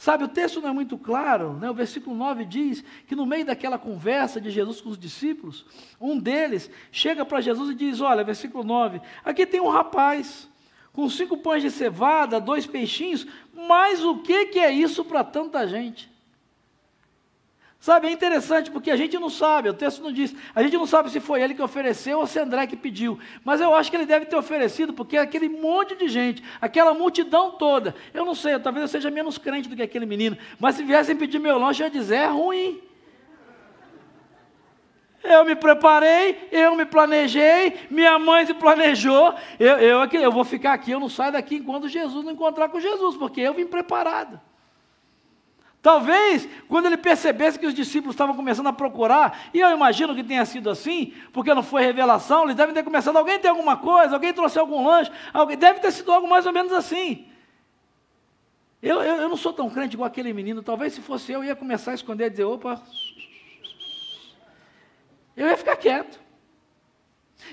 Sabe, 0.00 0.24
o 0.24 0.28
texto 0.28 0.62
não 0.62 0.70
é 0.70 0.72
muito 0.72 0.96
claro, 0.96 1.58
né? 1.58 1.68
o 1.68 1.74
versículo 1.74 2.16
9 2.16 2.46
diz 2.46 2.82
que 3.06 3.14
no 3.14 3.26
meio 3.26 3.44
daquela 3.44 3.78
conversa 3.78 4.40
de 4.40 4.50
Jesus 4.50 4.80
com 4.80 4.88
os 4.88 4.98
discípulos, 4.98 5.66
um 6.00 6.18
deles 6.18 6.70
chega 6.90 7.22
para 7.22 7.42
Jesus 7.42 7.68
e 7.68 7.74
diz: 7.74 8.00
Olha, 8.00 8.24
versículo 8.24 8.64
9, 8.64 8.98
aqui 9.22 9.44
tem 9.44 9.60
um 9.60 9.68
rapaz 9.68 10.48
com 10.90 11.06
cinco 11.06 11.36
pães 11.36 11.60
de 11.60 11.70
cevada, 11.70 12.40
dois 12.40 12.66
peixinhos, 12.66 13.26
mas 13.54 14.02
o 14.02 14.22
que, 14.22 14.46
que 14.46 14.58
é 14.58 14.72
isso 14.72 15.04
para 15.04 15.22
tanta 15.22 15.68
gente? 15.68 16.09
Sabe, 17.80 18.08
é 18.08 18.10
interessante 18.10 18.70
porque 18.70 18.90
a 18.90 18.96
gente 18.96 19.18
não 19.18 19.30
sabe, 19.30 19.70
o 19.70 19.72
texto 19.72 20.02
não 20.02 20.12
diz, 20.12 20.34
a 20.54 20.62
gente 20.62 20.76
não 20.76 20.84
sabe 20.84 21.10
se 21.10 21.18
foi 21.18 21.40
ele 21.40 21.54
que 21.54 21.62
ofereceu 21.62 22.18
ou 22.18 22.26
se 22.26 22.38
André 22.38 22.66
que 22.66 22.76
pediu, 22.76 23.18
mas 23.42 23.58
eu 23.58 23.74
acho 23.74 23.90
que 23.90 23.96
ele 23.96 24.04
deve 24.04 24.26
ter 24.26 24.36
oferecido, 24.36 24.92
porque 24.92 25.16
aquele 25.16 25.48
monte 25.48 25.96
de 25.96 26.06
gente, 26.06 26.44
aquela 26.60 26.92
multidão 26.92 27.52
toda, 27.52 27.94
eu 28.12 28.22
não 28.22 28.34
sei, 28.34 28.58
talvez 28.58 28.82
eu 28.82 28.88
seja 28.88 29.10
menos 29.10 29.38
crente 29.38 29.66
do 29.66 29.74
que 29.74 29.80
aquele 29.80 30.04
menino, 30.04 30.36
mas 30.58 30.74
se 30.74 30.84
viessem 30.84 31.16
pedir 31.16 31.38
meu 31.38 31.58
lanche, 31.58 31.82
eu 31.82 31.86
ia 31.86 31.90
dizer, 31.90 32.16
é 32.16 32.26
ruim. 32.26 32.82
Eu 35.24 35.46
me 35.46 35.56
preparei, 35.56 36.48
eu 36.52 36.76
me 36.76 36.84
planejei, 36.84 37.78
minha 37.90 38.18
mãe 38.18 38.44
se 38.46 38.54
planejou. 38.54 39.34
Eu, 39.58 39.76
eu, 39.78 40.04
eu 40.04 40.32
vou 40.32 40.44
ficar 40.44 40.72
aqui, 40.72 40.90
eu 40.90 41.00
não 41.00 41.10
saio 41.10 41.32
daqui 41.32 41.56
enquanto 41.56 41.88
Jesus 41.88 42.24
não 42.24 42.32
encontrar 42.32 42.70
com 42.70 42.80
Jesus, 42.80 43.18
porque 43.18 43.42
eu 43.42 43.52
vim 43.52 43.66
preparado. 43.66 44.40
Talvez, 45.82 46.46
quando 46.68 46.86
ele 46.86 46.98
percebesse 46.98 47.58
que 47.58 47.66
os 47.66 47.72
discípulos 47.72 48.14
estavam 48.14 48.36
começando 48.36 48.66
a 48.66 48.72
procurar, 48.72 49.48
e 49.54 49.60
eu 49.60 49.70
imagino 49.70 50.14
que 50.14 50.22
tenha 50.22 50.44
sido 50.44 50.68
assim, 50.68 51.14
porque 51.32 51.54
não 51.54 51.62
foi 51.62 51.82
revelação, 51.82 52.44
eles 52.44 52.54
devem 52.54 52.74
ter 52.74 52.82
começado, 52.82 53.16
alguém 53.16 53.38
tem 53.38 53.50
alguma 53.50 53.78
coisa, 53.78 54.14
alguém 54.14 54.32
trouxe 54.32 54.58
algum 54.58 54.86
lanche, 54.86 55.10
alguém 55.32 55.56
deve 55.56 55.80
ter 55.80 55.90
sido 55.90 56.12
algo 56.12 56.28
mais 56.28 56.44
ou 56.44 56.52
menos 56.52 56.72
assim. 56.72 57.26
Eu, 58.82 59.02
eu, 59.02 59.22
eu 59.22 59.28
não 59.28 59.38
sou 59.38 59.54
tão 59.54 59.70
crente 59.70 59.94
igual 59.94 60.06
aquele 60.06 60.34
menino, 60.34 60.62
talvez 60.62 60.92
se 60.92 61.00
fosse 61.00 61.32
eu, 61.32 61.40
eu 61.40 61.48
ia 61.48 61.56
começar 61.56 61.92
a 61.92 61.94
esconder 61.94 62.26
e 62.26 62.30
dizer, 62.30 62.44
opa, 62.44 62.82
eu 65.34 65.48
ia 65.48 65.56
ficar 65.56 65.76
quieto. 65.76 66.20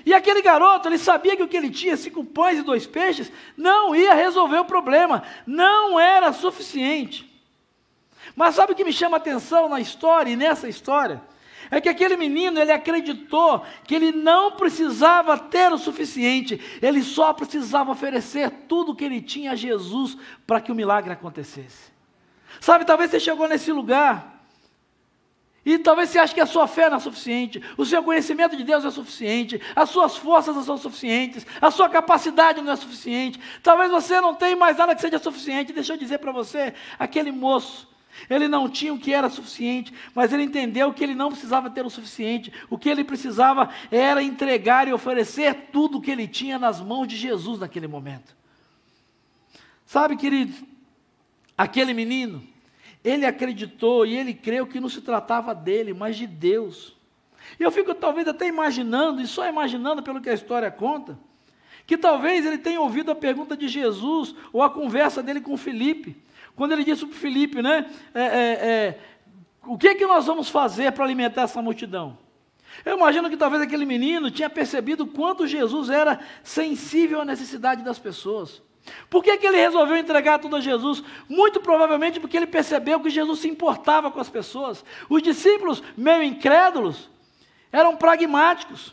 E 0.04 0.12
aquele 0.12 0.42
garoto, 0.42 0.86
ele 0.86 0.98
sabia 0.98 1.34
que 1.34 1.42
o 1.42 1.48
que 1.48 1.56
ele 1.56 1.70
tinha, 1.70 1.96
cinco 1.96 2.22
pães 2.22 2.58
e 2.58 2.62
dois 2.62 2.86
peixes, 2.86 3.32
não 3.56 3.96
ia 3.96 4.12
resolver 4.12 4.58
o 4.58 4.66
problema, 4.66 5.22
não 5.46 5.98
era 5.98 6.30
suficiente. 6.30 7.37
Mas 8.38 8.54
sabe 8.54 8.72
o 8.72 8.76
que 8.76 8.84
me 8.84 8.92
chama 8.92 9.16
a 9.16 9.18
atenção 9.18 9.68
na 9.68 9.80
história 9.80 10.30
e 10.30 10.36
nessa 10.36 10.68
história? 10.68 11.20
É 11.72 11.80
que 11.80 11.88
aquele 11.88 12.16
menino, 12.16 12.60
ele 12.60 12.70
acreditou 12.70 13.64
que 13.82 13.96
ele 13.96 14.12
não 14.12 14.52
precisava 14.52 15.36
ter 15.36 15.72
o 15.72 15.76
suficiente, 15.76 16.60
ele 16.80 17.02
só 17.02 17.32
precisava 17.32 17.90
oferecer 17.90 18.48
tudo 18.68 18.92
o 18.92 18.94
que 18.94 19.04
ele 19.04 19.20
tinha 19.20 19.50
a 19.50 19.56
Jesus 19.56 20.16
para 20.46 20.60
que 20.60 20.70
o 20.70 20.74
milagre 20.74 21.12
acontecesse. 21.12 21.90
Sabe, 22.60 22.84
talvez 22.84 23.10
você 23.10 23.18
chegou 23.18 23.48
nesse 23.48 23.72
lugar 23.72 24.40
e 25.66 25.76
talvez 25.76 26.08
você 26.08 26.20
ache 26.20 26.32
que 26.32 26.40
a 26.40 26.46
sua 26.46 26.68
fé 26.68 26.88
não 26.88 26.98
é 26.98 27.00
suficiente, 27.00 27.60
o 27.76 27.84
seu 27.84 28.04
conhecimento 28.04 28.56
de 28.56 28.62
Deus 28.62 28.84
é 28.84 28.90
suficiente, 28.92 29.60
as 29.74 29.90
suas 29.90 30.16
forças 30.16 30.54
não 30.54 30.62
são 30.62 30.78
suficientes, 30.78 31.44
a 31.60 31.72
sua 31.72 31.88
capacidade 31.88 32.62
não 32.62 32.72
é 32.72 32.76
suficiente. 32.76 33.40
Talvez 33.64 33.90
você 33.90 34.20
não 34.20 34.32
tenha 34.32 34.56
mais 34.56 34.76
nada 34.76 34.94
que 34.94 35.00
seja 35.00 35.18
suficiente. 35.18 35.72
Deixa 35.72 35.94
eu 35.94 35.98
dizer 35.98 36.18
para 36.18 36.30
você, 36.30 36.72
aquele 37.00 37.32
moço, 37.32 37.88
ele 38.28 38.48
não 38.48 38.68
tinha 38.68 38.92
o 38.92 38.98
que 38.98 39.12
era 39.12 39.28
suficiente, 39.28 39.92
mas 40.14 40.32
ele 40.32 40.42
entendeu 40.42 40.92
que 40.92 41.02
ele 41.02 41.14
não 41.14 41.30
precisava 41.30 41.70
ter 41.70 41.84
o 41.84 41.90
suficiente. 41.90 42.52
O 42.68 42.78
que 42.78 42.88
ele 42.88 43.04
precisava 43.04 43.68
era 43.90 44.22
entregar 44.22 44.88
e 44.88 44.92
oferecer 44.92 45.68
tudo 45.72 45.98
o 45.98 46.00
que 46.00 46.10
ele 46.10 46.26
tinha 46.26 46.58
nas 46.58 46.80
mãos 46.80 47.06
de 47.06 47.16
Jesus 47.16 47.60
naquele 47.60 47.86
momento. 47.86 48.36
Sabe, 49.86 50.16
querido, 50.16 50.54
aquele 51.56 51.94
menino, 51.94 52.42
ele 53.02 53.24
acreditou 53.24 54.04
e 54.04 54.16
ele 54.16 54.34
creu 54.34 54.66
que 54.66 54.80
não 54.80 54.88
se 54.88 55.00
tratava 55.00 55.54
dele, 55.54 55.94
mas 55.94 56.16
de 56.16 56.26
Deus. 56.26 56.94
E 57.58 57.62
eu 57.62 57.70
fico 57.70 57.94
talvez 57.94 58.28
até 58.28 58.46
imaginando, 58.46 59.22
e 59.22 59.26
só 59.26 59.48
imaginando 59.48 60.02
pelo 60.02 60.20
que 60.20 60.28
a 60.28 60.34
história 60.34 60.70
conta, 60.70 61.18
que 61.86 61.96
talvez 61.96 62.44
ele 62.44 62.58
tenha 62.58 62.80
ouvido 62.80 63.10
a 63.10 63.14
pergunta 63.14 63.56
de 63.56 63.66
Jesus 63.66 64.34
ou 64.52 64.62
a 64.62 64.68
conversa 64.68 65.22
dele 65.22 65.40
com 65.40 65.56
Felipe, 65.56 66.16
quando 66.58 66.72
ele 66.72 66.82
disse 66.82 67.06
para 67.06 67.16
Felipe, 67.16 67.62
né, 67.62 67.86
é, 68.12 68.20
é, 68.20 68.26
é, 68.26 68.98
o 69.64 69.78
que 69.78 69.86
é 69.86 69.94
que 69.94 70.04
nós 70.04 70.26
vamos 70.26 70.48
fazer 70.48 70.90
para 70.90 71.04
alimentar 71.04 71.42
essa 71.42 71.62
multidão? 71.62 72.18
Eu 72.84 72.96
imagino 72.96 73.30
que 73.30 73.36
talvez 73.36 73.62
aquele 73.62 73.86
menino 73.86 74.28
tinha 74.28 74.50
percebido 74.50 75.06
quanto 75.06 75.46
Jesus 75.46 75.88
era 75.88 76.18
sensível 76.42 77.20
à 77.20 77.24
necessidade 77.24 77.84
das 77.84 78.00
pessoas. 78.00 78.60
Por 79.08 79.22
que, 79.22 79.36
que 79.36 79.46
ele 79.46 79.56
resolveu 79.56 79.96
entregar 79.96 80.40
tudo 80.40 80.56
a 80.56 80.60
Jesus? 80.60 81.04
Muito 81.28 81.60
provavelmente 81.60 82.18
porque 82.18 82.36
ele 82.36 82.46
percebeu 82.46 82.98
que 82.98 83.08
Jesus 83.08 83.38
se 83.38 83.48
importava 83.48 84.10
com 84.10 84.18
as 84.18 84.28
pessoas. 84.28 84.84
Os 85.08 85.22
discípulos, 85.22 85.80
meio 85.96 86.24
incrédulos, 86.24 87.08
eram 87.70 87.96
pragmáticos. 87.96 88.92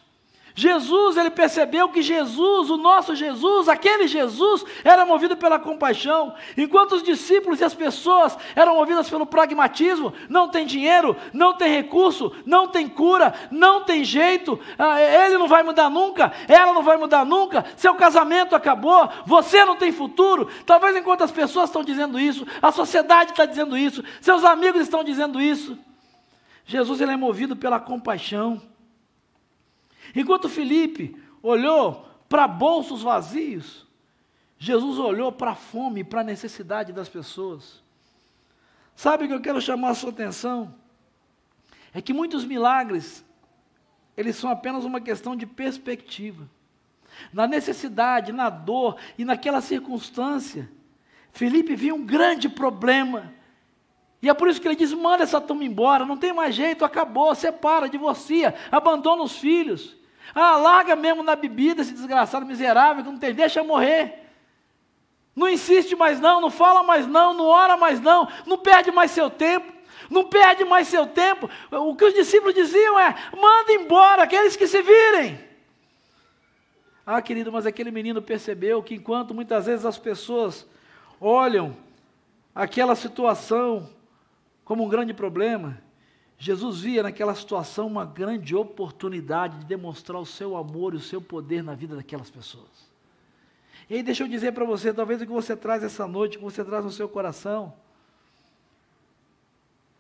Jesus, 0.58 1.18
ele 1.18 1.30
percebeu 1.30 1.90
que 1.90 2.02
Jesus, 2.02 2.70
o 2.70 2.78
nosso 2.78 3.14
Jesus, 3.14 3.68
aquele 3.68 4.08
Jesus, 4.08 4.64
era 4.86 5.06
movido 5.06 5.36
pela 5.36 5.60
compaixão, 5.60 6.34
enquanto 6.56 6.94
os 6.94 7.04
discípulos 7.04 7.60
e 7.60 7.66
as 7.66 7.74
pessoas 7.74 8.38
eram 8.56 8.76
movidas 8.76 9.10
pelo 9.10 9.26
pragmatismo. 9.26 10.14
Não 10.30 10.48
tem 10.48 10.66
dinheiro, 10.66 11.18
não 11.34 11.54
tem 11.54 11.74
recurso, 11.74 12.32
não 12.46 12.70
tem 12.70 12.88
cura, 12.88 13.34
não 13.52 13.84
tem 13.84 14.06
jeito, 14.06 14.58
ah, 14.80 15.02
ele 15.02 15.38
não 15.38 15.50
vai 15.50 15.62
mudar 15.62 15.90
nunca, 15.90 16.32
ela 16.48 16.74
não 16.74 16.84
vai 16.84 16.96
mudar 16.96 17.26
nunca, 17.26 17.66
seu 17.76 17.94
casamento 17.94 18.56
acabou, 18.56 19.10
você 19.26 19.66
não 19.66 19.76
tem 19.76 19.92
futuro. 19.92 20.48
Talvez 20.66 20.96
enquanto 20.96 21.26
as 21.26 21.32
pessoas 21.32 21.70
estão 21.70 21.84
dizendo 21.84 22.18
isso, 22.18 22.48
a 22.62 22.72
sociedade 22.72 23.32
está 23.32 23.46
dizendo 23.46 23.78
isso, 23.78 24.02
seus 24.22 24.46
amigos 24.46 24.84
estão 24.84 25.04
dizendo 25.04 25.42
isso. 25.42 25.78
Jesus 26.66 27.02
ele 27.02 27.12
é 27.12 27.18
movido 27.18 27.58
pela 27.58 27.78
compaixão. 27.78 28.62
Enquanto 30.14 30.50
Felipe 30.50 31.16
olhou 31.42 32.06
para 32.28 32.48
bolsos 32.48 33.02
vazios, 33.02 33.86
Jesus 34.58 34.98
olhou 35.00 35.32
para 35.32 35.52
a 35.52 35.56
fome, 35.56 36.04
para 36.04 36.22
a 36.22 36.24
necessidade 36.24 36.92
das 36.92 37.08
pessoas. 37.08 37.84
Sabe 38.96 39.26
o 39.26 39.28
que 39.28 39.34
eu 39.34 39.42
quero 39.42 39.62
chamar 39.62 39.90
a 39.90 39.96
sua 39.96 40.10
atenção? 40.10 40.74
É 41.94 42.02
que 42.02 42.14
muitos 42.14 42.46
milagres, 42.46 43.24
eles 44.16 44.36
são 44.36 44.50
apenas 44.50 44.86
uma 44.86 45.02
questão 45.02 45.36
de 45.36 45.46
perspectiva. 45.46 46.50
Na 47.32 47.48
necessidade, 47.48 48.32
na 48.32 48.50
dor 48.50 48.98
e 49.18 49.24
naquela 49.24 49.62
circunstância, 49.62 50.70
Felipe 51.32 51.76
viu 51.76 51.96
um 51.96 52.06
grande 52.06 52.48
problema. 52.48 53.34
E 54.22 54.30
é 54.30 54.34
por 54.34 54.48
isso 54.48 54.60
que 54.60 54.68
ele 54.68 54.76
diz: 54.76 54.94
manda 54.94 55.24
essa 55.24 55.40
turma 55.40 55.64
embora, 55.64 56.06
não 56.06 56.18
tem 56.18 56.34
mais 56.34 56.56
jeito, 56.56 56.86
acabou, 56.86 57.34
separa, 57.36 57.90
divorcia, 57.90 58.56
abandona 58.72 59.24
os 59.24 59.38
filhos. 59.38 59.96
Ah, 60.34 60.58
larga 60.58 60.96
mesmo 60.96 61.24
na 61.24 61.36
bebida 61.36 61.82
esse 61.82 61.94
desgraçado 61.94 62.46
miserável 62.46 63.04
que 63.04 63.10
não 63.10 63.18
tem, 63.18 63.34
deixa 63.34 63.64
morrer. 63.64 64.26
Não 65.36 65.50
insiste 65.50 65.96
mais 65.96 66.20
não, 66.20 66.40
não 66.40 66.50
fala 66.50 66.82
mais 66.82 67.06
não, 67.06 67.34
não 67.34 67.46
ora 67.46 67.76
mais 67.76 68.00
não, 68.00 68.28
não 68.46 68.58
perde 68.58 68.90
mais 68.92 69.12
seu 69.12 69.30
tempo, 69.30 69.72
não 70.10 70.24
perde 70.24 70.64
mais 70.64 70.88
seu 70.88 71.06
tempo. 71.06 71.50
O 71.72 71.96
que 71.96 72.06
os 72.06 72.14
discípulos 72.14 72.56
diziam 72.56 72.98
é: 72.98 73.16
manda 73.40 73.74
embora 73.74 74.24
aqueles 74.24 74.56
que 74.56 74.66
se 74.66 74.82
virem. 74.82 75.40
Ah, 77.06 77.22
querido, 77.22 77.52
mas 77.52 77.68
aquele 77.68 77.92
menino 77.92 78.22
percebeu 78.22 78.82
que 78.82 78.96
enquanto 78.96 79.34
muitas 79.34 79.68
vezes 79.68 79.86
as 79.86 79.98
pessoas 79.98 80.66
olham 81.22 81.78
aquela 82.54 82.96
situação 82.96 83.90
como 84.66 84.84
um 84.84 84.90
grande 84.90 85.14
problema, 85.14 85.78
Jesus 86.38 86.82
via 86.82 87.04
naquela 87.04 87.34
situação 87.34 87.88
uma 87.88 88.04
grande 88.04 88.56
oportunidade 88.56 89.60
de 89.60 89.66
demonstrar 89.66 90.20
o 90.20 90.26
seu 90.26 90.58
amor 90.58 90.94
e 90.94 90.98
o 90.98 91.02
seu 91.02 91.22
poder 91.22 91.64
na 91.64 91.76
vida 91.76 91.96
daquelas 91.96 92.30
pessoas. 92.30 92.94
E 93.90 93.96
aí, 93.96 94.04
deixa 94.04 94.24
eu 94.24 94.28
dizer 94.28 94.52
para 94.52 94.66
você, 94.66 94.92
talvez 94.92 95.22
o 95.22 95.26
que 95.26 95.32
você 95.32 95.56
traz 95.56 95.84
essa 95.84 96.08
noite, 96.08 96.36
o 96.36 96.40
que 96.40 96.44
você 96.44 96.66
traz 96.66 96.84
no 96.84 96.92
seu 96.92 97.08
coração, 97.08 97.74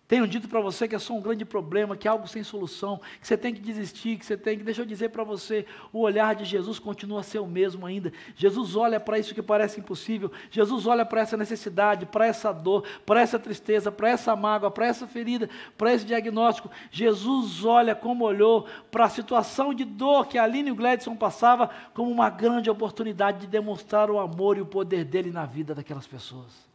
Tenho 0.08 0.28
dito 0.28 0.48
para 0.48 0.60
você 0.60 0.88
que 0.88 0.94
é 0.94 1.00
só 1.00 1.16
um 1.16 1.22
grande 1.22 1.44
problema, 1.44 1.98
que 1.98 2.08
é 2.08 2.12
algo 2.12 2.28
sem 2.28 2.44
solução, 2.44 3.02
que 3.20 3.28
você 3.28 3.36
tem 3.36 3.52
que 3.52 3.60
desistir, 3.60 4.18
que 4.18 4.26
você 4.26 4.38
tem 4.38 4.56
que. 4.56 4.64
Deixa 4.64 4.84
eu 4.84 4.86
dizer 4.86 5.10
para 5.10 5.24
você: 5.24 5.66
o 5.92 6.02
olhar 6.02 6.36
de 6.36 6.46
Jesus 6.46 6.78
continua 6.78 7.22
a 7.22 7.24
ser 7.24 7.40
o 7.40 7.48
mesmo 7.48 7.88
ainda. 7.88 8.14
Jesus 8.36 8.76
olha 8.76 9.00
para 9.00 9.18
isso 9.18 9.34
que 9.34 9.42
parece 9.42 9.80
impossível, 9.80 10.32
Jesus 10.52 10.86
olha 10.86 11.04
para 11.04 11.22
essa 11.22 11.36
necessidade, 11.36 12.06
para 12.06 12.28
essa 12.28 12.52
dor, 12.52 12.84
para 13.04 13.20
essa 13.20 13.40
tristeza, 13.40 13.92
para 13.92 14.10
essa 14.10 14.36
mágoa, 14.36 14.70
para 14.70 14.86
essa 14.86 15.08
ferida, 15.08 15.50
para 15.76 15.92
esse 15.92 16.06
diagnóstico. 16.06 16.70
Jesus 16.92 17.66
olha 17.66 17.96
como 17.96 18.26
olhou 18.26 18.68
para 18.92 19.06
a 19.06 19.10
situação 19.10 19.74
de 19.74 19.84
dor 19.84 20.28
que 20.28 20.38
a 20.38 20.44
Aline 20.44 20.70
e 20.70 20.72
o 20.72 20.76
Gladson 20.76 21.16
passava, 21.16 21.72
como 21.96 22.12
uma 22.12 22.30
grande 22.30 22.70
oportunidade 22.70 23.40
de 23.40 23.48
demonstrar 23.48 24.12
o 24.12 24.20
amor 24.20 24.56
e 24.56 24.62
o 24.62 24.68
poder 24.68 25.04
dele 25.04 25.32
na 25.32 25.48
vida 25.48 25.74
daquelas 25.74 26.06
pessoas. 26.06 26.75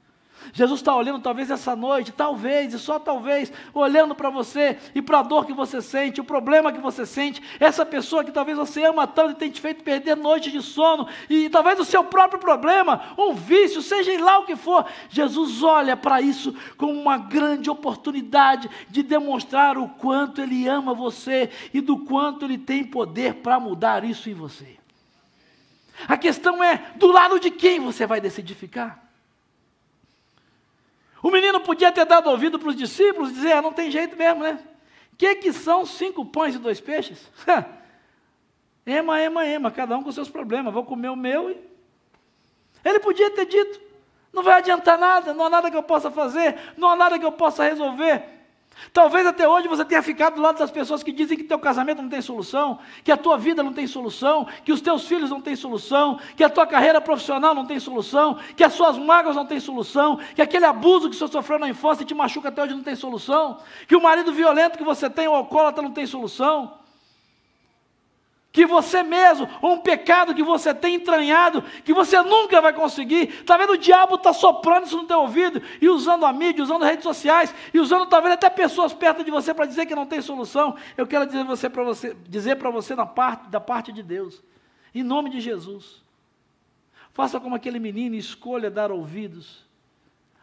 Jesus 0.53 0.81
está 0.81 0.95
olhando 0.95 1.21
talvez 1.21 1.51
essa 1.51 1.77
noite, 1.77 2.13
talvez, 2.13 2.75
e 2.75 2.79
só 2.79 2.99
talvez, 2.99 3.53
olhando 3.73 4.15
para 4.15 4.31
você 4.31 4.79
e 4.95 5.03
para 5.03 5.21
a 5.21 5.23
dor 5.23 5.47
que 5.47 5.53
você 5.53 5.81
sente, 5.81 6.21
o 6.21 6.25
problema 6.25 6.73
que 6.73 6.81
você 6.81 7.07
sente, 7.07 7.43
essa 7.59 7.85
pessoa 7.87 8.25
que 8.25 8.33
talvez 8.33 8.57
você 8.57 8.85
ama 8.85 9.07
tanto 9.07 9.33
e 9.33 9.35
tem 9.35 9.51
te 9.51 9.61
feito 9.61 9.85
perder 9.85 10.17
noite 10.17 10.51
de 10.51 10.63
sono, 10.63 11.07
e 11.29 11.49
talvez 11.49 11.79
o 11.79 11.85
seu 11.85 12.03
próprio 12.05 12.41
problema, 12.41 13.15
um 13.17 13.35
vício, 13.35 13.83
seja 13.83 14.11
lá 14.23 14.39
o 14.39 14.45
que 14.45 14.57
for, 14.57 14.85
Jesus 15.09 15.63
olha 15.63 15.97
para 15.97 16.21
isso 16.21 16.55
como 16.77 16.93
uma 16.93 17.19
grande 17.19 17.71
oportunidade 17.71 18.69
de 18.89 19.03
demonstrar 19.03 19.79
o 19.79 19.89
quanto 19.89 20.41
Ele 20.41 20.67
ama 20.67 20.95
você 20.95 21.51
e 21.73 21.81
do 21.81 21.99
quanto 21.99 22.45
Ele 22.45 22.59
tem 22.59 22.85
poder 22.85 23.35
para 23.35 23.61
mudar 23.61 24.05
isso 24.05 24.29
em 24.29 24.35
você. 24.35 24.79
A 26.09 26.17
questão 26.17 26.63
é: 26.63 26.93
do 26.97 27.09
lado 27.09 27.39
de 27.39 27.51
quem 27.51 27.81
você 27.81 28.07
vai 28.07 28.21
decidir 28.21 28.55
ficar? 28.55 29.10
O 31.23 31.31
menino 31.31 31.61
podia 31.61 31.93
ter 31.93 32.07
dado 32.07 32.31
ouvido 32.31 32.59
para 32.59 32.69
os 32.69 32.77
discípulos 32.77 33.31
e 33.31 33.35
dizer: 33.35 33.53
ah, 33.53 33.63
não 33.63 33.73
tem 33.73 33.91
jeito 33.91 34.17
mesmo, 34.17 34.43
né? 34.43 34.59
O 35.13 35.17
que, 35.17 35.35
que 35.37 35.53
são 35.53 35.85
cinco 35.85 36.25
pães 36.25 36.55
e 36.55 36.59
dois 36.59 36.81
peixes? 36.81 37.31
ema, 38.87 39.21
ema, 39.21 39.47
ema, 39.47 39.71
cada 39.71 39.97
um 39.97 40.03
com 40.03 40.11
seus 40.11 40.31
problemas. 40.31 40.73
Vou 40.73 40.85
comer 40.85 41.11
o 41.11 41.17
meu 41.17 41.51
e. 41.51 41.59
Ele 42.85 43.01
podia 43.01 43.31
ter 43.31 43.45
dito: 43.45 43.81
não 44.33 44.43
vai 44.43 44.59
adiantar 44.59 44.99
nada, 44.99 45.35
não 45.35 45.47
há 45.47 45.51
nada 45.51 45.71
que 45.71 45.77
eu 45.77 45.83
possa 45.83 46.11
fazer, 46.11 46.59
não 46.77 46.89
há 46.89 46.97
nada 46.97 47.19
que 47.19 47.27
eu 47.27 47.33
possa 47.33 47.65
resolver. 47.65 48.40
Talvez 48.93 49.27
até 49.27 49.49
hoje 49.49 49.69
você 49.69 49.85
tenha 49.85 50.03
ficado 50.03 50.35
do 50.37 50.43
lado 50.43 50.59
das 50.59 50.71
pessoas 50.71 51.03
que 51.03 51.13
dizem 51.13 51.37
que 51.37 51.45
teu 51.45 51.59
casamento 51.59 52.03
não 52.03 52.09
tem 52.09 52.23
solução, 52.23 52.79
que 53.05 53.13
a 53.13 53.17
tua 53.17 53.37
vida 53.37 53.63
não 53.63 53.73
tem 53.73 53.87
solução, 53.87 54.47
que 54.65 54.73
os 54.73 54.81
teus 54.81 55.07
filhos 55.07 55.31
não 55.31 55.41
têm 55.41 55.55
solução, 55.55 56.19
que 56.37 56.43
a 56.43 56.49
tua 56.49 56.67
carreira 56.67 57.01
profissional 57.01 57.55
não 57.55 57.67
tem 57.67 57.79
solução, 57.79 58.39
que 58.57 58.65
as 58.65 58.73
suas 58.73 58.99
mágoas 58.99 59.37
não 59.37 59.47
têm 59.47 59.61
solução, 59.61 60.19
que 60.35 60.43
aquele 60.43 60.65
abuso 60.65 61.11
que 61.11 61.17
você 61.17 61.29
sofreu 61.29 61.59
na 61.59 61.69
infância 61.69 62.03
e 62.03 62.07
te 62.07 62.15
machuca 62.15 62.49
até 62.49 62.63
hoje 62.63 62.75
não 62.75 62.83
tem 62.83 62.97
solução, 62.97 63.59
que 63.87 63.95
o 63.95 64.03
marido 64.03 64.33
violento 64.33 64.79
que 64.79 64.85
você 64.85 65.09
tem, 65.09 65.29
o 65.29 65.35
alcoólatra, 65.35 65.83
não 65.83 65.93
tem 65.93 66.07
solução 66.07 66.80
que 68.53 68.67
você 68.67 69.03
mesmo, 69.03 69.49
ou 69.63 69.75
um 69.75 69.79
pecado 69.79 70.35
que 70.35 70.43
você 70.43 70.75
tem 70.75 70.97
entranhado, 70.97 71.63
que 71.85 71.95
você 71.95 72.21
nunca 72.23 72.61
vai 72.61 72.73
conseguir. 72.73 73.29
Está 73.29 73.57
vendo? 73.57 73.75
O 73.75 73.79
diabo 73.79 74.17
está 74.17 74.33
soprando 74.33 74.87
isso 74.87 74.97
no 74.97 75.07
teu 75.07 75.21
ouvido, 75.21 75.63
e 75.81 75.89
usando 75.89 76.27
a 76.27 76.33
mídia, 76.33 76.65
usando 76.65 76.85
redes 76.85 77.05
sociais, 77.05 77.55
e 77.73 77.79
usando 77.79 78.07
talvez 78.07 78.35
até 78.35 78.51
pessoas 78.51 78.93
perto 78.93 79.23
de 79.23 79.31
você 79.31 79.55
para 79.55 79.67
dizer 79.67 79.87
que 79.87 79.95
não 79.95 80.07
tem 80.07 80.21
solução. 80.21 80.75
Eu 80.97 81.07
quero 81.07 81.27
dizer 81.27 81.45
você 81.45 81.71
para 81.71 81.85
você, 81.85 82.17
dizer 82.29 82.57
para 82.57 82.71
você 82.71 82.95
na 82.95 83.07
parte, 83.07 83.49
da 83.49 83.61
parte 83.61 83.93
de 83.93 84.03
Deus, 84.03 84.43
em 84.93 85.03
nome 85.03 85.31
de 85.31 85.41
Jesus. 85.41 86.03
Faça 87.13 87.39
como 87.39 87.55
aquele 87.55 87.79
menino 87.79 88.17
escolha 88.17 88.71
dar 88.71 88.91
ouvidos 88.91 89.65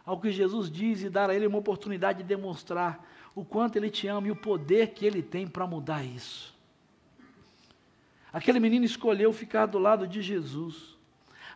ao 0.04 0.18
que 0.18 0.30
Jesus 0.30 0.70
diz 0.70 1.02
e 1.02 1.10
dar 1.10 1.28
a 1.28 1.34
ele 1.34 1.46
uma 1.46 1.58
oportunidade 1.58 2.22
de 2.22 2.24
demonstrar 2.24 3.06
o 3.34 3.44
quanto 3.44 3.76
ele 3.76 3.90
te 3.90 4.08
ama 4.08 4.28
e 4.28 4.30
o 4.30 4.36
poder 4.36 4.88
que 4.88 5.04
ele 5.04 5.22
tem 5.22 5.46
para 5.46 5.66
mudar 5.66 6.02
isso. 6.02 6.57
Aquele 8.32 8.60
menino 8.60 8.84
escolheu 8.84 9.32
ficar 9.32 9.66
do 9.66 9.78
lado 9.78 10.06
de 10.06 10.20
Jesus. 10.20 10.96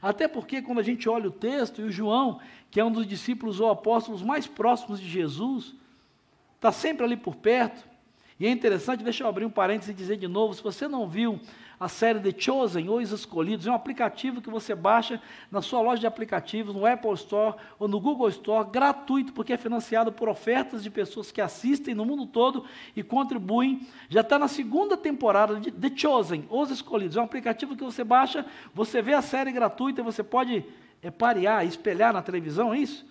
Até 0.00 0.26
porque, 0.26 0.60
quando 0.60 0.80
a 0.80 0.82
gente 0.82 1.08
olha 1.08 1.28
o 1.28 1.32
texto, 1.32 1.80
e 1.80 1.84
o 1.84 1.92
João, 1.92 2.40
que 2.70 2.80
é 2.80 2.84
um 2.84 2.90
dos 2.90 3.06
discípulos 3.06 3.60
ou 3.60 3.70
apóstolos 3.70 4.22
mais 4.22 4.46
próximos 4.46 4.98
de 4.98 5.08
Jesus, 5.08 5.74
está 6.56 6.72
sempre 6.72 7.04
ali 7.04 7.16
por 7.16 7.36
perto. 7.36 7.88
E 8.40 8.46
é 8.46 8.50
interessante, 8.50 9.04
deixa 9.04 9.22
eu 9.22 9.28
abrir 9.28 9.44
um 9.44 9.50
parênteses 9.50 9.90
e 9.90 9.94
dizer 9.94 10.16
de 10.16 10.26
novo: 10.26 10.54
se 10.54 10.62
você 10.62 10.88
não 10.88 11.08
viu 11.08 11.38
a 11.82 11.88
série 11.88 12.20
The 12.20 12.40
Chosen, 12.40 12.88
Os 12.88 13.10
Escolhidos. 13.10 13.66
É 13.66 13.70
um 13.70 13.74
aplicativo 13.74 14.40
que 14.40 14.48
você 14.48 14.72
baixa 14.72 15.20
na 15.50 15.60
sua 15.60 15.80
loja 15.80 16.00
de 16.00 16.06
aplicativos, 16.06 16.72
no 16.72 16.86
Apple 16.86 17.12
Store 17.14 17.56
ou 17.76 17.88
no 17.88 17.98
Google 17.98 18.28
Store, 18.28 18.68
gratuito, 18.70 19.32
porque 19.32 19.52
é 19.52 19.56
financiado 19.56 20.12
por 20.12 20.28
ofertas 20.28 20.80
de 20.80 20.88
pessoas 20.88 21.32
que 21.32 21.40
assistem 21.40 21.92
no 21.92 22.04
mundo 22.04 22.24
todo 22.24 22.64
e 22.94 23.02
contribuem. 23.02 23.84
Já 24.08 24.20
está 24.20 24.38
na 24.38 24.46
segunda 24.46 24.96
temporada 24.96 25.58
de 25.58 25.72
The 25.72 25.90
Chosen, 25.96 26.46
Os 26.48 26.70
Escolhidos. 26.70 27.16
É 27.16 27.20
um 27.20 27.24
aplicativo 27.24 27.74
que 27.74 27.82
você 27.82 28.04
baixa, 28.04 28.46
você 28.72 29.02
vê 29.02 29.14
a 29.14 29.22
série 29.22 29.50
gratuita, 29.50 30.04
você 30.04 30.22
pode 30.22 30.64
é, 31.02 31.10
parear, 31.10 31.66
espelhar 31.66 32.12
na 32.12 32.22
televisão, 32.22 32.72
é 32.72 32.78
isso? 32.78 33.04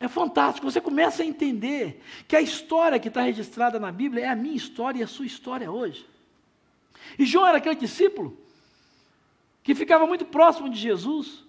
É 0.00 0.08
fantástico, 0.08 0.68
você 0.68 0.80
começa 0.80 1.22
a 1.22 1.26
entender 1.26 2.02
que 2.26 2.34
a 2.34 2.40
história 2.40 2.98
que 2.98 3.06
está 3.06 3.22
registrada 3.22 3.78
na 3.78 3.92
Bíblia 3.92 4.24
é 4.24 4.28
a 4.28 4.34
minha 4.34 4.56
história 4.56 4.98
e 4.98 5.02
a 5.04 5.06
sua 5.06 5.24
história 5.24 5.70
hoje. 5.70 6.13
E 7.18 7.24
João 7.24 7.46
era 7.46 7.58
aquele 7.58 7.74
discípulo 7.74 8.38
que 9.62 9.74
ficava 9.74 10.06
muito 10.06 10.24
próximo 10.24 10.68
de 10.68 10.78
Jesus. 10.78 11.44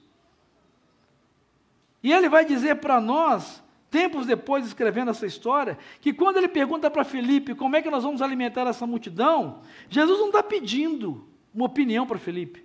E 2.01 2.13
ele 2.13 2.29
vai 2.29 2.45
dizer 2.45 2.75
para 2.75 3.01
nós, 3.01 3.61
tempos 3.91 4.25
depois, 4.25 4.65
escrevendo 4.65 5.11
essa 5.11 5.25
história, 5.25 5.77
que 5.99 6.13
quando 6.13 6.37
ele 6.37 6.47
pergunta 6.47 6.89
para 6.89 7.03
Felipe 7.03 7.55
como 7.55 7.75
é 7.75 7.81
que 7.81 7.89
nós 7.89 8.03
vamos 8.03 8.21
alimentar 8.21 8.67
essa 8.67 8.87
multidão, 8.87 9.61
Jesus 9.89 10.19
não 10.19 10.27
está 10.27 10.41
pedindo 10.41 11.27
uma 11.53 11.65
opinião 11.65 12.05
para 12.05 12.17
Felipe. 12.17 12.63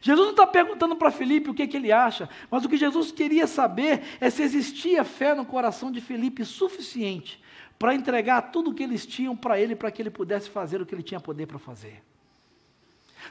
Jesus 0.00 0.24
não 0.24 0.32
está 0.32 0.46
perguntando 0.46 0.94
para 0.96 1.10
Felipe 1.10 1.50
o 1.50 1.54
que, 1.54 1.66
que, 1.66 1.76
ele 1.76 1.90
acha, 1.90 2.28
mas 2.50 2.64
o 2.64 2.68
que 2.68 2.76
Jesus 2.76 3.10
queria 3.10 3.46
saber 3.46 4.02
é 4.20 4.30
se 4.30 4.42
existia 4.42 5.02
fé 5.02 5.34
no 5.34 5.44
coração 5.44 5.90
de 5.90 6.00
Felipe 6.00 6.44
suficiente 6.44 7.42
para 7.78 7.94
entregar 7.94 8.50
tudo 8.52 8.70
o 8.70 8.74
que 8.74 8.82
eles 8.82 9.06
tinham 9.06 9.34
para 9.34 9.58
ele, 9.58 9.74
para 9.74 9.90
que 9.90 10.02
ele 10.02 10.10
pudesse 10.10 10.50
fazer 10.50 10.80
o 10.80 10.86
que 10.86 10.94
ele 10.94 11.02
tinha 11.02 11.18
poder 11.18 11.46
para 11.46 11.58
fazer. 11.58 12.02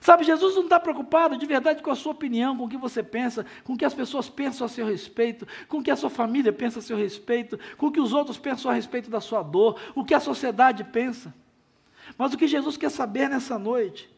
Sabe, 0.01 0.23
Jesus 0.23 0.55
não 0.55 0.63
está 0.63 0.79
preocupado 0.79 1.37
de 1.37 1.45
verdade 1.45 1.83
com 1.83 1.91
a 1.91 1.95
sua 1.95 2.13
opinião, 2.13 2.55
com 2.55 2.65
o 2.65 2.69
que 2.69 2.77
você 2.77 3.03
pensa, 3.03 3.45
com 3.63 3.73
o 3.73 3.77
que 3.77 3.85
as 3.85 3.93
pessoas 3.93 4.29
pensam 4.29 4.65
a 4.65 4.69
seu 4.69 4.85
respeito, 4.85 5.47
com 5.67 5.79
o 5.79 5.83
que 5.83 5.91
a 5.91 5.95
sua 5.95 6.09
família 6.09 6.53
pensa 6.53 6.79
a 6.79 6.81
seu 6.81 6.97
respeito, 6.97 7.59
com 7.77 7.87
o 7.87 7.91
que 7.91 7.99
os 7.99 8.13
outros 8.13 8.37
pensam 8.37 8.71
a 8.71 8.73
respeito 8.73 9.09
da 9.09 9.19
sua 9.19 9.43
dor, 9.43 9.79
o 9.95 10.05
que 10.05 10.13
a 10.13 10.19
sociedade 10.19 10.83
pensa. 10.85 11.33
Mas 12.17 12.33
o 12.33 12.37
que 12.37 12.47
Jesus 12.47 12.77
quer 12.77 12.89
saber 12.89 13.29
nessa 13.29 13.59
noite 13.59 14.09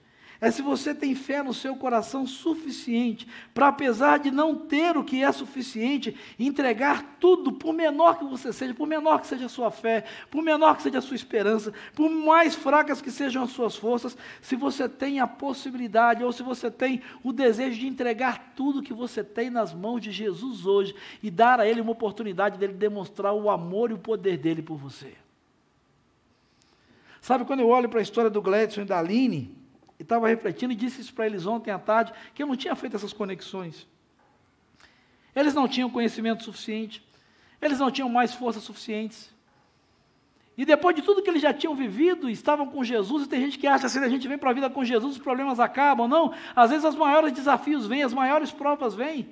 é 0.41 0.49
se 0.49 0.63
você 0.63 0.95
tem 0.95 1.13
fé 1.13 1.43
no 1.43 1.53
seu 1.53 1.75
coração 1.75 2.25
suficiente 2.25 3.27
para, 3.53 3.67
apesar 3.67 4.17
de 4.17 4.31
não 4.31 4.55
ter 4.55 4.97
o 4.97 5.03
que 5.03 5.23
é 5.23 5.31
suficiente, 5.31 6.17
entregar 6.39 7.17
tudo, 7.19 7.51
por 7.51 7.71
menor 7.71 8.17
que 8.17 8.25
você 8.25 8.51
seja, 8.51 8.73
por 8.73 8.87
menor 8.87 9.21
que 9.21 9.27
seja 9.27 9.45
a 9.45 9.49
sua 9.49 9.69
fé, 9.69 10.03
por 10.31 10.41
menor 10.41 10.75
que 10.75 10.81
seja 10.81 10.97
a 10.97 11.01
sua 11.01 11.15
esperança, 11.15 11.71
por 11.93 12.09
mais 12.09 12.55
fracas 12.55 13.03
que 13.03 13.11
sejam 13.11 13.43
as 13.43 13.51
suas 13.51 13.75
forças, 13.75 14.17
se 14.41 14.55
você 14.55 14.89
tem 14.89 15.19
a 15.19 15.27
possibilidade 15.27 16.23
ou 16.23 16.31
se 16.31 16.41
você 16.41 16.71
tem 16.71 17.03
o 17.23 17.31
desejo 17.31 17.79
de 17.79 17.85
entregar 17.85 18.53
tudo 18.55 18.81
que 18.81 18.95
você 18.95 19.23
tem 19.23 19.51
nas 19.51 19.75
mãos 19.75 19.99
de 19.99 20.09
Jesus 20.09 20.65
hoje 20.65 20.95
e 21.21 21.29
dar 21.29 21.59
a 21.59 21.67
Ele 21.67 21.81
uma 21.81 21.91
oportunidade 21.91 22.57
dele 22.57 22.73
demonstrar 22.73 23.31
o 23.31 23.47
amor 23.47 23.91
e 23.91 23.93
o 23.93 23.99
poder 23.99 24.37
dele 24.37 24.63
por 24.63 24.75
você. 24.75 25.13
Sabe, 27.21 27.45
quando 27.45 27.59
eu 27.59 27.67
olho 27.67 27.87
para 27.87 27.99
a 27.99 28.01
história 28.01 28.31
do 28.31 28.41
Gladson 28.41 28.81
e 28.81 28.85
da 28.85 28.97
Aline, 28.97 29.60
e 30.01 30.03
estava 30.03 30.27
refletindo 30.27 30.73
e 30.73 30.75
disse 30.75 30.99
isso 30.99 31.13
para 31.13 31.27
eles 31.27 31.45
ontem 31.45 31.69
à 31.69 31.77
tarde, 31.77 32.11
que 32.33 32.41
eu 32.41 32.47
não 32.47 32.55
tinha 32.55 32.75
feito 32.75 32.95
essas 32.95 33.13
conexões. 33.13 33.87
Eles 35.35 35.53
não 35.53 35.67
tinham 35.67 35.91
conhecimento 35.91 36.43
suficiente, 36.43 37.05
eles 37.61 37.77
não 37.77 37.91
tinham 37.91 38.09
mais 38.09 38.33
forças 38.33 38.63
suficientes. 38.63 39.31
E 40.57 40.65
depois 40.65 40.95
de 40.95 41.03
tudo 41.03 41.21
que 41.21 41.29
eles 41.29 41.43
já 41.43 41.53
tinham 41.53 41.75
vivido, 41.75 42.27
estavam 42.27 42.65
com 42.65 42.83
Jesus, 42.83 43.25
e 43.25 43.29
tem 43.29 43.41
gente 43.41 43.59
que 43.59 43.67
acha 43.67 43.83
que 43.83 43.91
se 43.91 43.99
a 43.99 44.09
gente 44.09 44.27
vem 44.27 44.39
para 44.39 44.49
a 44.49 44.53
vida 44.53 44.71
com 44.71 44.83
Jesus, 44.83 45.17
os 45.17 45.21
problemas 45.21 45.59
acabam. 45.59 46.07
Não, 46.07 46.33
às 46.55 46.71
vezes 46.71 46.83
os 46.83 46.95
maiores 46.95 47.31
desafios 47.31 47.85
vêm, 47.85 48.01
as 48.01 48.11
maiores 48.11 48.51
provas 48.51 48.95
vêm. 48.95 49.29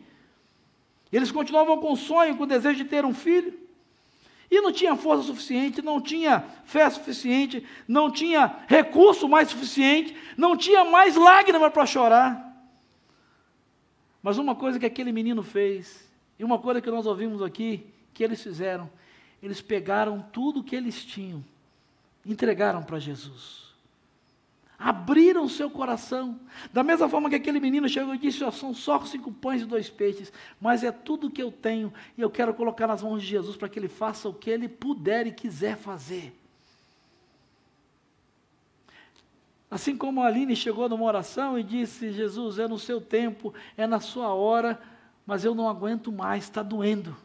Eles 1.12 1.32
continuavam 1.32 1.80
com 1.80 1.94
o 1.94 1.98
sonho, 1.98 2.38
com 2.38 2.44
o 2.44 2.48
desejo 2.48 2.84
de 2.84 2.86
ter 2.86 3.04
um 3.06 3.14
filho. 3.16 3.60
E 4.50 4.62
não 4.62 4.72
tinha 4.72 4.96
força 4.96 5.24
suficiente, 5.24 5.82
não 5.82 6.02
tinha 6.02 6.44
fé 6.66 6.90
suficiente, 6.90 7.64
não 7.88 8.12
tinha 8.12 8.64
recurso 8.68 9.28
mais 9.30 9.50
suficiente, 9.50 10.16
não 10.36 10.58
tinha 10.58 10.84
mais 10.84 11.16
lágrima 11.16 11.70
para 11.70 11.86
chorar. 11.86 12.46
Mas 14.24 14.38
uma 14.38 14.56
coisa 14.56 14.80
que 14.80 14.86
aquele 14.86 15.12
menino 15.12 15.44
fez, 15.44 16.10
e 16.38 16.44
uma 16.44 16.58
coisa 16.58 16.82
que 16.82 16.90
nós 16.90 17.06
ouvimos 17.06 17.42
aqui, 17.42 17.86
que 18.14 18.24
eles 18.24 18.42
fizeram, 18.42 18.90
eles 19.42 19.62
pegaram 19.62 20.26
tudo 20.34 20.64
que 20.64 20.76
eles 20.76 21.06
tinham, 21.06 21.46
entregaram 22.26 22.82
para 22.84 23.00
Jesus 23.00 23.69
abriram 24.80 25.50
seu 25.50 25.70
coração. 25.70 26.40
Da 26.72 26.82
mesma 26.82 27.10
forma 27.10 27.30
que 27.30 27.36
aquele 27.36 27.60
menino 27.60 27.90
chegou 27.90 28.16
e 28.16 28.18
disse: 28.18 28.44
oh, 28.44 28.52
São 28.52 28.74
só 28.74 29.04
cinco 29.06 29.32
pães 29.32 29.62
e 29.62 29.66
dois 29.66 29.90
peixes, 29.90 30.32
mas 30.60 30.84
é 30.84 30.92
tudo 30.92 31.30
que 31.30 31.44
eu 31.44 31.52
tenho 31.52 31.94
e 32.18 32.22
eu 32.22 32.30
quero 32.30 32.54
colocar 32.54 32.88
nas 32.88 33.04
mãos 33.04 33.22
de 33.22 33.28
Jesus 33.28 33.58
para 33.58 33.68
que 33.68 33.78
ele 33.78 33.90
faça 33.90 34.30
o 34.30 34.34
que 34.34 34.50
ele 34.50 34.70
puder 34.70 35.28
e 35.28 35.32
quiser 35.32 35.76
fazer. 35.76 36.34
Assim 39.70 39.96
como 39.96 40.24
a 40.24 40.28
Aline 40.28 40.56
chegou 40.56 40.88
numa 40.88 41.04
oração 41.04 41.60
e 41.60 41.64
disse: 41.64 42.14
Jesus, 42.14 42.58
é 42.58 42.68
no 42.68 42.80
seu 42.80 43.02
tempo, 43.02 43.54
é 43.76 43.86
na 43.86 44.00
sua 44.00 44.34
hora, 44.34 44.82
mas 45.26 45.44
eu 45.44 45.54
não 45.54 45.68
aguento 45.68 46.12
mais, 46.12 46.46
está 46.46 46.64
doendo. 46.64 47.16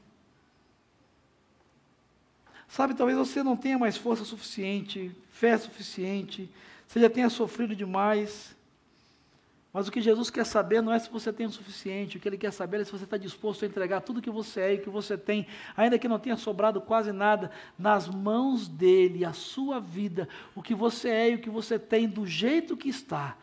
Sabe, 2.66 2.94
talvez 2.94 3.16
você 3.16 3.40
não 3.40 3.56
tenha 3.56 3.78
mais 3.78 3.96
força 3.96 4.24
suficiente, 4.24 5.14
fé 5.30 5.56
suficiente, 5.56 6.50
você 6.94 7.00
já 7.00 7.10
tenha 7.10 7.28
sofrido 7.28 7.74
demais. 7.74 8.54
Mas 9.72 9.88
o 9.88 9.90
que 9.90 10.00
Jesus 10.00 10.30
quer 10.30 10.46
saber 10.46 10.80
não 10.80 10.92
é 10.92 10.98
se 11.00 11.10
você 11.10 11.32
tem 11.32 11.44
o 11.44 11.50
suficiente, 11.50 12.16
o 12.16 12.20
que 12.20 12.28
Ele 12.28 12.38
quer 12.38 12.52
saber 12.52 12.80
é 12.80 12.84
se 12.84 12.92
você 12.92 13.02
está 13.02 13.16
disposto 13.16 13.64
a 13.64 13.66
entregar 13.66 14.00
tudo 14.02 14.22
que 14.22 14.30
você 14.30 14.60
é 14.60 14.74
e 14.74 14.78
que 14.78 14.88
você 14.88 15.18
tem, 15.18 15.44
ainda 15.76 15.98
que 15.98 16.06
não 16.06 16.20
tenha 16.20 16.36
sobrado 16.36 16.80
quase 16.80 17.10
nada, 17.10 17.50
nas 17.76 18.06
mãos 18.06 18.68
dEle, 18.68 19.24
a 19.24 19.32
sua 19.32 19.80
vida, 19.80 20.28
o 20.54 20.62
que 20.62 20.72
você 20.72 21.08
é 21.08 21.30
e 21.30 21.34
o 21.34 21.40
que 21.40 21.50
você 21.50 21.80
tem, 21.80 22.08
do 22.08 22.24
jeito 22.24 22.76
que 22.76 22.88
está, 22.88 23.36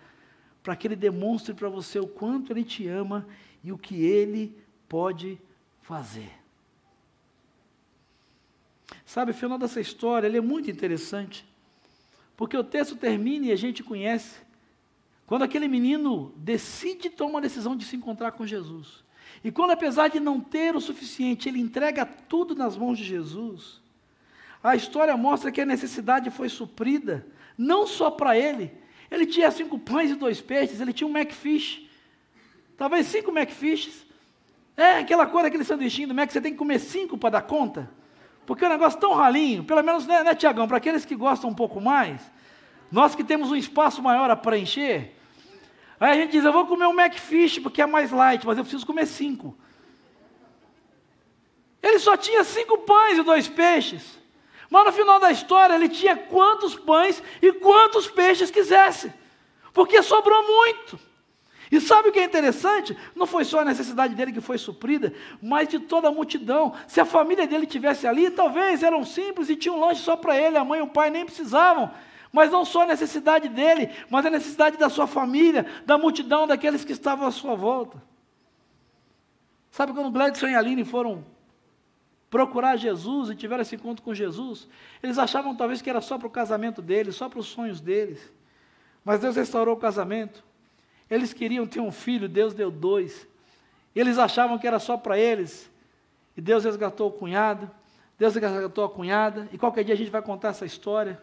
para 0.63 0.73
que 0.73 0.87
Ele 0.87 0.95
demonstre 0.95 1.53
para 1.53 1.67
você 1.67 1.99
o 1.99 2.07
quanto 2.07 2.53
Ele 2.53 2.63
te 2.63 2.87
ama 2.87 3.27
e 3.61 3.73
o 3.73 3.77
que 3.77 4.01
Ele 4.01 4.57
pode 4.87 5.37
fazer. 5.81 6.31
Sabe, 9.05 9.31
o 9.31 9.33
final 9.33 9.57
dessa 9.57 9.81
história 9.81 10.25
ele 10.25 10.37
é 10.37 10.41
muito 10.41 10.71
interessante. 10.71 11.50
Porque 12.41 12.57
o 12.57 12.63
texto 12.63 12.95
termina 12.95 13.45
e 13.45 13.51
a 13.51 13.55
gente 13.55 13.83
conhece. 13.83 14.39
Quando 15.27 15.43
aquele 15.43 15.67
menino 15.67 16.33
decide 16.35 17.07
tomar 17.07 17.37
a 17.37 17.41
decisão 17.43 17.75
de 17.75 17.85
se 17.85 17.95
encontrar 17.95 18.31
com 18.31 18.47
Jesus. 18.47 19.03
E 19.43 19.51
quando, 19.51 19.69
apesar 19.69 20.07
de 20.07 20.19
não 20.19 20.39
ter 20.39 20.75
o 20.75 20.81
suficiente, 20.81 21.47
ele 21.47 21.59
entrega 21.59 22.03
tudo 22.03 22.55
nas 22.55 22.75
mãos 22.75 22.97
de 22.97 23.03
Jesus. 23.03 23.79
A 24.63 24.75
história 24.75 25.15
mostra 25.15 25.51
que 25.51 25.61
a 25.61 25.65
necessidade 25.67 26.31
foi 26.31 26.49
suprida, 26.49 27.27
não 27.55 27.85
só 27.85 28.09
para 28.09 28.35
ele. 28.35 28.73
Ele 29.11 29.27
tinha 29.27 29.51
cinco 29.51 29.77
pães 29.77 30.09
e 30.09 30.15
dois 30.15 30.41
peixes, 30.41 30.81
ele 30.81 30.93
tinha 30.93 31.07
um 31.07 31.15
McFish. 31.15 31.87
Talvez 32.75 33.05
cinco 33.05 33.29
McFishes. 33.29 34.03
É 34.75 34.97
aquela 34.97 35.27
coisa, 35.27 35.47
aquele 35.47 35.63
sanduichinho 35.63 36.07
do 36.07 36.15
Mac, 36.15 36.31
você 36.31 36.41
tem 36.41 36.53
que 36.53 36.57
comer 36.57 36.79
cinco 36.79 37.19
para 37.19 37.33
dar 37.33 37.43
conta. 37.43 37.87
Porque 38.45 38.65
é 38.65 38.67
um 38.67 38.71
negócio 38.71 38.99
tão 38.99 39.13
ralinho, 39.13 39.63
pelo 39.63 39.83
menos, 39.83 40.05
né, 40.07 40.23
né 40.23 40.35
Tiagão, 40.35 40.67
para 40.67 40.77
aqueles 40.77 41.05
que 41.05 41.15
gostam 41.15 41.49
um 41.49 41.53
pouco 41.53 41.79
mais, 41.79 42.21
nós 42.91 43.15
que 43.15 43.23
temos 43.23 43.51
um 43.51 43.55
espaço 43.55 44.01
maior 44.01 44.29
a 44.29 44.35
preencher, 44.35 45.15
aí 45.99 46.11
a 46.11 46.15
gente 46.15 46.31
diz, 46.31 46.43
eu 46.43 46.51
vou 46.51 46.65
comer 46.65 46.87
um 46.87 46.99
McFish 46.99 47.59
porque 47.59 47.81
é 47.81 47.85
mais 47.85 48.11
light, 48.11 48.45
mas 48.45 48.57
eu 48.57 48.63
preciso 48.63 48.85
comer 48.85 49.05
cinco. 49.05 49.55
Ele 51.81 51.99
só 51.99 52.15
tinha 52.15 52.43
cinco 52.43 52.79
pães 52.79 53.17
e 53.17 53.23
dois 53.23 53.47
peixes. 53.47 54.19
Mas 54.69 54.85
no 54.85 54.91
final 54.93 55.19
da 55.19 55.31
história 55.31 55.73
ele 55.73 55.89
tinha 55.89 56.15
quantos 56.15 56.75
pães 56.75 57.21
e 57.41 57.51
quantos 57.51 58.07
peixes 58.07 58.51
quisesse. 58.51 59.11
Porque 59.73 60.01
sobrou 60.01 60.41
muito. 60.47 60.99
E 61.71 61.79
sabe 61.79 62.09
o 62.09 62.11
que 62.11 62.19
é 62.19 62.25
interessante? 62.25 62.97
Não 63.15 63.25
foi 63.25 63.45
só 63.45 63.61
a 63.61 63.65
necessidade 63.65 64.13
dele 64.13 64.33
que 64.33 64.41
foi 64.41 64.57
suprida, 64.57 65.13
mas 65.41 65.69
de 65.69 65.79
toda 65.79 66.09
a 66.09 66.11
multidão. 66.11 66.73
Se 66.85 66.99
a 66.99 67.05
família 67.05 67.47
dele 67.47 67.65
tivesse 67.65 68.05
ali, 68.05 68.29
talvez 68.29 68.83
eram 68.83 69.05
simples 69.05 69.49
e 69.49 69.55
tinham 69.55 69.77
um 69.77 69.79
lanche 69.79 70.01
só 70.01 70.17
para 70.17 70.37
ele, 70.37 70.57
a 70.57 70.65
mãe 70.65 70.79
e 70.79 70.83
o 70.83 70.87
pai 70.87 71.09
nem 71.09 71.25
precisavam. 71.25 71.89
Mas 72.33 72.51
não 72.51 72.65
só 72.65 72.81
a 72.81 72.87
necessidade 72.87 73.47
dele, 73.47 73.89
mas 74.09 74.25
a 74.25 74.29
necessidade 74.29 74.75
da 74.75 74.89
sua 74.89 75.07
família, 75.07 75.65
da 75.85 75.97
multidão 75.97 76.45
daqueles 76.45 76.83
que 76.83 76.91
estavam 76.91 77.25
à 77.25 77.31
sua 77.31 77.55
volta. 77.55 78.03
Sabe 79.69 79.93
quando 79.93 80.11
Gladson 80.11 80.47
e 80.47 80.55
Aline 80.55 80.83
foram 80.83 81.23
procurar 82.29 82.75
Jesus 82.75 83.29
e 83.29 83.35
tiveram 83.35 83.61
esse 83.61 83.75
encontro 83.75 84.03
com 84.03 84.13
Jesus, 84.13 84.67
eles 85.01 85.17
achavam 85.17 85.55
talvez 85.55 85.81
que 85.81 85.89
era 85.89 86.01
só 86.01 86.17
para 86.17 86.27
o 86.27 86.31
casamento 86.31 86.81
deles, 86.81 87.15
só 87.15 87.29
para 87.29 87.39
os 87.39 87.47
sonhos 87.47 87.79
deles. 87.79 88.31
Mas 89.03 89.21
Deus 89.21 89.37
restaurou 89.37 89.75
o 89.75 89.79
casamento. 89.79 90.50
Eles 91.11 91.33
queriam 91.33 91.67
ter 91.67 91.81
um 91.81 91.91
filho, 91.91 92.29
Deus 92.29 92.53
deu 92.53 92.71
dois. 92.71 93.27
Eles 93.93 94.17
achavam 94.17 94.57
que 94.57 94.65
era 94.65 94.79
só 94.79 94.95
para 94.95 95.19
eles. 95.19 95.69
E 96.37 96.41
Deus 96.41 96.63
resgatou 96.63 97.09
o 97.09 97.11
cunhado, 97.11 97.69
Deus 98.17 98.33
resgatou 98.33 98.85
a 98.85 98.89
cunhada, 98.89 99.49
e 99.51 99.57
qualquer 99.57 99.83
dia 99.83 99.93
a 99.93 99.97
gente 99.97 100.09
vai 100.09 100.21
contar 100.21 100.47
essa 100.47 100.65
história. 100.65 101.21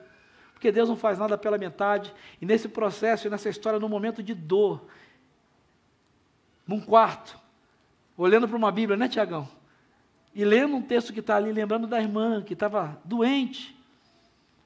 Porque 0.52 0.70
Deus 0.70 0.90
não 0.90 0.96
faz 0.96 1.18
nada 1.18 1.38
pela 1.38 1.56
metade. 1.56 2.12
E 2.38 2.44
nesse 2.44 2.68
processo 2.68 3.30
nessa 3.30 3.48
história, 3.48 3.78
no 3.78 3.88
momento 3.88 4.22
de 4.22 4.34
dor, 4.34 4.84
num 6.66 6.80
quarto, 6.80 7.38
olhando 8.14 8.46
para 8.46 8.58
uma 8.58 8.70
Bíblia, 8.70 8.96
né, 8.96 9.08
Tiagão? 9.08 9.48
E 10.34 10.44
lendo 10.44 10.76
um 10.76 10.82
texto 10.82 11.14
que 11.14 11.20
está 11.20 11.36
ali, 11.36 11.50
lembrando 11.50 11.86
da 11.86 11.98
irmã 11.98 12.42
que 12.42 12.52
estava 12.52 13.00
doente. 13.04 13.74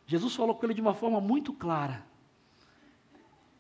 Jesus 0.05 0.35
falou 0.35 0.57
com 0.57 0.67
ele 0.67 0.75
de 0.75 0.81
uma 0.81 0.95
forma 0.95 1.21
muito 1.21 1.53
clara. 1.53 2.03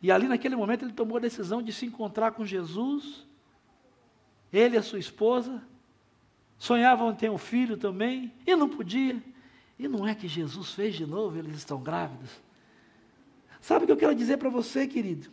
E 0.03 0.11
ali 0.11 0.26
naquele 0.26 0.57
momento 0.57 0.84
ele 0.84 0.92
tomou 0.92 1.16
a 1.16 1.20
decisão 1.20 1.62
de 1.62 1.72
se 1.72 1.86
encontrar 1.86 2.32
com 2.32 2.44
Jesus, 2.44 3.24
ele 4.53 4.74
e 4.74 4.78
a 4.78 4.82
sua 4.82 4.98
esposa, 4.98 5.62
sonhavam 6.59 7.12
em 7.12 7.14
ter 7.14 7.30
um 7.30 7.38
filho 7.38 7.76
também, 7.76 8.32
e 8.44 8.57
não 8.57 8.68
podia. 8.68 9.22
E 9.78 9.86
não 9.86 10.07
é 10.07 10.14
que 10.14 10.26
Jesus 10.26 10.72
fez 10.72 10.96
de 10.96 11.07
novo, 11.07 11.38
eles 11.38 11.57
estão 11.57 11.80
grávidos. 11.80 12.30
Sabe 13.61 13.84
o 13.84 13.86
que 13.86 13.92
eu 13.92 13.96
quero 13.96 14.14
dizer 14.14 14.38
para 14.38 14.50
você, 14.50 14.88
querido? 14.88 15.30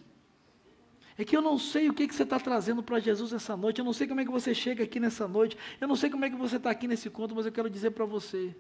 É 1.18 1.26
que 1.26 1.36
eu 1.36 1.42
não 1.42 1.58
sei 1.58 1.90
o 1.90 1.94
que, 1.94 2.08
que 2.08 2.14
você 2.14 2.24
está 2.24 2.40
trazendo 2.40 2.82
para 2.84 3.00
Jesus 3.00 3.34
essa 3.34 3.58
noite, 3.58 3.80
eu 3.80 3.86
não 3.86 3.92
sei 3.92 4.08
como 4.08 4.22
é 4.22 4.26
que 4.26 4.32
você 4.32 4.54
chega 4.54 4.84
aqui 4.84 5.00
nessa 5.00 5.28
noite, 5.28 5.58
eu 5.82 5.88
não 5.88 5.96
sei 5.96 6.10
como 6.10 6.24
é 6.26 6.30
que 6.30 6.36
você 6.36 6.58
está 6.58 6.70
aqui 6.70 6.88
nesse 6.88 7.10
conto, 7.10 7.36
mas 7.36 7.46
eu 7.46 7.52
quero 7.52 7.70
dizer 7.70 7.92
para 7.92 8.06
você. 8.06 8.56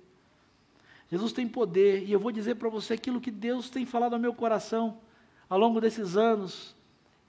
Jesus 1.10 1.32
tem 1.32 1.47
poder, 1.47 2.03
e 2.03 2.12
eu 2.12 2.20
vou 2.20 2.32
dizer 2.32 2.55
para 2.55 2.68
você 2.68 2.95
aquilo 2.95 3.22
que 3.22 3.32
Deus 3.32 3.70
tem 3.70 3.86
falado 3.86 4.14
ao 4.14 4.20
meu 4.20 4.34
coração 4.34 4.99
ao 5.50 5.58
longo 5.58 5.82
desses 5.82 6.16
anos. 6.16 6.76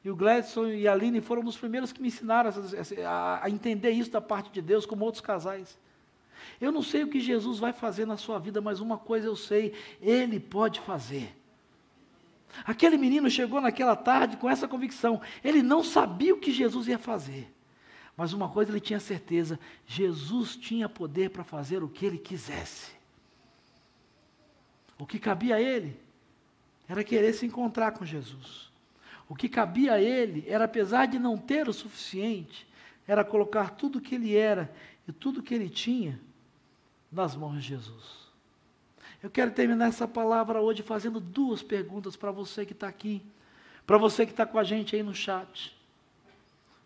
E 0.04 0.10
o 0.10 0.16
Gladson 0.16 0.68
e 0.68 0.86
a 0.86 0.92
Aline 0.92 1.20
foram 1.20 1.44
os 1.44 1.56
primeiros 1.56 1.92
que 1.92 2.00
me 2.00 2.08
ensinaram 2.08 2.50
a, 3.06 3.44
a, 3.44 3.50
entender 3.50 3.90
isso 3.90 4.10
da 4.10 4.20
parte 4.20 4.50
de 4.50 4.62
Deus, 4.62 4.86
como 4.86 5.04
outros 5.04 5.20
casais. 5.20 5.78
Eu 6.60 6.72
não 6.72 6.82
sei 6.82 7.02
o 7.02 7.08
que 7.08 7.20
Jesus 7.20 7.58
vai 7.58 7.72
fazer 7.72 8.06
na 8.06 8.16
sua 8.16 8.38
vida, 8.38 8.60
mas 8.60 8.80
uma 8.80 8.96
coisa 8.96 9.26
eu 9.26 9.36
sei: 9.36 9.74
Ele 10.00 10.40
pode 10.40 10.80
fazer. 10.80 11.36
Aquele 12.64 12.96
menino 12.96 13.30
chegou 13.30 13.60
naquela 13.60 13.94
tarde 13.94 14.36
com 14.36 14.48
essa 14.48 14.66
convicção. 14.66 15.20
Ele 15.44 15.62
não 15.62 15.84
sabia 15.84 16.34
o 16.34 16.38
que 16.38 16.50
Jesus 16.50 16.88
ia 16.88 16.98
fazer. 16.98 17.52
Mas 18.16 18.32
uma 18.32 18.48
coisa 18.48 18.70
ele 18.70 18.80
tinha 18.80 19.00
certeza: 19.00 19.60
Jesus 19.86 20.56
tinha 20.56 20.88
poder 20.88 21.30
para 21.30 21.44
fazer 21.44 21.82
o 21.82 21.88
que 21.88 22.06
ele 22.06 22.18
quisesse. 22.18 22.92
O 24.98 25.06
que 25.06 25.18
cabia 25.18 25.56
a 25.56 25.60
ele 25.60 25.98
era 26.90 27.04
querer 27.04 27.32
se 27.32 27.46
encontrar 27.46 27.92
com 27.92 28.04
Jesus. 28.04 28.68
O 29.28 29.36
que 29.36 29.48
cabia 29.48 29.92
a 29.92 30.02
ele 30.02 30.44
era, 30.48 30.64
apesar 30.64 31.06
de 31.06 31.20
não 31.20 31.38
ter 31.38 31.68
o 31.68 31.72
suficiente, 31.72 32.66
era 33.06 33.24
colocar 33.24 33.70
tudo 33.70 33.98
o 33.98 34.00
que 34.00 34.16
ele 34.16 34.36
era 34.36 34.74
e 35.06 35.12
tudo 35.12 35.38
o 35.38 35.42
que 35.42 35.54
ele 35.54 35.70
tinha 35.70 36.20
nas 37.12 37.36
mãos 37.36 37.62
de 37.62 37.68
Jesus. 37.68 38.20
Eu 39.22 39.30
quero 39.30 39.52
terminar 39.52 39.86
essa 39.86 40.08
palavra 40.08 40.60
hoje 40.60 40.82
fazendo 40.82 41.20
duas 41.20 41.62
perguntas 41.62 42.16
para 42.16 42.32
você 42.32 42.66
que 42.66 42.72
está 42.72 42.88
aqui, 42.88 43.22
para 43.86 43.96
você 43.96 44.26
que 44.26 44.32
está 44.32 44.44
com 44.44 44.58
a 44.58 44.64
gente 44.64 44.96
aí 44.96 45.02
no 45.04 45.14
chat. 45.14 45.72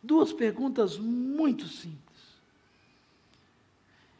Duas 0.02 0.34
perguntas 0.34 0.98
muito 0.98 1.66
simples. 1.66 1.94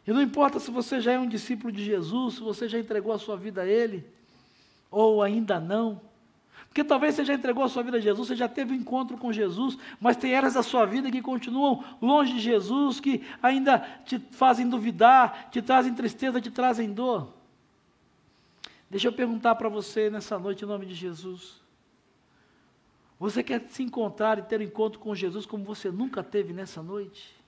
E 0.07 0.12
não 0.14 0.22
importa 0.22 0.59
se 0.59 0.70
você 0.70 0.99
já 0.99 1.12
é 1.12 1.18
um 1.18 1.28
discípulo 1.28 1.70
de 1.70 1.85
Jesus, 1.85 2.37
se 2.37 2.41
você 2.41 2.70
já 2.70 2.78
entregou 2.78 3.12
a 3.12 3.18
sua 3.18 3.37
vida 3.37 3.61
a 3.61 3.66
Ele, 3.66 4.14
ou 4.95 5.23
ainda 5.23 5.59
não. 5.59 6.01
Porque 6.69 6.83
talvez 6.83 7.15
você 7.15 7.25
já 7.25 7.35
entregou 7.35 7.63
a 7.63 7.69
sua 7.69 7.83
vida 7.83 7.99
a 7.99 8.01
Jesus, 8.01 8.29
você 8.29 8.35
já 8.35 8.49
teve 8.49 8.73
um 8.73 8.77
encontro 8.77 9.17
com 9.17 9.33
Jesus, 9.33 9.79
mas 10.01 10.17
tem 10.17 10.35
áreas 10.35 10.55
da 10.55 10.63
sua 10.63 10.85
vida 10.85 11.11
que 11.11 11.23
continuam 11.23 11.85
longe 12.03 12.33
de 12.33 12.41
Jesus, 12.41 12.99
que 12.99 13.23
ainda 13.41 13.79
te 14.05 14.19
fazem 14.33 14.69
duvidar, 14.69 15.51
te 15.51 15.63
trazem 15.63 15.95
tristeza, 15.95 16.41
te 16.41 16.51
trazem 16.51 16.93
dor. 16.93 17.33
Deixa 18.91 19.09
eu 19.09 19.13
perguntar 19.13 19.55
para 19.55 19.69
você 19.69 20.11
nessa 20.11 20.39
noite, 20.39 20.65
em 20.65 20.69
nome 20.69 20.87
de 20.87 20.95
Jesus. 20.95 21.63
Você 23.21 23.43
quer 23.43 23.65
se 23.69 23.83
encontrar 23.83 24.39
e 24.39 24.43
ter 24.43 24.61
um 24.61 24.65
encontro 24.65 24.99
com 24.99 25.15
Jesus 25.15 25.47
como 25.47 25.65
você 25.65 25.91
nunca 25.91 26.23
teve 26.23 26.53
nessa 26.53 26.83
noite? 26.83 27.44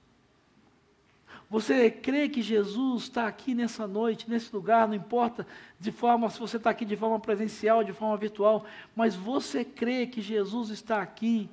Você 1.48 1.90
crê 1.90 2.28
que 2.28 2.42
Jesus 2.42 3.04
está 3.04 3.28
aqui 3.28 3.54
nessa 3.54 3.86
noite, 3.86 4.28
nesse 4.28 4.54
lugar, 4.54 4.88
não 4.88 4.94
importa 4.94 5.46
de 5.78 5.92
forma 5.92 6.28
se 6.28 6.40
você 6.40 6.56
está 6.56 6.70
aqui 6.70 6.84
de 6.84 6.96
forma 6.96 7.20
presencial, 7.20 7.84
de 7.84 7.92
forma 7.92 8.16
virtual, 8.16 8.64
mas 8.96 9.14
você 9.14 9.64
crê 9.64 10.06
que 10.06 10.20
Jesus 10.20 10.70
está 10.70 11.00
aqui. 11.00 11.48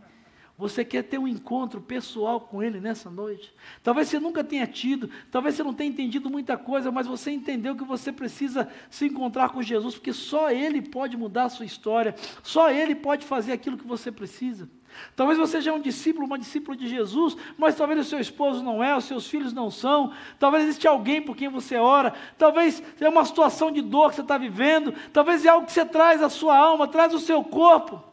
Você 0.58 0.86
quer 0.86 1.04
ter 1.04 1.18
um 1.18 1.28
encontro 1.28 1.82
pessoal 1.82 2.39
com 2.39 2.62
Ele 2.62 2.80
nessa 2.80 3.10
noite? 3.10 3.54
Talvez 3.84 4.08
você 4.08 4.20
nunca 4.20 4.44
tenha 4.44 4.66
tido, 4.68 5.10
talvez 5.32 5.56
você 5.56 5.64
não 5.64 5.74
tenha 5.74 5.89
entendido 5.89 6.30
muita 6.30 6.58
coisa, 6.58 6.91
mas 6.91 7.08
você 7.08 7.32
entendeu 7.32 7.76
que 7.76 7.84
você 7.84 8.12
precisa 8.12 8.70
se 8.89 9.06
encontrar 9.06 9.50
com 9.50 9.64
Jesus, 9.64 9.96
porque 9.96 10.14
só 10.14 10.52
Ele 10.52 10.82
pode 10.82 11.18
mudar 11.18 11.46
a 11.46 11.50
sua 11.50 11.66
história, 11.66 12.16
só 12.44 12.72
Ele 12.72 12.94
pode 12.94 13.26
fazer 13.26 13.52
aquilo 13.52 13.78
que 13.78 13.88
você 13.88 14.12
precisa. 14.12 14.70
Talvez 15.16 15.38
você 15.38 15.54
seja 15.54 15.74
um 15.74 15.80
discípulo, 15.80 16.26
uma 16.26 16.38
discípula 16.38 16.76
de 16.76 16.88
Jesus, 16.88 17.36
mas 17.58 17.76
talvez 17.76 18.00
o 18.00 18.04
seu 18.04 18.20
esposo 18.20 18.64
não 18.64 18.84
é, 18.84 18.96
os 18.96 19.06
seus 19.06 19.28
filhos 19.28 19.54
não 19.54 19.70
são, 19.70 20.12
talvez 20.39 20.64
existe 20.64 20.88
alguém 20.88 21.22
por 21.22 21.36
quem 21.36 21.50
você 21.50 21.76
ora, 21.78 22.14
talvez 22.38 22.82
é 23.00 23.10
uma 23.10 23.26
situação 23.26 23.72
de 23.72 23.82
dor 23.82 24.10
que 24.10 24.16
você 24.16 24.22
está 24.22 24.38
vivendo, 24.38 24.94
talvez 25.12 25.46
é 25.46 25.50
algo 25.50 25.66
que 25.66 25.72
você 25.72 25.86
traz 25.86 26.22
à 26.22 26.30
sua 26.30 26.58
alma, 26.58 26.88
traz 26.88 27.14
o 27.14 27.20
seu 27.20 27.44
corpo. 27.44 28.04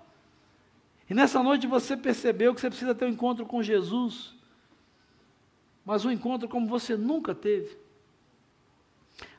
E 1.09 1.15
nessa 1.15 1.43
noite 1.43 1.67
você 1.67 1.97
percebeu 1.97 2.55
que 2.55 2.61
você 2.61 2.69
precisa 2.69 2.95
ter 2.95 3.05
um 3.05 3.09
encontro 3.09 3.45
com 3.45 3.63
Jesus, 3.63 4.35
mas 5.85 6.05
um 6.05 6.11
encontro 6.11 6.49
como 6.49 6.67
você 6.67 6.97
nunca 6.97 7.35
teve. 7.35 7.77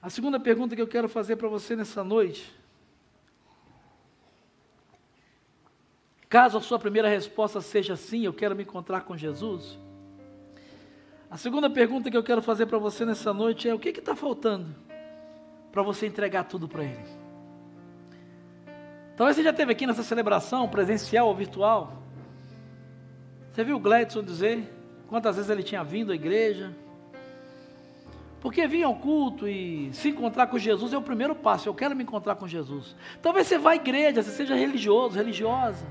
A 0.01 0.09
segunda 0.09 0.39
pergunta 0.39 0.75
que 0.75 0.81
eu 0.81 0.87
quero 0.87 1.07
fazer 1.07 1.35
para 1.35 1.47
você 1.47 1.75
nessa 1.75 2.03
noite, 2.03 2.53
caso 6.31 6.57
a 6.57 6.61
sua 6.61 6.79
primeira 6.79 7.09
resposta 7.09 7.59
seja 7.59 7.97
sim, 7.97 8.23
eu 8.23 8.33
quero 8.33 8.55
me 8.55 8.63
encontrar 8.63 9.01
com 9.01 9.17
Jesus. 9.17 9.77
A 11.29 11.35
segunda 11.35 11.69
pergunta 11.69 12.09
que 12.09 12.15
eu 12.15 12.23
quero 12.23 12.41
fazer 12.41 12.67
para 12.67 12.77
você 12.77 13.05
nessa 13.05 13.33
noite 13.33 13.67
é: 13.67 13.75
o 13.75 13.79
que 13.79 13.89
está 13.89 14.15
faltando 14.15 14.73
para 15.73 15.83
você 15.83 16.07
entregar 16.07 16.45
tudo 16.45 16.69
para 16.69 16.85
Ele? 16.85 17.21
Talvez 19.17 19.35
você 19.35 19.43
já 19.43 19.49
esteve 19.49 19.73
aqui 19.73 19.85
nessa 19.85 20.03
celebração, 20.03 20.69
presencial 20.69 21.27
ou 21.27 21.35
virtual. 21.35 22.01
Você 23.51 23.65
viu 23.65 23.75
o 23.75 23.79
Gladson 23.79 24.23
dizer 24.23 24.73
quantas 25.09 25.35
vezes 25.35 25.51
ele 25.51 25.63
tinha 25.63 25.83
vindo 25.83 26.13
à 26.13 26.15
igreja? 26.15 26.73
Porque 28.39 28.65
vir 28.67 28.83
ao 28.83 28.95
culto 28.95 29.49
e 29.49 29.93
se 29.93 30.09
encontrar 30.09 30.47
com 30.47 30.57
Jesus 30.57 30.93
é 30.93 30.97
o 30.97 31.01
primeiro 31.01 31.35
passo. 31.35 31.67
Eu 31.67 31.75
quero 31.75 31.93
me 31.93 32.03
encontrar 32.03 32.35
com 32.35 32.47
Jesus. 32.47 32.95
Talvez 33.21 33.47
você 33.47 33.57
vá 33.57 33.71
à 33.71 33.75
igreja, 33.75 34.23
você 34.23 34.31
seja 34.31 34.55
religioso, 34.55 35.17
religiosa. 35.17 35.85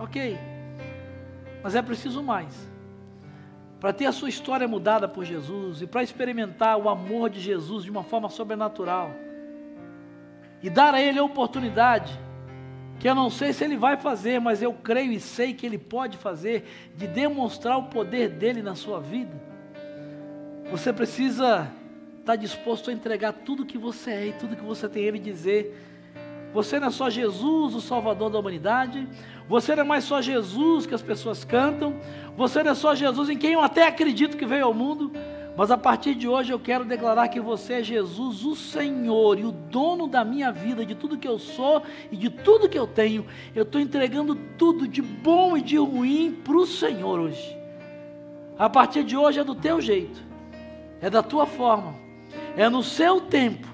Ok. 0.00 0.38
Mas 1.62 1.74
é 1.74 1.82
preciso 1.82 2.22
mais. 2.22 2.68
Para 3.80 3.92
ter 3.92 4.06
a 4.06 4.12
sua 4.12 4.28
história 4.28 4.66
mudada 4.66 5.08
por 5.08 5.24
Jesus 5.24 5.82
e 5.82 5.86
para 5.86 6.02
experimentar 6.02 6.76
o 6.76 6.88
amor 6.88 7.30
de 7.30 7.40
Jesus 7.40 7.84
de 7.84 7.90
uma 7.90 8.02
forma 8.02 8.28
sobrenatural. 8.28 9.10
E 10.62 10.68
dar 10.68 10.94
a 10.94 11.00
Ele 11.00 11.18
a 11.18 11.24
oportunidade 11.24 12.18
que 12.98 13.08
eu 13.08 13.14
não 13.14 13.30
sei 13.30 13.52
se 13.52 13.62
ele 13.62 13.76
vai 13.76 13.96
fazer, 13.96 14.40
mas 14.40 14.60
eu 14.60 14.72
creio 14.72 15.12
e 15.12 15.20
sei 15.20 15.54
que 15.54 15.64
ele 15.64 15.78
pode 15.78 16.16
fazer, 16.16 16.64
de 16.96 17.06
demonstrar 17.06 17.78
o 17.78 17.84
poder 17.84 18.28
dele 18.28 18.60
na 18.60 18.74
sua 18.74 19.00
vida. 19.00 19.40
Você 20.70 20.92
precisa 20.92 21.70
estar 22.18 22.34
disposto 22.34 22.90
a 22.90 22.92
entregar 22.92 23.32
tudo 23.32 23.64
que 23.64 23.78
você 23.78 24.10
é 24.10 24.26
e 24.26 24.32
tudo 24.32 24.56
que 24.56 24.64
você 24.64 24.88
tem 24.88 25.04
ele 25.04 25.18
dizer. 25.18 25.86
Você 26.52 26.80
não 26.80 26.88
é 26.88 26.90
só 26.90 27.08
Jesus, 27.08 27.74
o 27.74 27.80
Salvador 27.80 28.30
da 28.30 28.38
humanidade. 28.38 29.06
Você 29.48 29.74
não 29.74 29.82
é 29.82 29.86
mais 29.86 30.04
só 30.04 30.20
Jesus 30.20 30.84
que 30.84 30.94
as 30.94 31.02
pessoas 31.02 31.44
cantam. 31.44 31.96
Você 32.36 32.62
não 32.62 32.72
é 32.72 32.74
só 32.74 32.94
Jesus 32.94 33.30
em 33.30 33.36
quem 33.36 33.52
eu 33.52 33.62
até 33.62 33.86
acredito 33.86 34.36
que 34.36 34.44
veio 34.44 34.66
ao 34.66 34.74
mundo. 34.74 35.10
Mas 35.56 35.72
a 35.72 35.76
partir 35.76 36.14
de 36.14 36.28
hoje 36.28 36.52
eu 36.52 36.60
quero 36.60 36.84
declarar 36.84 37.26
que 37.26 37.40
você 37.40 37.74
é 37.74 37.82
Jesus, 37.82 38.44
o 38.44 38.54
Senhor 38.54 39.38
e 39.40 39.44
o 39.44 39.50
dono 39.50 40.06
da 40.06 40.24
minha 40.24 40.52
vida, 40.52 40.86
de 40.86 40.94
tudo 40.94 41.18
que 41.18 41.26
eu 41.26 41.38
sou 41.38 41.82
e 42.12 42.16
de 42.16 42.30
tudo 42.30 42.68
que 42.68 42.78
eu 42.78 42.86
tenho. 42.86 43.26
Eu 43.56 43.64
estou 43.64 43.80
entregando 43.80 44.36
tudo 44.56 44.86
de 44.86 45.02
bom 45.02 45.56
e 45.56 45.62
de 45.62 45.76
ruim 45.76 46.38
para 46.44 46.56
o 46.56 46.64
Senhor 46.64 47.18
hoje. 47.18 47.58
A 48.58 48.68
partir 48.68 49.02
de 49.02 49.16
hoje 49.16 49.40
é 49.40 49.44
do 49.44 49.54
teu 49.54 49.80
jeito, 49.80 50.20
é 51.00 51.08
da 51.08 51.22
tua 51.22 51.46
forma, 51.46 51.94
é 52.56 52.68
no 52.68 52.82
seu 52.82 53.20
tempo. 53.20 53.67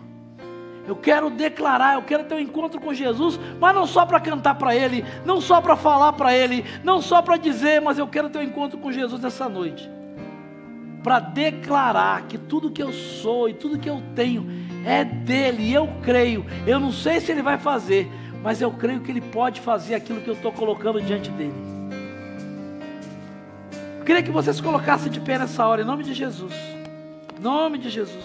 Eu 0.86 0.96
quero 0.96 1.30
declarar, 1.30 1.94
eu 1.94 2.02
quero 2.02 2.24
ter 2.24 2.34
um 2.34 2.40
encontro 2.40 2.80
com 2.80 2.92
Jesus, 2.92 3.40
mas 3.58 3.74
não 3.74 3.86
só 3.86 4.04
para 4.04 4.20
cantar 4.20 4.54
para 4.56 4.74
Ele, 4.74 5.04
não 5.24 5.40
só 5.40 5.60
para 5.60 5.76
falar 5.76 6.12
para 6.12 6.34
Ele, 6.34 6.64
não 6.82 7.00
só 7.00 7.22
para 7.22 7.36
dizer, 7.36 7.80
mas 7.80 7.98
eu 7.98 8.06
quero 8.06 8.28
ter 8.28 8.38
um 8.38 8.42
encontro 8.42 8.78
com 8.78 8.92
Jesus 8.92 9.24
essa 9.24 9.48
noite 9.48 9.90
para 11.04 11.20
declarar 11.20 12.22
que 12.22 12.38
tudo 12.38 12.70
que 12.70 12.82
eu 12.82 12.90
sou 12.90 13.46
e 13.46 13.52
tudo 13.52 13.78
que 13.78 13.90
eu 13.90 14.02
tenho 14.14 14.46
é 14.86 15.04
dele, 15.04 15.70
eu 15.70 15.86
creio. 16.02 16.46
Eu 16.66 16.80
não 16.80 16.90
sei 16.90 17.20
se 17.20 17.30
ele 17.30 17.42
vai 17.42 17.58
fazer, 17.58 18.10
mas 18.42 18.62
eu 18.62 18.70
creio 18.70 19.00
que 19.00 19.10
ele 19.10 19.20
pode 19.20 19.60
fazer 19.60 19.94
aquilo 19.94 20.22
que 20.22 20.28
eu 20.28 20.34
estou 20.34 20.50
colocando 20.50 21.00
diante 21.02 21.30
dele. 21.30 21.54
Eu 23.98 24.04
queria 24.04 24.22
que 24.22 24.30
você 24.30 24.52
se 24.52 24.62
colocasse 24.62 25.10
de 25.10 25.20
pé 25.20 25.38
nessa 25.38 25.66
hora, 25.66 25.82
em 25.82 25.84
nome 25.84 26.04
de 26.04 26.14
Jesus. 26.14 26.54
Em 27.38 27.42
nome 27.42 27.76
de 27.76 27.90
Jesus. 27.90 28.24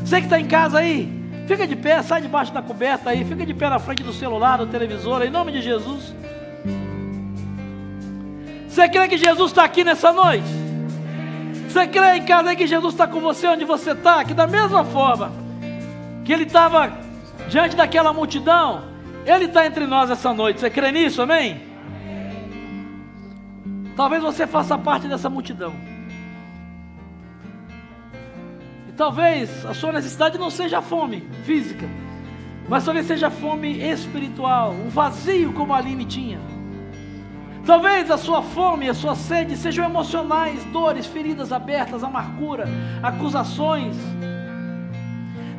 Você 0.00 0.18
que 0.18 0.24
está 0.24 0.40
em 0.40 0.46
casa 0.46 0.78
aí, 0.78 1.23
fica 1.46 1.66
de 1.66 1.76
pé, 1.76 2.02
sai 2.02 2.20
debaixo 2.20 2.52
da 2.52 2.62
coberta 2.62 3.10
aí, 3.10 3.24
fica 3.24 3.44
de 3.44 3.54
pé 3.54 3.68
na 3.68 3.78
frente 3.78 4.02
do 4.02 4.12
celular, 4.12 4.58
do 4.58 4.66
televisor, 4.66 5.22
em 5.22 5.30
nome 5.30 5.52
de 5.52 5.60
Jesus. 5.62 6.14
Você 8.68 8.88
crê 8.88 9.08
que 9.08 9.16
Jesus 9.16 9.50
está 9.50 9.64
aqui 9.64 9.84
nessa 9.84 10.12
noite? 10.12 10.48
Você 11.68 11.86
crê 11.86 12.16
em 12.16 12.24
casa 12.24 12.54
que 12.56 12.66
Jesus 12.66 12.94
está 12.94 13.06
com 13.06 13.20
você 13.20 13.46
onde 13.46 13.64
você 13.64 13.92
está? 13.92 14.24
Que 14.24 14.34
da 14.34 14.46
mesma 14.46 14.84
forma 14.84 15.32
que 16.24 16.32
ele 16.32 16.44
estava 16.44 16.92
diante 17.48 17.76
daquela 17.76 18.12
multidão, 18.12 18.82
ele 19.26 19.44
está 19.44 19.66
entre 19.66 19.86
nós 19.86 20.10
essa 20.10 20.32
noite. 20.32 20.60
Você 20.60 20.70
crê 20.70 20.90
nisso, 20.90 21.22
amém? 21.22 21.60
Talvez 23.96 24.22
você 24.22 24.46
faça 24.46 24.76
parte 24.76 25.06
dessa 25.06 25.30
multidão. 25.30 25.93
Talvez 28.96 29.64
a 29.66 29.74
sua 29.74 29.92
necessidade 29.92 30.38
não 30.38 30.50
seja 30.50 30.80
fome 30.80 31.26
física, 31.44 31.86
mas 32.68 32.84
talvez 32.84 33.06
seja 33.06 33.30
fome 33.30 33.80
espiritual, 33.80 34.72
um 34.72 34.88
vazio 34.88 35.52
como 35.52 35.74
a 35.74 35.78
Aline 35.78 36.04
tinha. 36.04 36.38
Talvez 37.66 38.10
a 38.10 38.18
sua 38.18 38.42
fome 38.42 38.88
a 38.88 38.94
sua 38.94 39.14
sede 39.14 39.56
sejam 39.56 39.86
emocionais, 39.86 40.62
dores, 40.64 41.06
feridas 41.06 41.50
abertas, 41.50 42.04
amargura, 42.04 42.68
acusações. 43.02 43.96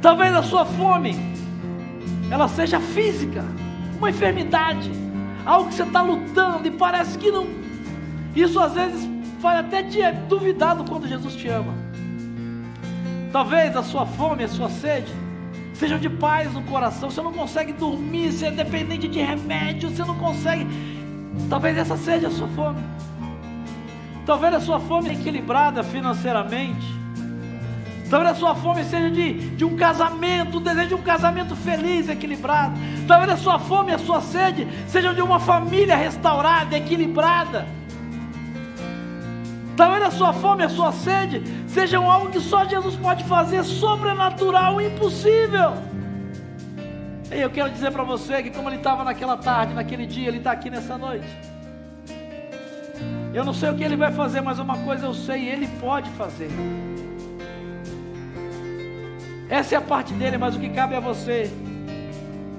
Talvez 0.02 0.34
a 0.36 0.44
sua 0.44 0.66
fome 0.66 1.16
ela 2.30 2.48
seja 2.48 2.80
física, 2.80 3.44
uma 3.98 4.10
enfermidade, 4.10 4.92
algo 5.46 5.70
que 5.70 5.76
você 5.76 5.84
está 5.84 6.02
lutando 6.02 6.68
e 6.68 6.72
parece 6.72 7.18
que 7.18 7.32
não. 7.32 7.48
Isso 8.36 8.60
às 8.60 8.74
vezes 8.74 9.10
faz 9.40 9.60
até 9.60 9.84
te 9.84 10.00
duvidar 10.28 10.76
do 10.76 10.84
quanto 10.84 11.08
Jesus 11.08 11.36
te 11.36 11.48
ama. 11.48 11.85
Talvez 13.36 13.76
a 13.76 13.84
sua 13.84 14.06
fome, 14.06 14.46
a 14.46 14.48
sua 14.48 14.70
sede 14.70 15.12
sejam 15.74 16.00
de 16.00 16.10
paz 16.10 16.54
no 16.54 16.62
coração. 16.62 17.12
Você 17.12 17.22
não 17.22 17.34
consegue 17.34 17.74
dormir, 17.74 18.32
você 18.32 18.46
é 18.46 18.52
dependente 18.52 19.10
de 19.10 19.20
remédio, 19.20 19.90
você 19.90 20.06
não 20.06 20.16
consegue 20.16 20.66
Talvez 21.50 21.78
essa 21.78 21.98
seja 21.98 22.30
a 22.30 22.32
sua 22.32 22.48
fome. 22.48 22.82
Talvez 24.26 24.54
a 24.54 24.62
sua 24.62 24.80
fome 24.80 25.12
equilibrada 25.12 25.84
financeiramente. 25.84 26.88
Talvez 28.10 28.32
a 28.32 28.36
sua 28.36 28.56
fome 28.56 28.86
seja 28.86 29.12
de, 29.12 29.50
de 29.50 29.66
um 29.66 29.76
casamento, 29.76 30.56
o 30.56 30.62
desejo 30.62 30.88
de 30.88 30.96
um 30.96 31.02
casamento 31.02 31.58
feliz, 31.58 32.08
equilibrado. 32.08 32.80
Talvez 33.06 33.32
a 33.34 33.36
sua 33.36 33.60
fome 33.60 33.92
e 33.92 33.96
a 33.96 34.00
sua 34.00 34.22
sede 34.22 34.66
sejam 34.88 35.14
de 35.14 35.22
uma 35.22 35.42
família 35.42 35.98
restaurada, 35.98 36.78
equilibrada. 36.78 37.68
Talvez 39.76 40.04
a 40.04 40.12
sua 40.12 40.32
fome 40.32 40.64
a 40.64 40.70
sua 40.70 40.92
sede 40.92 41.44
sejam 41.68 42.10
algo 42.10 42.30
que 42.30 42.40
só 42.40 42.64
Jesus 42.66 42.96
pode 42.96 43.24
fazer, 43.26 43.64
sobrenatural, 43.64 44.80
impossível. 44.80 45.74
E 47.32 47.42
eu 47.42 47.50
quero 47.50 47.70
dizer 47.70 47.92
para 47.92 48.04
você 48.04 48.42
que, 48.42 48.52
como 48.52 48.70
ele 48.70 48.78
estava 48.78 49.04
naquela 49.04 49.36
tarde, 49.36 49.74
naquele 49.74 50.06
dia, 50.06 50.28
ele 50.28 50.38
está 50.38 50.52
aqui 50.52 50.70
nessa 50.70 50.98
noite. 50.98 51.28
Eu 53.34 53.44
não 53.44 53.54
sei 53.54 53.70
o 53.70 53.76
que 53.76 53.84
ele 53.84 53.98
vai 53.98 54.14
fazer, 54.14 54.40
mas 54.40 54.60
uma 54.60 54.78
coisa 54.78 55.08
eu 55.08 55.14
sei: 55.14 55.50
ele 55.50 55.68
pode 55.80 56.10
fazer. 56.12 56.50
Essa 59.50 59.76
é 59.76 59.78
a 59.78 59.82
parte 59.82 60.14
dele, 60.14 60.38
mas 60.38 60.56
o 60.56 60.60
que 60.60 60.70
cabe 60.70 60.96
a 60.96 61.00
você 61.00 61.52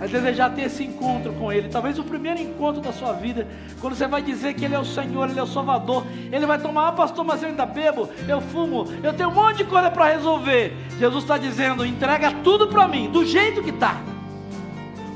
é 0.00 0.06
desejar 0.06 0.50
ter 0.50 0.62
esse 0.62 0.84
encontro 0.84 1.32
com 1.34 1.52
Ele. 1.52 1.68
Talvez 1.68 1.98
o 1.98 2.04
primeiro 2.04 2.40
encontro 2.40 2.82
da 2.82 2.92
sua 2.92 3.12
vida, 3.12 3.46
quando 3.80 3.94
você 3.94 4.06
vai 4.06 4.22
dizer 4.22 4.54
que 4.54 4.64
Ele 4.64 4.74
é 4.74 4.78
o 4.78 4.84
Senhor, 4.84 5.30
Ele 5.30 5.38
é 5.38 5.42
o 5.42 5.46
Salvador. 5.46 6.04
Ele 6.30 6.46
vai 6.46 6.58
tomar, 6.58 6.88
ah, 6.88 6.92
pastor, 6.92 7.24
mas 7.24 7.42
eu 7.42 7.48
ainda 7.48 7.64
bebo, 7.64 8.08
eu 8.28 8.40
fumo, 8.40 8.86
eu 9.02 9.12
tenho 9.12 9.30
um 9.30 9.34
monte 9.34 9.58
de 9.58 9.64
coisa 9.64 9.90
para 9.90 10.12
resolver. 10.12 10.76
Jesus 10.98 11.24
está 11.24 11.38
dizendo: 11.38 11.84
entrega 11.84 12.32
tudo 12.44 12.68
para 12.68 12.86
mim, 12.86 13.10
do 13.10 13.24
jeito 13.24 13.62
que 13.62 13.70
está. 13.70 13.96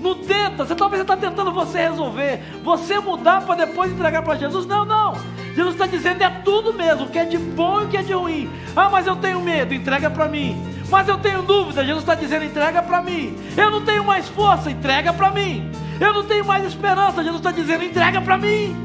Não 0.01 0.15
tenta, 0.15 0.65
você 0.65 0.75
talvez 0.75 1.03
está 1.03 1.15
tentando 1.15 1.53
você 1.53 1.81
resolver, 1.81 2.41
você 2.65 2.99
mudar 2.99 3.43
para 3.43 3.67
depois 3.67 3.93
entregar 3.93 4.23
para 4.23 4.35
Jesus. 4.35 4.65
Não, 4.65 4.85
não. 4.85 5.15
Jesus 5.55 5.75
está 5.75 5.87
dizendo 5.87 6.23
é 6.23 6.31
tudo 6.43 6.73
mesmo, 6.73 7.05
o 7.05 7.09
que 7.11 7.19
é 7.19 7.25
de 7.27 7.37
bom 7.37 7.83
e 7.83 7.85
o 7.85 7.89
que 7.89 7.99
é 7.99 8.03
de 8.03 8.15
ruim. 8.15 8.49
Ah, 8.75 8.89
mas 8.89 9.07
eu 9.07 9.17
tenho 9.17 9.41
medo, 9.41 9.75
entrega 9.75 10.09
para 10.09 10.27
mim. 10.27 10.80
Mas 10.91 11.09
eu 11.09 11.19
tenho 11.19 11.43
dúvida, 11.43 11.85
Jesus 11.85 12.03
está 12.03 12.15
dizendo 12.15 12.45
entrega 12.45 12.83
para 12.83 13.01
mim. 13.01 13.37
Eu 13.57 13.71
não 13.71 13.85
tenho 13.85 14.05
mais 14.05 14.29
força, 14.29 14.71
entrega 14.71 15.13
para 15.13 15.31
mim. 15.31 15.71
Eu 16.01 16.13
não 16.13 16.25
tenho 16.25 16.45
mais 16.45 16.65
esperança, 16.65 17.23
Jesus 17.23 17.37
está 17.37 17.53
dizendo 17.53 17.85
entrega 17.85 18.21
para 18.21 18.37
mim. 18.37 18.77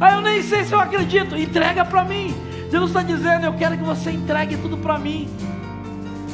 Ah, 0.00 0.12
eu 0.12 0.20
nem 0.20 0.42
sei 0.42 0.64
se 0.64 0.72
eu 0.72 0.80
acredito. 0.80 1.36
Entrega 1.36 1.84
para 1.84 2.04
mim. 2.04 2.34
Jesus 2.70 2.90
está 2.90 3.02
dizendo: 3.02 3.46
Eu 3.46 3.54
quero 3.54 3.76
que 3.76 3.82
você 3.82 4.12
entregue 4.12 4.56
tudo 4.56 4.76
para 4.76 4.98
mim. 4.98 5.28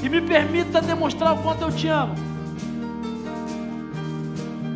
E 0.02 0.09
me 0.09 0.20
permita 0.20 0.82
demonstrar 0.82 1.32
o 1.32 1.38
quanto 1.38 1.62
eu 1.62 1.72
te 1.72 1.88
amo. 1.88 2.14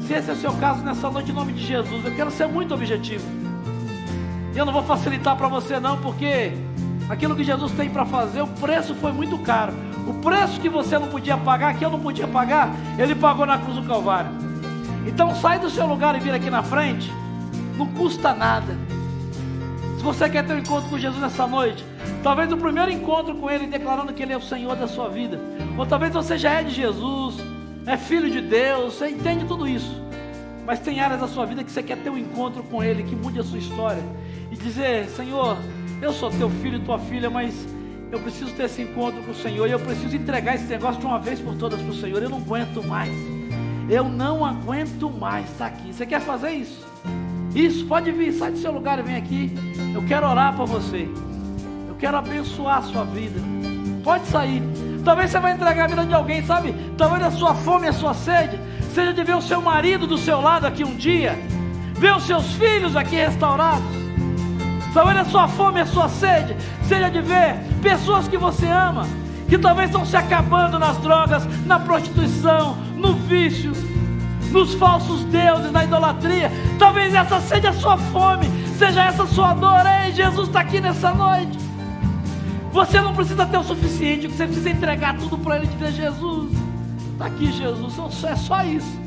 Se 0.07 0.15
esse 0.15 0.31
é 0.31 0.33
o 0.33 0.37
seu 0.37 0.55
caso 0.55 0.83
nessa 0.83 1.11
noite, 1.11 1.31
em 1.31 1.35
nome 1.35 1.53
de 1.53 1.67
Jesus, 1.67 2.03
eu 2.03 2.15
quero 2.15 2.31
ser 2.31 2.49
muito 2.49 2.73
objetivo. 2.73 3.27
E 4.55 4.57
eu 4.57 4.65
não 4.65 4.73
vou 4.73 4.83
facilitar 4.83 5.37
para 5.37 5.49
você, 5.49 5.79
não, 5.79 5.99
porque 5.99 6.55
aquilo 7.09 7.35
que 7.35 7.45
Jesus 7.45 7.73
tem 7.73 7.89
para 7.89 8.05
fazer, 8.05 8.43
o 8.43 8.47
preço 8.47 8.95
foi 8.95 9.13
muito 9.13 9.39
caro. 9.39 9.73
O 10.07 10.15
preço 10.15 10.61
que 10.61 10.69
você 10.69 10.99
não 10.99 11.09
podia 11.09 11.37
pagar, 11.37 11.75
que 11.75 11.85
eu 11.85 11.91
não 11.91 12.01
podia 12.01 12.27
pagar, 12.27 12.71
Ele 12.99 13.15
pagou 13.15 13.47
na 13.47 13.59
cruz 13.59 13.77
do 13.77 13.83
Calvário. 13.83 14.31
Então 15.07 15.35
sai 15.35 15.59
do 15.59 15.71
seu 15.71 15.87
lugar 15.87 16.15
e 16.17 16.21
vira 16.21 16.37
aqui 16.37 16.51
na 16.51 16.63
frente. 16.63 17.13
Não 17.77 17.87
custa 17.87 18.35
nada. 18.35 18.77
Se 19.97 20.05
você 20.05 20.29
quer 20.29 20.47
ter 20.47 20.53
um 20.53 20.59
encontro 20.59 20.89
com 20.89 20.99
Jesus 20.99 21.21
nessa 21.21 21.47
noite, 21.47 21.85
talvez 22.23 22.53
o 22.53 22.57
primeiro 22.57 22.91
encontro 22.91 23.35
com 23.35 23.51
Ele 23.51 23.67
declarando 23.67 24.13
que 24.13 24.23
Ele 24.23 24.33
é 24.33 24.37
o 24.37 24.43
Senhor 24.43 24.77
da 24.77 24.87
sua 24.87 25.09
vida, 25.09 25.41
ou 25.77 25.85
talvez 25.85 26.13
você 26.13 26.39
já 26.39 26.53
é 26.53 26.63
de 26.63 26.71
Jesus, 26.71 27.37
é 27.85 27.97
filho 27.97 28.31
de 28.31 28.41
Deus, 28.41 28.95
você 28.95 29.09
entende 29.09 29.45
tudo 29.45 29.67
isso, 29.67 30.01
mas 30.65 30.79
tem 30.79 31.01
áreas 31.01 31.21
da 31.21 31.27
sua 31.27 31.47
vida 31.47 31.65
que 31.65 31.71
você 31.71 31.83
quer 31.83 31.99
ter 31.99 32.11
um 32.11 32.17
encontro 32.17 32.63
com 32.63 32.83
Ele, 32.83 33.03
que 33.03 33.17
mude 33.17 33.41
a 33.41 33.43
sua 33.43 33.59
história, 33.59 34.03
e 34.53 34.57
dizer: 34.57 35.09
Senhor, 35.09 35.57
eu 36.01 36.13
sou 36.13 36.31
teu 36.31 36.49
filho 36.49 36.77
e 36.77 36.81
tua 36.81 36.99
filha, 36.99 37.29
mas 37.29 37.55
eu 38.11 38.19
preciso 38.21 38.53
ter 38.53 38.65
esse 38.65 38.83
encontro 38.83 39.23
com 39.23 39.33
o 39.33 39.35
Senhor, 39.35 39.67
e 39.69 39.73
eu 39.73 39.81
preciso 39.81 40.17
entregar 40.17 40.55
esse 40.55 40.67
negócio 40.67 41.01
de 41.01 41.07
uma 41.07 41.19
vez 41.19 41.41
por 41.41 41.55
todas 41.55 41.81
para 41.81 41.91
o 41.91 41.95
Senhor, 41.95 42.23
eu 42.23 42.31
não 42.31 42.39
aguento 42.39 42.83
mais, 42.83 43.13
eu 43.89 44.05
não 44.05 44.45
aguento 44.45 45.11
mais 45.11 45.51
estar 45.51 45.67
aqui. 45.67 45.93
Você 45.93 46.07
quer 46.07 46.21
fazer 46.21 46.51
isso? 46.51 46.87
Isso, 47.55 47.87
pode 47.87 48.11
vir, 48.13 48.33
sai 48.33 48.53
do 48.53 48.59
seu 48.59 48.71
lugar 48.71 48.99
e 48.99 49.03
vem 49.03 49.17
aqui. 49.17 49.53
Eu 49.95 50.05
quero 50.05 50.29
orar 50.29 50.55
para 50.55 50.65
você. 50.65 51.09
Eu 51.89 51.95
quero 51.99 52.17
abençoar 52.17 52.79
a 52.79 52.83
sua 52.83 53.05
vida. 53.05 53.41
Pode 54.05 54.27
sair. 54.27 54.63
Talvez 55.05 55.31
você 55.31 55.41
vai 55.41 55.53
entregar 55.53 55.85
a 55.85 55.89
vida 55.89 56.05
de 56.05 56.15
alguém, 56.15 56.45
sabe? 56.45 56.75
Talvez 56.97 57.23
a 57.23 57.31
sua 57.31 57.55
fome 57.55 57.89
a 57.89 57.93
sua 57.93 58.15
sede 58.15 58.59
seja 58.93 59.13
de 59.13 59.25
ver 59.25 59.37
o 59.37 59.43
seu 59.43 59.61
marido 59.63 60.07
do 60.07 60.19
seu 60.19 60.41
lado 60.41 60.67
aqui 60.67 60.85
um 60.85 60.95
dia, 60.95 61.39
ver 61.95 62.15
os 62.15 62.25
seus 62.25 62.53
filhos 62.55 62.97
aqui 62.97 63.17
restaurados. 63.17 64.08
Talvez 64.99 65.17
a 65.17 65.25
sua 65.27 65.47
fome 65.47 65.81
a 65.81 65.87
sua 65.87 66.09
sede 66.09 66.57
seja 66.83 67.09
de 67.09 67.21
ver 67.21 67.55
pessoas 67.81 68.27
que 68.27 68.37
você 68.37 68.67
ama, 68.67 69.07
que 69.49 69.57
talvez 69.57 69.91
estão 69.91 70.05
se 70.05 70.17
acabando 70.17 70.77
nas 70.77 70.99
drogas, 70.99 71.47
na 71.67 71.79
prostituição, 71.79 72.77
no 72.97 73.13
vício, 73.13 73.71
nos 74.51 74.75
falsos 74.75 75.23
deuses, 75.27 75.71
na 75.71 75.85
idolatria. 75.85 76.51
Talvez 76.81 77.15
essa 77.15 77.41
seja 77.41 77.69
a 77.69 77.73
sua 77.75 77.97
fome, 77.97 78.49
seja 78.77 79.05
essa 79.05 79.23
a 79.23 79.27
sua 79.29 79.55
dor. 79.55 79.87
Ei, 79.87 80.11
Jesus 80.11 80.49
está 80.49 80.63
aqui 80.63 80.81
nessa 80.81 81.15
noite. 81.15 81.57
Você 82.73 83.01
não 83.01 83.15
precisa 83.15 83.47
ter 83.47 83.57
o 83.57 83.63
suficiente, 83.63 84.27
você 84.27 84.47
precisa 84.47 84.69
entregar 84.69 85.17
tudo 85.17 85.39
para 85.39 85.59
Ele 85.59 85.67
e 85.67 85.69
dizer: 85.69 85.93
Jesus, 85.93 86.51
está 87.13 87.27
aqui, 87.27 87.53
Jesus. 87.53 87.95
É 88.25 88.35
só 88.35 88.65
isso, 88.65 89.01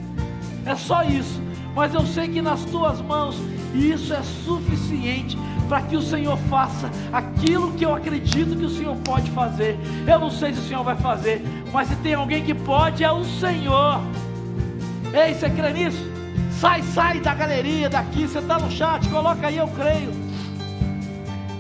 é 0.66 0.74
só 0.74 1.04
isso. 1.04 1.42
Mas 1.76 1.94
eu 1.94 2.06
sei 2.06 2.30
que 2.30 2.42
nas 2.42 2.64
tuas 2.64 3.02
mãos 3.02 3.36
isso 3.74 4.14
é 4.14 4.22
suficiente 4.46 5.38
para 5.72 5.84
que 5.84 5.96
o 5.96 6.02
Senhor 6.02 6.38
faça 6.50 6.92
aquilo 7.14 7.72
que 7.72 7.86
eu 7.86 7.96
acredito 7.96 8.58
que 8.58 8.66
o 8.66 8.70
Senhor 8.70 8.94
pode 9.06 9.32
fazer. 9.32 9.80
Eu 10.06 10.20
não 10.20 10.30
sei 10.30 10.54
se 10.54 10.60
o 10.60 10.64
Senhor 10.64 10.84
vai 10.84 10.98
fazer, 10.98 11.42
mas 11.72 11.88
se 11.88 11.96
tem 11.96 12.14
alguém 12.14 12.44
que 12.44 12.54
pode, 12.54 13.06
é 13.06 13.10
o 13.10 13.24
Senhor. 13.24 14.02
Ei, 15.14 15.34
você 15.34 15.50
crê 15.50 15.72
nisso? 15.72 16.06
Sai, 16.60 16.82
sai 16.82 17.22
da 17.22 17.34
galeria, 17.34 17.90
daqui. 17.90 18.28
Você 18.28 18.40
está 18.40 18.60
no 18.60 18.70
chat, 18.70 19.08
coloca 19.08 19.48
aí, 19.48 19.56
eu 19.56 19.68
creio. 19.70 20.12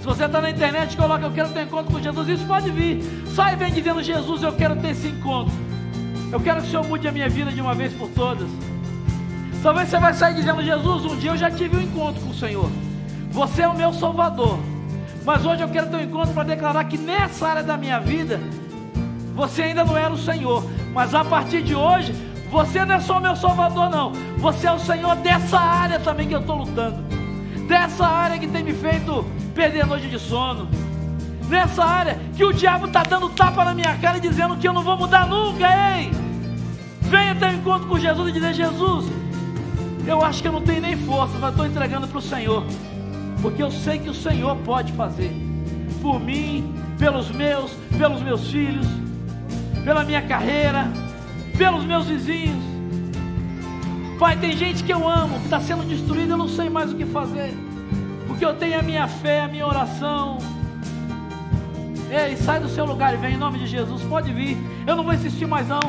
Se 0.01 0.05
você 0.05 0.25
está 0.25 0.41
na 0.41 0.49
internet, 0.49 0.97
coloca, 0.97 1.23
eu 1.23 1.31
quero 1.31 1.47
ter 1.47 1.61
encontro 1.61 1.93
com 1.93 2.01
Jesus. 2.01 2.27
Isso 2.27 2.45
pode 2.45 2.69
vir. 2.69 3.01
Sai 3.33 3.55
vem 3.55 3.71
dizendo, 3.71 4.03
Jesus, 4.03 4.43
eu 4.43 4.51
quero 4.51 4.75
ter 4.75 4.89
esse 4.89 5.07
encontro. 5.07 5.53
Eu 6.33 6.41
quero 6.41 6.59
que 6.59 6.67
o 6.67 6.69
Senhor 6.69 6.85
mude 6.85 7.07
a 7.07 7.13
minha 7.13 7.29
vida 7.29 7.49
de 7.49 7.61
uma 7.61 7.73
vez 7.73 7.93
por 7.93 8.09
todas. 8.09 8.49
Talvez 9.63 9.87
você 9.87 9.97
vai 9.97 10.13
sair 10.13 10.35
dizendo, 10.35 10.61
Jesus, 10.61 11.05
um 11.05 11.15
dia 11.15 11.31
eu 11.31 11.37
já 11.37 11.49
tive 11.49 11.77
um 11.77 11.81
encontro 11.81 12.21
com 12.21 12.31
o 12.31 12.35
Senhor. 12.35 12.69
Você 13.31 13.61
é 13.61 13.67
o 13.67 13.75
meu 13.75 13.93
Salvador. 13.93 14.59
Mas 15.23 15.45
hoje 15.45 15.61
eu 15.61 15.69
quero 15.69 15.89
ter 15.89 15.97
um 15.97 16.01
encontro 16.01 16.33
para 16.33 16.43
declarar 16.43 16.83
que 16.85 16.97
nessa 16.97 17.47
área 17.47 17.63
da 17.63 17.77
minha 17.77 17.99
vida, 17.99 18.39
você 19.35 19.63
ainda 19.63 19.83
não 19.83 19.97
era 19.97 20.11
o 20.11 20.17
Senhor. 20.17 20.63
Mas 20.93 21.13
a 21.13 21.23
partir 21.23 21.61
de 21.61 21.75
hoje, 21.75 22.13
você 22.51 22.83
não 22.83 22.95
é 22.95 22.99
só 22.99 23.19
meu 23.19 23.35
salvador, 23.35 23.89
não. 23.89 24.11
Você 24.37 24.67
é 24.67 24.73
o 24.73 24.79
Senhor 24.79 25.15
dessa 25.17 25.59
área 25.59 25.99
também 25.99 26.27
que 26.27 26.35
eu 26.35 26.41
estou 26.41 26.57
lutando. 26.57 26.97
Dessa 27.67 28.05
área 28.05 28.37
que 28.37 28.47
tem 28.47 28.63
me 28.63 28.73
feito 28.73 29.25
perder 29.55 29.81
a 29.81 29.85
noite 29.85 30.07
de 30.07 30.19
sono. 30.19 30.67
Nessa 31.47 31.83
área 31.83 32.19
que 32.35 32.43
o 32.43 32.51
diabo 32.51 32.87
está 32.87 33.03
dando 33.03 33.29
tapa 33.29 33.63
na 33.63 33.73
minha 33.73 33.95
cara 33.97 34.17
e 34.17 34.21
dizendo 34.21 34.57
que 34.57 34.67
eu 34.67 34.73
não 34.73 34.83
vou 34.83 34.97
mudar 34.97 35.27
nunca, 35.27 35.65
ei! 35.97 36.11
Venha 37.01 37.35
ter 37.35 37.45
um 37.45 37.53
encontro 37.53 37.87
com 37.87 37.99
Jesus 37.99 38.29
e 38.29 38.31
dizer: 38.31 38.53
Jesus, 38.53 39.05
eu 40.07 40.23
acho 40.23 40.41
que 40.41 40.47
eu 40.47 40.51
não 40.51 40.61
tenho 40.61 40.81
nem 40.81 40.97
força, 40.97 41.37
mas 41.39 41.51
estou 41.51 41.65
entregando 41.65 42.07
para 42.07 42.17
o 42.17 42.21
Senhor. 42.21 42.65
Porque 43.41 43.61
eu 43.61 43.71
sei 43.71 43.99
que 43.99 44.09
o 44.09 44.13
Senhor 44.13 44.55
pode 44.57 44.91
fazer. 44.93 45.31
Por 46.01 46.19
mim, 46.19 46.73
pelos 46.97 47.31
meus, 47.31 47.71
pelos 47.97 48.21
meus 48.21 48.49
filhos, 48.49 48.87
pela 49.83 50.03
minha 50.03 50.21
carreira, 50.21 50.87
pelos 51.57 51.83
meus 51.83 52.05
vizinhos. 52.05 52.63
Pai, 54.19 54.37
tem 54.37 54.55
gente 54.55 54.83
que 54.83 54.93
eu 54.93 55.09
amo, 55.09 55.39
que 55.39 55.45
está 55.45 55.59
sendo 55.59 55.83
destruída, 55.83 56.33
eu 56.33 56.37
não 56.37 56.47
sei 56.47 56.69
mais 56.69 56.91
o 56.91 56.95
que 56.95 57.05
fazer. 57.05 57.53
Porque 58.27 58.45
eu 58.45 58.53
tenho 58.53 58.79
a 58.79 58.81
minha 58.83 59.07
fé, 59.07 59.41
a 59.41 59.47
minha 59.47 59.65
oração. 59.65 60.37
Ei, 62.09 62.35
sai 62.35 62.59
do 62.59 62.69
seu 62.69 62.85
lugar 62.85 63.13
e 63.13 63.17
vem 63.17 63.33
em 63.33 63.37
nome 63.37 63.57
de 63.57 63.65
Jesus. 63.65 64.03
Pode 64.03 64.31
vir. 64.31 64.57
Eu 64.85 64.95
não 64.95 65.03
vou 65.03 65.13
insistir 65.13 65.47
mais 65.47 65.67
não. 65.67 65.79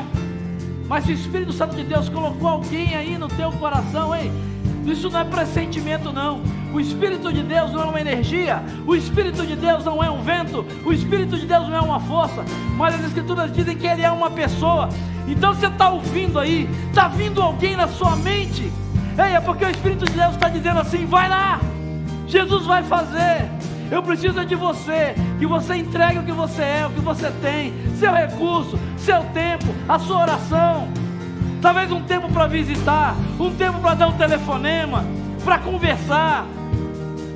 Mas 0.87 1.05
se 1.05 1.11
o 1.11 1.13
Espírito 1.13 1.53
Santo 1.53 1.75
de 1.75 1.83
Deus 1.83 2.09
colocou 2.09 2.47
alguém 2.47 2.95
aí 2.95 3.17
no 3.17 3.27
teu 3.27 3.51
coração, 3.53 4.15
ei, 4.15 4.31
isso 4.91 5.09
não 5.09 5.19
é 5.19 5.23
pressentimento, 5.23 6.11
não. 6.11 6.41
O 6.73 6.79
Espírito 6.79 7.31
de 7.31 7.43
Deus 7.43 7.71
não 7.71 7.83
é 7.83 7.85
uma 7.85 8.01
energia, 8.01 8.63
o 8.85 8.95
Espírito 8.95 9.45
de 9.45 9.55
Deus 9.55 9.85
não 9.85 10.03
é 10.03 10.09
um 10.09 10.21
vento, 10.21 10.65
o 10.83 10.91
Espírito 10.91 11.37
de 11.37 11.45
Deus 11.45 11.69
não 11.69 11.77
é 11.77 11.81
uma 11.81 11.99
força, 11.99 12.43
mas 12.75 12.95
as 12.95 13.05
Escrituras 13.05 13.53
dizem 13.53 13.77
que 13.77 13.85
Ele 13.85 14.01
é 14.01 14.11
uma 14.11 14.31
pessoa. 14.31 14.89
Então 15.27 15.53
você 15.53 15.67
está 15.67 15.89
ouvindo 15.89 16.39
aí, 16.39 16.67
está 16.89 17.07
vindo 17.07 17.41
alguém 17.41 17.75
na 17.75 17.87
sua 17.87 18.15
mente, 18.15 18.71
Ei, 19.17 19.35
é 19.35 19.39
porque 19.39 19.63
o 19.63 19.69
Espírito 19.69 20.05
de 20.05 20.13
Deus 20.13 20.33
está 20.33 20.49
dizendo 20.49 20.79
assim: 20.79 21.05
vai 21.05 21.29
lá, 21.29 21.59
Jesus 22.27 22.65
vai 22.65 22.83
fazer. 22.83 23.49
Eu 23.91 24.01
preciso 24.01 24.43
de 24.43 24.55
você, 24.55 25.13
que 25.37 25.45
você 25.45 25.75
entregue 25.75 26.17
o 26.17 26.23
que 26.23 26.31
você 26.31 26.61
é, 26.63 26.87
o 26.87 26.89
que 26.89 26.99
você 26.99 27.29
tem, 27.41 27.73
seu 27.95 28.11
recurso, 28.11 28.79
seu 28.97 29.23
tempo, 29.25 29.65
a 29.87 29.99
sua 29.99 30.21
oração. 30.21 30.87
Talvez 31.63 31.89
um 31.93 32.01
tempo 32.01 32.27
para 32.27 32.45
visitar, 32.45 33.15
um 33.39 33.55
tempo 33.55 33.79
para 33.79 33.95
dar 33.95 34.09
um 34.09 34.17
telefonema, 34.17 35.05
para 35.45 35.57
conversar. 35.59 36.45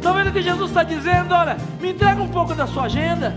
Talvez 0.02 0.28
o 0.28 0.32
que 0.34 0.42
Jesus 0.42 0.70
está 0.70 0.84
dizendo, 0.84 1.34
olha, 1.34 1.56
me 1.80 1.92
entrega 1.92 2.22
um 2.22 2.28
pouco 2.28 2.54
da 2.54 2.68
sua 2.68 2.84
agenda, 2.84 3.34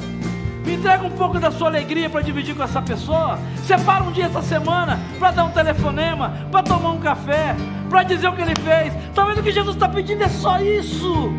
me 0.67 0.75
entrega 0.75 1.05
um 1.05 1.11
pouco 1.11 1.39
da 1.39 1.53
sua 1.53 1.69
alegria 1.69 2.11
para 2.11 2.23
dividir 2.23 2.57
com 2.57 2.65
essa 2.65 2.83
pessoa. 2.83 3.39
Separa 3.65 4.03
um 4.03 4.11
dia 4.11 4.25
essa 4.25 4.43
semana 4.43 4.99
para 5.17 5.31
dar 5.31 5.45
um 5.45 5.53
telefonema, 5.53 6.33
para 6.51 6.65
tomar 6.65 6.91
um 6.91 6.99
café, 6.99 7.55
para 7.89 8.03
dizer 8.03 8.27
o 8.27 8.33
que 8.33 8.43
ele 8.43 8.57
fez. 8.57 8.93
Talvez 9.15 9.39
o 9.39 9.45
que 9.45 9.53
Jesus 9.53 9.77
está 9.77 9.89
pedindo 9.89 10.25
é 10.25 10.29
só 10.29 10.59
isso. 10.59 11.33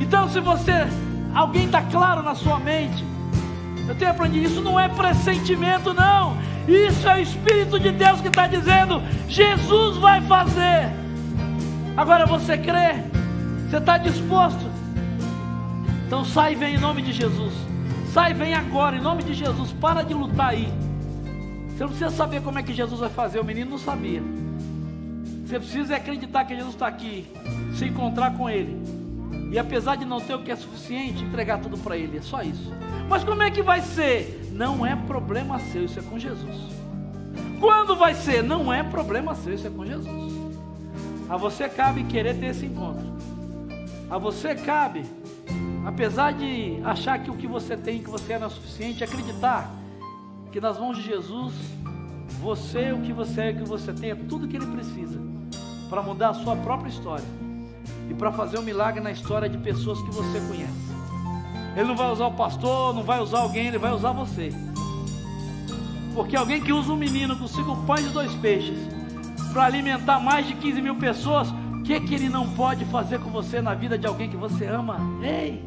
Então, 0.00 0.28
se 0.28 0.38
você, 0.38 0.86
alguém 1.34 1.64
está 1.64 1.82
claro 1.82 2.22
na 2.22 2.36
sua 2.36 2.60
mente, 2.60 3.04
eu 3.88 3.94
tenho 3.96 4.12
aprendido, 4.12 4.46
isso 4.46 4.60
não 4.60 4.78
é 4.78 4.88
pressentimento, 4.88 5.92
não. 5.92 6.46
Isso 6.68 7.08
é 7.08 7.16
o 7.16 7.20
Espírito 7.20 7.78
de 7.78 7.92
Deus 7.92 8.20
que 8.20 8.28
está 8.28 8.46
dizendo: 8.46 9.02
Jesus 9.28 9.96
vai 9.98 10.20
fazer. 10.22 10.90
Agora 11.96 12.26
você 12.26 12.58
crê? 12.58 13.02
Você 13.68 13.78
está 13.78 13.98
disposto? 13.98 14.66
Então 16.06 16.24
sai 16.24 16.52
e 16.52 16.56
vem 16.56 16.74
em 16.74 16.78
nome 16.78 17.02
de 17.02 17.12
Jesus. 17.12 17.52
Sai 18.12 18.30
e 18.32 18.34
vem 18.34 18.54
agora, 18.54 18.96
em 18.96 19.00
nome 19.00 19.22
de 19.22 19.34
Jesus. 19.34 19.72
Para 19.72 20.02
de 20.02 20.14
lutar 20.14 20.50
aí. 20.50 20.68
Você 21.68 21.82
não 21.82 21.88
precisa 21.88 22.10
saber 22.10 22.42
como 22.42 22.58
é 22.58 22.62
que 22.62 22.72
Jesus 22.72 23.00
vai 23.00 23.10
fazer. 23.10 23.38
O 23.38 23.44
menino 23.44 23.72
não 23.72 23.78
sabia. 23.78 24.22
Você 25.44 25.58
precisa 25.58 25.96
acreditar 25.96 26.44
que 26.44 26.54
Jesus 26.54 26.74
está 26.74 26.86
aqui. 26.86 27.26
Se 27.74 27.84
encontrar 27.84 28.36
com 28.36 28.48
Ele. 28.48 28.80
E 29.52 29.58
apesar 29.58 29.96
de 29.96 30.04
não 30.04 30.20
ter 30.20 30.34
o 30.34 30.42
que 30.42 30.50
é 30.50 30.56
suficiente, 30.56 31.22
entregar 31.24 31.58
tudo 31.58 31.78
para 31.78 31.96
Ele. 31.96 32.18
É 32.18 32.22
só 32.22 32.42
isso. 32.42 32.72
Mas 33.08 33.22
como 33.22 33.42
é 33.42 33.50
que 33.50 33.62
vai 33.62 33.80
ser? 33.80 34.45
Não 34.56 34.86
é 34.86 34.96
problema 34.96 35.58
seu, 35.58 35.84
isso 35.84 35.98
é 35.98 36.02
com 36.02 36.18
Jesus. 36.18 36.56
Quando 37.60 37.94
vai 37.94 38.14
ser? 38.14 38.42
Não 38.42 38.72
é 38.72 38.82
problema 38.82 39.34
seu, 39.34 39.52
isso 39.52 39.66
é 39.66 39.70
com 39.70 39.84
Jesus. 39.84 40.32
A 41.28 41.36
você 41.36 41.68
cabe 41.68 42.04
querer 42.04 42.38
ter 42.38 42.46
esse 42.46 42.64
encontro. 42.64 43.06
A 44.08 44.16
você 44.16 44.54
cabe, 44.54 45.04
apesar 45.84 46.32
de 46.32 46.80
achar 46.84 47.18
que 47.18 47.30
o 47.30 47.36
que 47.36 47.46
você 47.46 47.76
tem, 47.76 48.02
que 48.02 48.08
você 48.08 48.32
é 48.32 48.38
não 48.38 48.46
é 48.46 48.50
suficiente, 48.50 49.04
acreditar 49.04 49.70
que 50.50 50.60
nas 50.60 50.78
mãos 50.78 50.96
de 50.96 51.02
Jesus, 51.02 51.52
você, 52.40 52.92
o 52.92 53.02
que 53.02 53.12
você 53.12 53.42
é, 53.42 53.50
o 53.50 53.56
que 53.56 53.64
você 53.64 53.92
tem, 53.92 54.12
é 54.12 54.14
tudo 54.14 54.48
que 54.48 54.56
Ele 54.56 54.66
precisa 54.66 55.20
para 55.90 56.00
mudar 56.00 56.30
a 56.30 56.34
sua 56.34 56.56
própria 56.56 56.88
história 56.88 57.24
e 58.08 58.14
para 58.14 58.32
fazer 58.32 58.58
um 58.58 58.62
milagre 58.62 59.02
na 59.02 59.10
história 59.10 59.50
de 59.50 59.58
pessoas 59.58 60.00
que 60.00 60.10
você 60.10 60.40
conhece. 60.46 60.85
Ele 61.76 61.84
não 61.84 61.94
vai 61.94 62.10
usar 62.10 62.26
o 62.26 62.32
pastor, 62.32 62.94
não 62.94 63.02
vai 63.02 63.20
usar 63.20 63.40
alguém, 63.40 63.66
ele 63.66 63.78
vai 63.78 63.92
usar 63.92 64.10
você. 64.12 64.50
Porque 66.14 66.34
alguém 66.34 66.62
que 66.62 66.72
usa 66.72 66.90
um 66.90 66.96
menino 66.96 67.36
com 67.36 67.46
cinco 67.46 67.76
pães 67.86 68.06
e 68.06 68.08
dois 68.08 68.32
peixes 68.36 68.78
para 69.52 69.64
alimentar 69.64 70.18
mais 70.18 70.46
de 70.46 70.54
15 70.54 70.80
mil 70.80 70.96
pessoas, 70.96 71.50
o 71.50 71.82
que, 71.82 72.00
que 72.00 72.14
ele 72.14 72.30
não 72.30 72.54
pode 72.54 72.86
fazer 72.86 73.20
com 73.20 73.28
você 73.28 73.60
na 73.60 73.74
vida 73.74 73.98
de 73.98 74.06
alguém 74.06 74.30
que 74.30 74.36
você 74.36 74.64
ama? 74.64 74.96
Ei! 75.22 75.62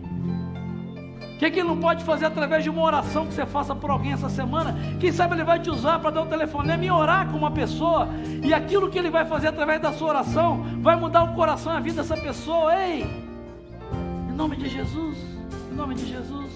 O 1.35 1.37
que, 1.37 1.51
que 1.51 1.59
ele 1.59 1.69
não 1.69 1.77
pode 1.77 2.03
fazer 2.03 2.25
através 2.25 2.63
de 2.63 2.69
uma 2.69 2.81
oração 2.81 3.27
que 3.27 3.33
você 3.33 3.45
faça 3.45 3.75
por 3.75 3.91
alguém 3.91 4.11
essa 4.11 4.27
semana? 4.27 4.75
Quem 4.99 5.11
sabe 5.11 5.35
ele 5.35 5.43
vai 5.43 5.59
te 5.59 5.69
usar 5.69 5.99
para 5.99 6.09
dar 6.09 6.23
um 6.23 6.27
telefonema 6.27 6.83
e 6.83 6.91
orar 6.91 7.29
com 7.29 7.37
uma 7.37 7.51
pessoa. 7.51 8.09
E 8.43 8.53
aquilo 8.53 8.89
que 8.89 8.97
ele 8.97 9.09
vai 9.09 9.25
fazer 9.25 9.47
através 9.47 9.79
da 9.79 9.93
sua 9.93 10.09
oração 10.09 10.65
vai 10.81 10.95
mudar 10.95 11.23
o 11.23 11.35
coração 11.35 11.71
e 11.73 11.77
a 11.77 11.79
vida 11.79 12.01
dessa 12.01 12.17
pessoa. 12.17 12.75
Ei! 12.75 13.07
Em 14.29 14.33
nome 14.33 14.57
de 14.57 14.67
Jesus, 14.67 15.28
em 15.71 15.75
nome 15.75 15.95
de 15.95 16.05
Jesus. 16.05 16.51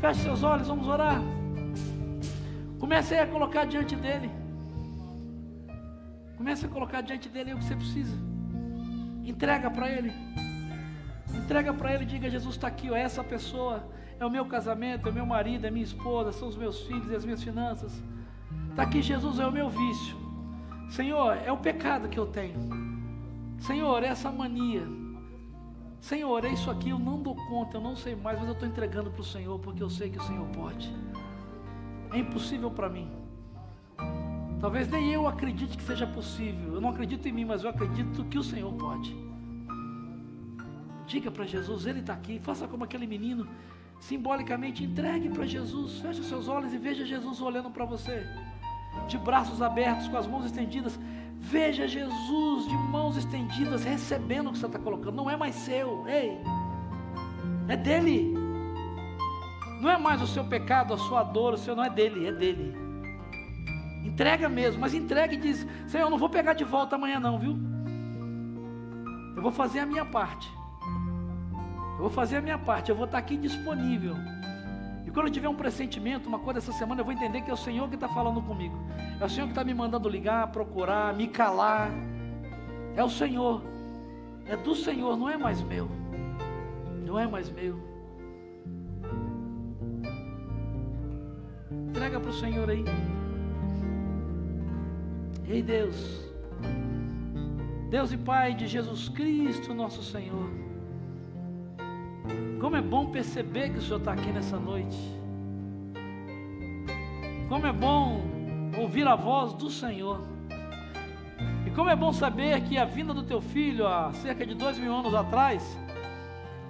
Feche 0.00 0.20
seus 0.22 0.42
olhos, 0.42 0.68
vamos 0.68 0.88
orar. 0.88 1.20
Comece 2.78 3.14
a 3.16 3.26
colocar 3.26 3.64
diante 3.64 3.94
dele. 3.94 4.30
Comece 6.36 6.66
a 6.66 6.68
colocar 6.68 7.02
diante 7.02 7.28
dele 7.28 7.54
o 7.54 7.58
que 7.58 7.64
você 7.64 7.76
precisa. 7.76 8.16
Entrega 9.24 9.70
para 9.70 9.88
ele. 9.90 10.12
Entrega 11.34 11.72
para 11.72 11.94
ele 11.94 12.04
diga: 12.04 12.28
Jesus 12.28 12.56
está 12.56 12.68
aqui, 12.68 12.90
ó, 12.90 12.96
essa 12.96 13.22
pessoa 13.22 13.88
é 14.18 14.26
o 14.26 14.30
meu 14.30 14.44
casamento, 14.46 15.08
é 15.08 15.10
o 15.10 15.14
meu 15.14 15.26
marido, 15.26 15.66
é 15.66 15.70
minha 15.70 15.84
esposa, 15.84 16.32
são 16.32 16.48
os 16.48 16.56
meus 16.56 16.80
filhos 16.82 17.10
e 17.10 17.14
as 17.14 17.24
minhas 17.24 17.42
finanças. 17.42 18.02
Está 18.70 18.82
aqui, 18.82 19.02
Jesus, 19.02 19.38
é 19.38 19.46
o 19.46 19.52
meu 19.52 19.68
vício. 19.68 20.16
Senhor, 20.90 21.36
é 21.44 21.52
o 21.52 21.56
pecado 21.56 22.08
que 22.08 22.18
eu 22.18 22.26
tenho. 22.26 22.58
Senhor, 23.58 24.02
é 24.02 24.08
essa 24.08 24.30
mania. 24.30 25.01
Senhor, 26.02 26.44
é 26.44 26.48
isso 26.48 26.68
aqui, 26.68 26.90
eu 26.90 26.98
não 26.98 27.22
dou 27.22 27.36
conta, 27.46 27.76
eu 27.76 27.80
não 27.80 27.94
sei 27.94 28.16
mais, 28.16 28.36
mas 28.36 28.48
eu 28.48 28.54
estou 28.54 28.68
entregando 28.68 29.08
para 29.08 29.20
o 29.20 29.24
Senhor, 29.24 29.56
porque 29.60 29.80
eu 29.80 29.88
sei 29.88 30.10
que 30.10 30.18
o 30.18 30.22
Senhor 30.24 30.44
pode. 30.48 30.92
É 32.12 32.18
impossível 32.18 32.72
para 32.72 32.88
mim. 32.88 33.08
Talvez 34.60 34.90
nem 34.90 35.12
eu 35.12 35.28
acredite 35.28 35.76
que 35.76 35.82
seja 35.84 36.04
possível. 36.04 36.74
Eu 36.74 36.80
não 36.80 36.88
acredito 36.88 37.28
em 37.28 37.32
mim, 37.32 37.44
mas 37.44 37.62
eu 37.62 37.70
acredito 37.70 38.24
que 38.24 38.36
o 38.36 38.42
Senhor 38.42 38.72
pode. 38.72 39.16
Diga 41.06 41.30
para 41.30 41.44
Jesus, 41.44 41.86
Ele 41.86 42.00
está 42.00 42.14
aqui. 42.14 42.40
Faça 42.40 42.66
como 42.66 42.82
aquele 42.82 43.06
menino, 43.06 43.46
simbolicamente 44.00 44.82
entregue 44.82 45.28
para 45.28 45.46
Jesus. 45.46 46.00
Feche 46.00 46.24
seus 46.24 46.48
olhos 46.48 46.74
e 46.74 46.78
veja 46.78 47.06
Jesus 47.06 47.40
olhando 47.40 47.70
para 47.70 47.84
você, 47.84 48.26
de 49.06 49.16
braços 49.18 49.62
abertos, 49.62 50.08
com 50.08 50.16
as 50.16 50.26
mãos 50.26 50.46
estendidas. 50.46 50.98
Veja 51.52 51.86
Jesus 51.86 52.66
de 52.66 52.74
mãos 52.74 53.14
estendidas, 53.18 53.84
recebendo 53.84 54.48
o 54.48 54.52
que 54.52 54.58
você 54.58 54.64
está 54.64 54.78
colocando. 54.78 55.14
Não 55.14 55.28
é 55.28 55.36
mais 55.36 55.54
seu, 55.54 56.02
ei, 56.08 56.40
é 57.68 57.76
dele. 57.76 58.32
Não 59.82 59.90
é 59.90 59.98
mais 59.98 60.22
o 60.22 60.26
seu 60.26 60.44
pecado, 60.44 60.94
a 60.94 60.96
sua 60.96 61.22
dor, 61.22 61.52
o 61.52 61.58
seu 61.58 61.76
não 61.76 61.84
é 61.84 61.90
dele, 61.90 62.26
é 62.26 62.32
dele. 62.32 62.74
Entrega 64.02 64.48
mesmo, 64.48 64.80
mas 64.80 64.94
entrega 64.94 65.34
e 65.34 65.36
diz: 65.36 65.66
Senhor, 65.86 66.06
eu 66.06 66.10
não 66.10 66.16
vou 66.16 66.30
pegar 66.30 66.54
de 66.54 66.64
volta 66.64 66.96
amanhã, 66.96 67.20
não, 67.20 67.38
viu? 67.38 67.54
Eu 69.36 69.42
vou 69.42 69.52
fazer 69.52 69.80
a 69.80 69.86
minha 69.86 70.06
parte. 70.06 70.50
Eu 71.96 71.98
vou 71.98 72.10
fazer 72.10 72.36
a 72.36 72.40
minha 72.40 72.58
parte, 72.58 72.88
eu 72.88 72.96
vou 72.96 73.04
estar 73.04 73.18
aqui 73.18 73.36
disponível. 73.36 74.16
E 75.06 75.10
quando 75.10 75.26
eu 75.26 75.32
tiver 75.32 75.48
um 75.48 75.54
pressentimento, 75.54 76.28
uma 76.28 76.38
coisa 76.38 76.58
essa 76.58 76.72
semana, 76.72 77.00
eu 77.00 77.04
vou 77.04 77.12
entender 77.12 77.42
que 77.42 77.50
é 77.50 77.54
o 77.54 77.56
Senhor 77.56 77.88
que 77.88 77.94
está 77.94 78.08
falando 78.08 78.40
comigo. 78.42 78.76
É 79.20 79.24
o 79.24 79.28
Senhor 79.28 79.46
que 79.46 79.52
está 79.52 79.64
me 79.64 79.74
mandando 79.74 80.08
ligar, 80.08 80.46
procurar, 80.48 81.14
me 81.14 81.28
calar. 81.28 81.90
É 82.94 83.02
o 83.02 83.10
Senhor. 83.10 83.62
É 84.46 84.56
do 84.56 84.74
Senhor, 84.74 85.16
não 85.16 85.28
é 85.28 85.36
mais 85.36 85.60
meu. 85.62 85.88
Não 87.04 87.18
é 87.18 87.26
mais 87.26 87.50
meu. 87.50 87.78
Entrega 91.88 92.20
para 92.20 92.30
o 92.30 92.34
Senhor 92.34 92.70
aí. 92.70 92.84
Ei 95.46 95.62
Deus. 95.62 96.32
Deus 97.90 98.12
e 98.12 98.16
Pai 98.16 98.54
de 98.54 98.66
Jesus 98.66 99.08
Cristo, 99.08 99.74
nosso 99.74 100.02
Senhor. 100.02 100.61
Como 102.62 102.76
é 102.76 102.80
bom 102.80 103.06
perceber 103.06 103.70
que 103.70 103.78
o 103.78 103.82
Senhor 103.82 103.98
está 103.98 104.12
aqui 104.12 104.30
nessa 104.30 104.56
noite. 104.56 104.96
Como 107.48 107.66
é 107.66 107.72
bom 107.72 108.22
ouvir 108.78 109.04
a 109.04 109.16
voz 109.16 109.52
do 109.54 109.68
Senhor. 109.68 110.20
E 111.66 111.70
como 111.72 111.90
é 111.90 111.96
bom 111.96 112.12
saber 112.12 112.60
que 112.60 112.78
a 112.78 112.84
vinda 112.84 113.12
do 113.12 113.24
teu 113.24 113.40
filho 113.40 113.84
há 113.84 114.12
cerca 114.12 114.46
de 114.46 114.54
dois 114.54 114.78
mil 114.78 114.94
anos 114.94 115.12
atrás, 115.12 115.76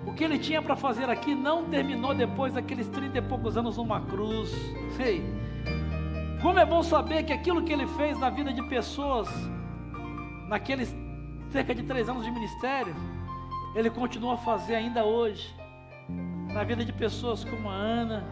o 0.06 0.14
que 0.14 0.24
ele 0.24 0.38
tinha 0.38 0.62
para 0.62 0.74
fazer 0.74 1.10
aqui 1.10 1.34
não 1.34 1.66
terminou 1.66 2.14
depois 2.14 2.54
daqueles 2.54 2.88
trinta 2.88 3.18
e 3.18 3.22
poucos 3.22 3.58
anos 3.58 3.76
numa 3.76 4.00
cruz. 4.00 4.50
Ei, 4.98 5.22
como 6.40 6.58
é 6.58 6.64
bom 6.64 6.82
saber 6.82 7.22
que 7.24 7.34
aquilo 7.34 7.62
que 7.64 7.72
ele 7.72 7.86
fez 7.86 8.18
na 8.18 8.30
vida 8.30 8.50
de 8.50 8.62
pessoas, 8.62 9.28
naqueles 10.48 10.96
cerca 11.50 11.74
de 11.74 11.82
três 11.82 12.08
anos 12.08 12.24
de 12.24 12.30
ministério, 12.30 12.96
ele 13.74 13.90
continua 13.90 14.34
a 14.34 14.38
fazer 14.38 14.76
ainda 14.76 15.04
hoje 15.04 15.60
na 16.52 16.64
vida 16.64 16.84
de 16.84 16.92
pessoas 16.92 17.44
como 17.44 17.68
a 17.68 17.74
Ana, 17.74 18.24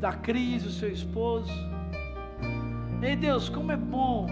da 0.00 0.12
Cris, 0.12 0.64
o 0.64 0.70
seu 0.70 0.90
esposo. 0.90 1.52
Ei 3.02 3.16
Deus, 3.16 3.48
como 3.48 3.72
é 3.72 3.76
bom 3.76 4.26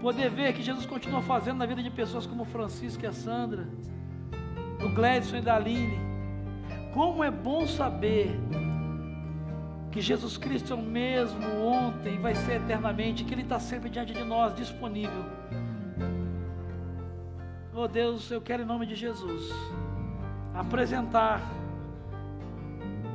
poder 0.00 0.30
ver 0.30 0.52
que 0.52 0.62
Jesus 0.62 0.86
continua 0.86 1.22
fazendo 1.22 1.58
na 1.58 1.66
vida 1.66 1.82
de 1.82 1.90
pessoas 1.90 2.26
como 2.26 2.44
Francisco 2.44 3.04
e 3.04 3.06
a 3.06 3.12
Sandra, 3.12 3.68
do 4.78 4.88
Gledson 4.94 5.36
e 5.36 5.40
da 5.40 5.56
Aline. 5.56 5.98
Como 6.92 7.22
é 7.22 7.30
bom 7.30 7.66
saber 7.66 8.38
que 9.90 10.00
Jesus 10.00 10.36
Cristo 10.36 10.72
é 10.72 10.76
o 10.76 10.82
mesmo 10.82 11.40
ontem 11.64 12.18
vai 12.18 12.34
ser 12.34 12.62
eternamente, 12.62 13.24
que 13.24 13.34
Ele 13.34 13.42
está 13.42 13.60
sempre 13.60 13.90
diante 13.90 14.12
de 14.12 14.24
nós, 14.24 14.54
disponível 14.54 15.24
Oh 17.84 17.88
Deus, 17.88 18.30
eu 18.30 18.40
quero 18.40 18.62
em 18.62 18.64
nome 18.64 18.86
de 18.86 18.94
Jesus 18.94 19.50
apresentar 20.54 21.42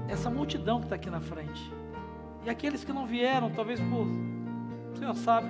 essa 0.09 0.29
multidão 0.29 0.79
que 0.79 0.87
está 0.87 0.97
aqui 0.97 1.09
na 1.09 1.21
frente. 1.21 1.71
E 2.43 2.49
aqueles 2.49 2.83
que 2.83 2.91
não 2.91 3.05
vieram, 3.05 3.49
talvez 3.49 3.79
por, 3.79 4.05
o 4.91 4.97
Senhor 4.97 5.15
sabe, 5.15 5.47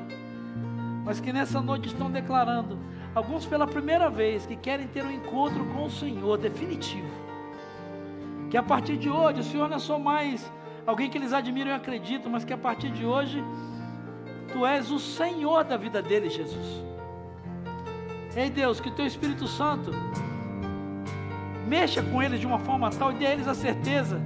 mas 1.03 1.19
que 1.19 1.33
nessa 1.33 1.59
noite 1.59 1.87
estão 1.87 2.11
declarando, 2.11 2.77
alguns 3.15 3.43
pela 3.43 3.65
primeira 3.65 4.07
vez, 4.07 4.45
que 4.45 4.55
querem 4.55 4.85
ter 4.85 5.03
um 5.03 5.09
encontro 5.09 5.65
com 5.65 5.85
o 5.85 5.89
Senhor 5.89 6.37
definitivo. 6.37 7.09
Que 8.51 8.57
a 8.57 8.61
partir 8.61 8.97
de 8.97 9.09
hoje, 9.09 9.39
o 9.39 9.43
Senhor 9.43 9.67
não 9.67 9.77
é 9.77 9.79
só 9.79 9.97
mais 9.97 10.47
alguém 10.85 11.09
que 11.09 11.17
eles 11.17 11.33
admiram 11.33 11.71
e 11.71 11.73
acreditam, 11.73 12.31
mas 12.31 12.45
que 12.45 12.53
a 12.53 12.57
partir 12.57 12.91
de 12.91 13.03
hoje, 13.03 13.43
Tu 14.53 14.63
és 14.63 14.91
o 14.91 14.99
Senhor 14.99 15.63
da 15.63 15.75
vida 15.75 16.03
deles, 16.03 16.33
Jesus. 16.33 16.96
Ei 18.35 18.49
Deus, 18.49 18.79
que 18.79 18.89
o 18.89 18.91
teu 18.91 19.05
Espírito 19.05 19.47
Santo 19.47 19.91
mexa 21.67 22.01
com 22.01 22.21
eles 22.21 22.39
de 22.39 22.45
uma 22.45 22.59
forma 22.59 22.89
tal 22.89 23.11
e 23.11 23.15
dê 23.15 23.27
a 23.27 23.33
eles 23.33 23.47
a 23.47 23.53
certeza, 23.53 24.21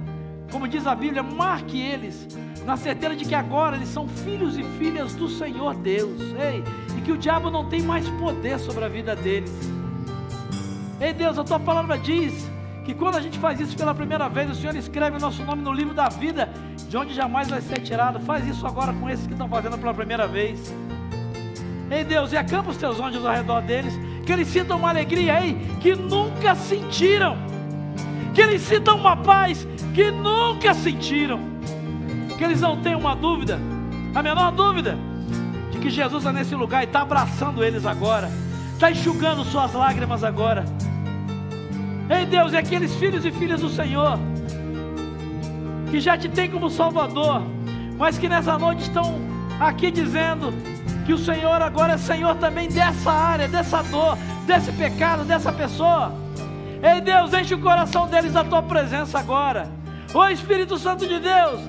como 0.50 0.68
diz 0.68 0.86
a 0.86 0.94
Bíblia, 0.94 1.22
marque 1.22 1.80
eles 1.80 2.28
na 2.64 2.76
certeza 2.76 3.16
de 3.16 3.24
que 3.24 3.34
agora 3.34 3.76
eles 3.76 3.88
são 3.88 4.06
filhos 4.06 4.56
e 4.56 4.62
filhas 4.62 5.14
do 5.14 5.28
Senhor 5.28 5.74
Deus. 5.74 6.20
Ei, 6.38 6.62
e 6.96 7.00
que 7.00 7.12
o 7.12 7.18
diabo 7.18 7.50
não 7.50 7.68
tem 7.68 7.82
mais 7.82 8.08
poder 8.10 8.58
sobre 8.58 8.84
a 8.84 8.88
vida 8.88 9.16
deles. 9.16 9.52
Ei 11.00 11.12
Deus, 11.12 11.38
a 11.38 11.44
tua 11.44 11.58
palavra 11.58 11.98
diz 11.98 12.48
que 12.84 12.94
quando 12.94 13.16
a 13.16 13.20
gente 13.20 13.38
faz 13.38 13.60
isso 13.60 13.76
pela 13.76 13.94
primeira 13.94 14.28
vez, 14.28 14.50
o 14.50 14.54
Senhor 14.54 14.74
escreve 14.76 15.16
o 15.16 15.20
nosso 15.20 15.42
nome 15.44 15.62
no 15.62 15.72
livro 15.72 15.94
da 15.94 16.08
vida, 16.08 16.48
de 16.88 16.96
onde 16.96 17.14
jamais 17.14 17.48
vai 17.48 17.60
ser 17.60 17.80
tirado. 17.80 18.20
Faz 18.20 18.46
isso 18.46 18.66
agora 18.66 18.92
com 18.92 19.08
esses 19.08 19.26
que 19.26 19.32
estão 19.32 19.48
fazendo 19.48 19.78
pela 19.78 19.94
primeira 19.94 20.26
vez. 20.26 20.72
Ei 21.92 22.04
Deus, 22.04 22.32
e 22.32 22.38
acampa 22.38 22.70
os 22.70 22.78
teus 22.78 22.98
anjos 22.98 23.22
ao 23.22 23.34
redor 23.34 23.60
deles, 23.60 23.92
que 24.24 24.32
eles 24.32 24.48
sintam 24.48 24.78
uma 24.78 24.88
alegria, 24.88 25.44
ei, 25.44 25.54
que 25.78 25.94
nunca 25.94 26.54
sentiram, 26.54 27.36
que 28.32 28.40
eles 28.40 28.62
sintam 28.62 28.96
uma 28.96 29.14
paz 29.14 29.68
que 29.92 30.10
nunca 30.10 30.72
sentiram, 30.72 31.38
que 32.38 32.42
eles 32.42 32.62
não 32.62 32.80
tenham 32.80 32.98
uma 32.98 33.14
dúvida, 33.14 33.60
a 34.14 34.22
menor 34.22 34.52
dúvida, 34.52 34.96
de 35.70 35.76
que 35.76 35.90
Jesus 35.90 36.22
está 36.22 36.32
nesse 36.32 36.54
lugar 36.54 36.80
e 36.82 36.86
está 36.86 37.02
abraçando 37.02 37.62
eles 37.62 37.84
agora, 37.84 38.30
está 38.72 38.90
enxugando 38.90 39.44
suas 39.44 39.74
lágrimas 39.74 40.24
agora. 40.24 40.64
Ei 42.08 42.24
Deus, 42.24 42.54
e 42.54 42.56
aqueles 42.56 42.94
filhos 42.94 43.26
e 43.26 43.30
filhas 43.30 43.60
do 43.60 43.68
Senhor, 43.68 44.18
que 45.90 46.00
já 46.00 46.16
te 46.16 46.30
tem 46.30 46.50
como 46.50 46.70
Salvador, 46.70 47.42
mas 47.98 48.16
que 48.16 48.30
nessa 48.30 48.56
noite 48.56 48.80
estão 48.80 49.20
aqui 49.60 49.90
dizendo: 49.90 50.71
que 51.04 51.12
o 51.12 51.18
Senhor 51.18 51.60
agora 51.60 51.94
é 51.94 51.98
Senhor 51.98 52.34
também 52.36 52.68
dessa 52.68 53.10
área, 53.10 53.48
dessa 53.48 53.82
dor, 53.82 54.16
desse 54.46 54.72
pecado, 54.72 55.24
dessa 55.24 55.52
pessoa. 55.52 56.12
Ei 56.82 57.00
Deus, 57.00 57.32
enche 57.32 57.54
o 57.54 57.60
coração 57.60 58.08
deles 58.08 58.32
da 58.32 58.44
tua 58.44 58.62
presença 58.62 59.18
agora. 59.18 59.70
Ô 60.14 60.26
Espírito 60.26 60.78
Santo 60.78 61.06
de 61.06 61.18
Deus, 61.18 61.60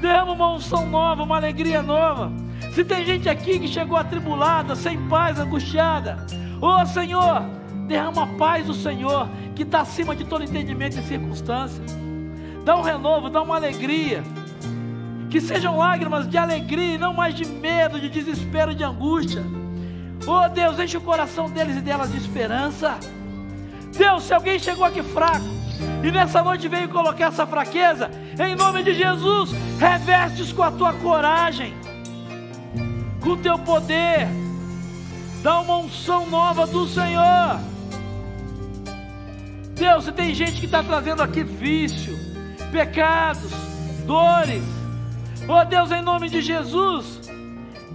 derrama 0.00 0.32
uma 0.32 0.52
unção 0.54 0.86
nova, 0.86 1.22
uma 1.22 1.36
alegria 1.36 1.82
nova. 1.82 2.32
Se 2.74 2.84
tem 2.84 3.04
gente 3.04 3.28
aqui 3.28 3.58
que 3.58 3.68
chegou 3.68 3.96
atribulada, 3.96 4.74
sem 4.74 4.98
paz, 5.08 5.38
angustiada, 5.38 6.24
Oh 6.64 6.86
Senhor, 6.86 7.42
derrama 7.88 8.22
a 8.22 8.26
paz 8.38 8.66
do 8.66 8.72
Senhor, 8.72 9.28
que 9.54 9.64
está 9.64 9.80
acima 9.80 10.14
de 10.14 10.24
todo 10.24 10.44
entendimento 10.44 10.96
e 10.96 11.02
circunstância. 11.02 11.82
Dá 12.64 12.76
um 12.76 12.82
renovo, 12.82 13.28
dá 13.28 13.42
uma 13.42 13.56
alegria. 13.56 14.22
Que 15.32 15.40
sejam 15.40 15.78
lágrimas 15.78 16.28
de 16.28 16.36
alegria 16.36 16.96
e 16.96 16.98
não 16.98 17.14
mais 17.14 17.34
de 17.34 17.46
medo, 17.46 17.98
de 17.98 18.10
desespero, 18.10 18.74
de 18.74 18.84
angústia. 18.84 19.42
Oh 20.26 20.46
Deus, 20.50 20.78
enche 20.78 20.98
o 20.98 21.00
coração 21.00 21.48
deles 21.48 21.74
e 21.74 21.80
delas 21.80 22.12
de 22.12 22.18
esperança. 22.18 22.98
Deus, 23.96 24.24
se 24.24 24.34
alguém 24.34 24.58
chegou 24.58 24.84
aqui 24.84 25.02
fraco 25.02 25.46
e 26.04 26.10
nessa 26.10 26.42
noite 26.42 26.68
veio 26.68 26.86
colocar 26.90 27.28
essa 27.28 27.46
fraqueza, 27.46 28.10
em 28.38 28.54
nome 28.54 28.82
de 28.82 28.92
Jesus, 28.92 29.52
revestes 29.80 30.52
com 30.52 30.64
a 30.64 30.70
tua 30.70 30.92
coragem, 30.92 31.72
com 33.22 33.30
o 33.30 33.36
teu 33.38 33.58
poder, 33.58 34.28
dá 35.42 35.60
uma 35.62 35.78
unção 35.78 36.28
nova 36.28 36.66
do 36.66 36.86
Senhor. 36.86 37.58
Deus, 39.76 40.04
se 40.04 40.12
tem 40.12 40.34
gente 40.34 40.60
que 40.60 40.66
está 40.66 40.82
trazendo 40.82 41.22
aqui 41.22 41.42
vício, 41.42 42.14
pecados, 42.70 43.50
dores, 44.06 44.81
oh 45.52 45.64
Deus, 45.64 45.90
em 45.90 46.00
nome 46.00 46.28
de 46.28 46.40
Jesus, 46.40 47.20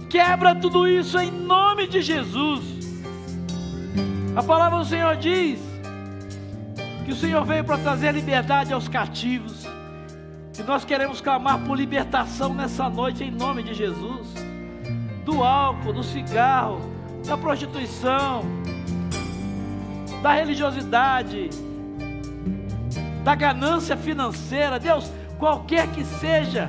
quebra 0.08 0.54
tudo 0.54 0.86
isso 0.86 1.18
em 1.18 1.30
nome 1.30 1.88
de 1.88 2.00
Jesus. 2.00 2.62
A 4.36 4.42
palavra 4.42 4.78
do 4.78 4.84
Senhor 4.84 5.16
diz 5.16 5.58
que 7.04 7.10
o 7.10 7.16
Senhor 7.16 7.44
veio 7.44 7.64
para 7.64 7.78
trazer 7.78 8.12
liberdade 8.12 8.72
aos 8.72 8.86
cativos. 8.86 9.66
E 10.58 10.62
nós 10.62 10.84
queremos 10.84 11.20
clamar 11.20 11.58
por 11.60 11.76
libertação 11.76 12.54
nessa 12.54 12.88
noite 12.88 13.24
em 13.24 13.30
nome 13.30 13.62
de 13.62 13.74
Jesus. 13.74 14.28
Do 15.24 15.42
álcool, 15.42 15.92
do 15.92 16.02
cigarro, 16.02 16.80
da 17.26 17.36
prostituição, 17.36 18.42
da 20.22 20.32
religiosidade, 20.32 21.50
da 23.24 23.34
ganância 23.34 23.96
financeira. 23.96 24.78
Deus, 24.78 25.12
qualquer 25.38 25.88
que 25.88 26.04
seja 26.04 26.66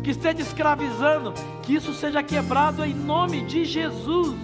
o 0.00 0.02
que 0.02 0.12
esteja 0.12 0.40
escravizando, 0.40 1.34
que 1.62 1.74
isso 1.74 1.92
seja 1.92 2.22
quebrado 2.22 2.82
em 2.82 2.94
nome 2.94 3.42
de 3.44 3.66
Jesus. 3.66 4.34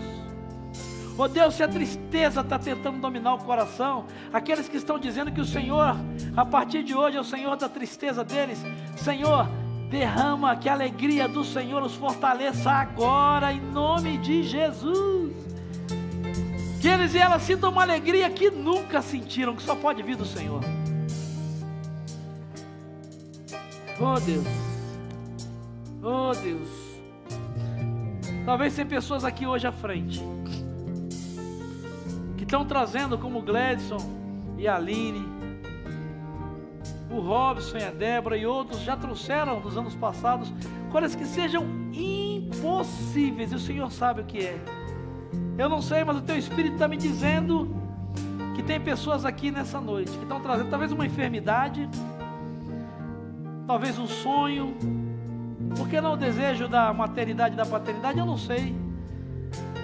Oh 1.16 1.26
Deus, 1.26 1.54
se 1.54 1.62
a 1.62 1.68
tristeza 1.68 2.42
está 2.42 2.58
tentando 2.58 3.00
dominar 3.00 3.34
o 3.34 3.38
coração, 3.38 4.04
aqueles 4.30 4.68
que 4.68 4.76
estão 4.76 4.98
dizendo 4.98 5.32
que 5.32 5.40
o 5.40 5.46
Senhor, 5.46 5.96
a 6.36 6.44
partir 6.44 6.82
de 6.82 6.94
hoje, 6.94 7.16
é 7.16 7.20
o 7.20 7.24
Senhor 7.24 7.56
da 7.56 7.70
tristeza 7.70 8.22
deles, 8.22 8.62
Senhor, 8.98 9.48
derrama 9.88 10.54
que 10.56 10.68
a 10.68 10.74
alegria 10.74 11.26
do 11.26 11.42
Senhor 11.42 11.82
os 11.82 11.94
fortaleça 11.94 12.70
agora, 12.70 13.50
em 13.50 13.60
nome 13.60 14.18
de 14.18 14.42
Jesus. 14.42 15.32
Que 16.82 16.88
eles 16.88 17.14
e 17.14 17.18
elas 17.18 17.40
sintam 17.40 17.70
uma 17.70 17.80
alegria 17.80 18.28
que 18.28 18.50
nunca 18.50 19.00
sentiram, 19.00 19.56
que 19.56 19.62
só 19.62 19.74
pode 19.74 20.02
vir 20.02 20.16
do 20.16 20.26
Senhor. 20.26 20.60
Oh 23.98 24.20
Deus, 24.20 24.44
oh 26.06 26.32
Deus. 26.32 26.68
Talvez 28.44 28.74
tem 28.74 28.86
pessoas 28.86 29.24
aqui 29.24 29.46
hoje 29.46 29.66
à 29.66 29.72
frente 29.72 30.22
estão 32.46 32.64
trazendo 32.64 33.18
como 33.18 33.42
Gladson 33.42 33.98
e 34.56 34.68
a 34.68 34.76
Aline, 34.76 35.26
o 37.10 37.18
Robson 37.20 37.78
e 37.78 37.84
a 37.84 37.90
Débora 37.90 38.36
e 38.36 38.46
outros 38.46 38.80
já 38.80 38.96
trouxeram 38.96 39.60
nos 39.60 39.76
anos 39.76 39.94
passados 39.96 40.52
coisas 40.90 41.14
que 41.16 41.24
sejam 41.24 41.64
impossíveis, 41.92 43.52
e 43.52 43.56
o 43.56 43.58
Senhor 43.58 43.90
sabe 43.90 44.20
o 44.20 44.24
que 44.24 44.38
é. 44.38 44.58
Eu 45.58 45.68
não 45.68 45.82
sei, 45.82 46.04
mas 46.04 46.16
o 46.18 46.22
teu 46.22 46.38
Espírito 46.38 46.74
está 46.74 46.86
me 46.86 46.96
dizendo 46.96 47.74
que 48.54 48.62
tem 48.62 48.80
pessoas 48.80 49.24
aqui 49.24 49.50
nessa 49.50 49.80
noite 49.80 50.12
que 50.12 50.22
estão 50.22 50.40
trazendo 50.40 50.70
talvez 50.70 50.92
uma 50.92 51.04
enfermidade, 51.04 51.88
talvez 53.66 53.98
um 53.98 54.06
sonho, 54.06 54.74
por 55.74 55.88
que 55.88 56.00
não 56.00 56.12
o 56.12 56.16
desejo 56.16 56.68
da 56.68 56.92
maternidade 56.92 57.54
e 57.54 57.56
da 57.56 57.66
paternidade? 57.66 58.18
Eu 58.18 58.26
não 58.26 58.36
sei. 58.36 58.74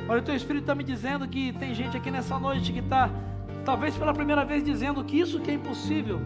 Olha, 0.09 0.21
o 0.21 0.23
teu 0.23 0.35
Espírito 0.35 0.65
está 0.65 0.75
me 0.75 0.85
dizendo 0.85 1.27
que 1.27 1.53
tem 1.53 1.75
gente 1.75 1.97
aqui 1.97 2.11
nessa 2.11 2.39
noite 2.39 2.73
que 2.73 2.81
está, 2.81 3.09
talvez 3.65 3.97
pela 3.97 4.13
primeira 4.13 4.45
vez, 4.45 4.63
dizendo 4.63 5.03
que 5.05 5.19
isso 5.19 5.41
que 5.41 5.51
é 5.51 5.55
impossível. 5.55 6.21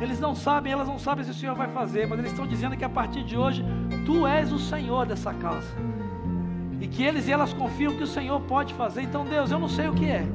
Eles 0.00 0.18
não 0.18 0.34
sabem, 0.34 0.72
elas 0.72 0.88
não 0.88 0.98
sabem 0.98 1.24
se 1.24 1.30
o 1.30 1.34
Senhor 1.34 1.54
vai 1.54 1.68
fazer, 1.68 2.06
mas 2.06 2.18
eles 2.18 2.30
estão 2.30 2.46
dizendo 2.46 2.76
que 2.76 2.84
a 2.84 2.88
partir 2.88 3.22
de 3.22 3.36
hoje, 3.36 3.64
Tu 4.06 4.26
és 4.26 4.50
o 4.50 4.58
Senhor 4.58 5.06
dessa 5.06 5.34
casa. 5.34 5.68
E 6.80 6.88
que 6.88 7.02
eles 7.02 7.28
e 7.28 7.32
elas 7.32 7.52
confiam 7.52 7.94
que 7.94 8.02
o 8.02 8.06
Senhor 8.06 8.40
pode 8.40 8.72
fazer. 8.72 9.02
Então, 9.02 9.24
Deus, 9.24 9.50
eu 9.50 9.58
não 9.58 9.68
sei 9.68 9.88
o 9.88 9.92
que 9.92 10.06
é. 10.06 10.26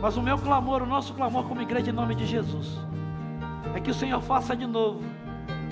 Mas 0.00 0.16
o 0.16 0.22
meu 0.22 0.38
clamor, 0.38 0.82
o 0.82 0.86
nosso 0.86 1.12
clamor 1.12 1.44
como 1.44 1.60
igreja 1.60 1.90
em 1.90 1.92
nome 1.92 2.14
de 2.14 2.24
Jesus, 2.24 2.78
é 3.74 3.80
que 3.80 3.90
o 3.90 3.94
Senhor 3.94 4.22
faça 4.22 4.56
de 4.56 4.66
novo. 4.66 5.02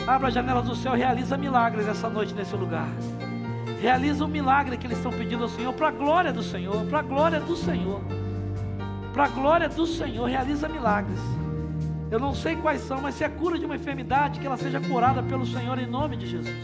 Abra 0.06 0.28
as 0.28 0.34
janelas 0.34 0.66
do 0.66 0.76
céu 0.76 0.92
realiza 0.92 1.36
milagres 1.36 1.88
essa 1.88 2.10
noite 2.10 2.34
nesse 2.34 2.54
lugar. 2.54 2.88
Realiza 3.80 4.24
o 4.24 4.28
milagre 4.28 4.76
que 4.76 4.86
eles 4.86 4.98
estão 4.98 5.10
pedindo 5.10 5.44
ao 5.44 5.48
Senhor, 5.48 5.72
para 5.72 5.88
a 5.88 5.90
glória 5.90 6.32
do 6.32 6.42
Senhor, 6.42 6.84
para 6.86 6.98
a 6.98 7.02
glória 7.02 7.40
do 7.40 7.56
Senhor. 7.56 8.02
Para 9.14 9.24
a 9.24 9.28
glória 9.28 9.68
do 9.68 9.86
Senhor, 9.86 10.26
realiza 10.26 10.68
milagres. 10.68 11.20
Eu 12.10 12.20
não 12.20 12.34
sei 12.34 12.54
quais 12.56 12.82
são, 12.82 13.00
mas 13.00 13.14
se 13.14 13.24
é 13.24 13.28
cura 13.28 13.58
de 13.58 13.64
uma 13.64 13.76
enfermidade, 13.76 14.40
que 14.40 14.46
ela 14.46 14.58
seja 14.58 14.78
curada 14.78 15.22
pelo 15.22 15.46
Senhor 15.46 15.78
em 15.78 15.86
nome 15.86 16.16
de 16.16 16.26
Jesus. 16.26 16.54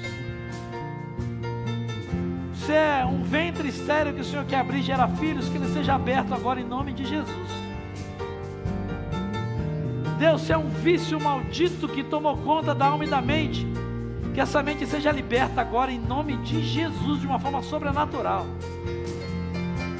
Se 2.54 2.72
é 2.72 3.06
um 3.06 3.22
ventre 3.22 3.68
estéreo 3.68 4.12
que 4.12 4.20
o 4.20 4.24
Senhor 4.24 4.44
quer 4.44 4.58
abrir 4.58 4.82
gerar 4.82 5.08
filhos, 5.08 5.48
que 5.48 5.56
ele 5.56 5.72
seja 5.72 5.94
aberto 5.94 6.34
agora 6.34 6.60
em 6.60 6.64
nome 6.64 6.92
de 6.92 7.06
Jesus. 7.06 7.59
Deus, 10.20 10.42
se 10.42 10.52
é 10.52 10.58
um 10.58 10.68
vício 10.68 11.18
maldito 11.18 11.88
que 11.88 12.04
tomou 12.04 12.36
conta 12.36 12.74
da 12.74 12.88
alma 12.88 13.06
e 13.06 13.08
da 13.08 13.22
mente, 13.22 13.66
que 14.34 14.40
essa 14.40 14.62
mente 14.62 14.84
seja 14.84 15.10
liberta 15.10 15.62
agora 15.62 15.90
em 15.90 15.98
nome 15.98 16.36
de 16.36 16.62
Jesus 16.62 17.22
de 17.22 17.26
uma 17.26 17.38
forma 17.38 17.62
sobrenatural. 17.62 18.44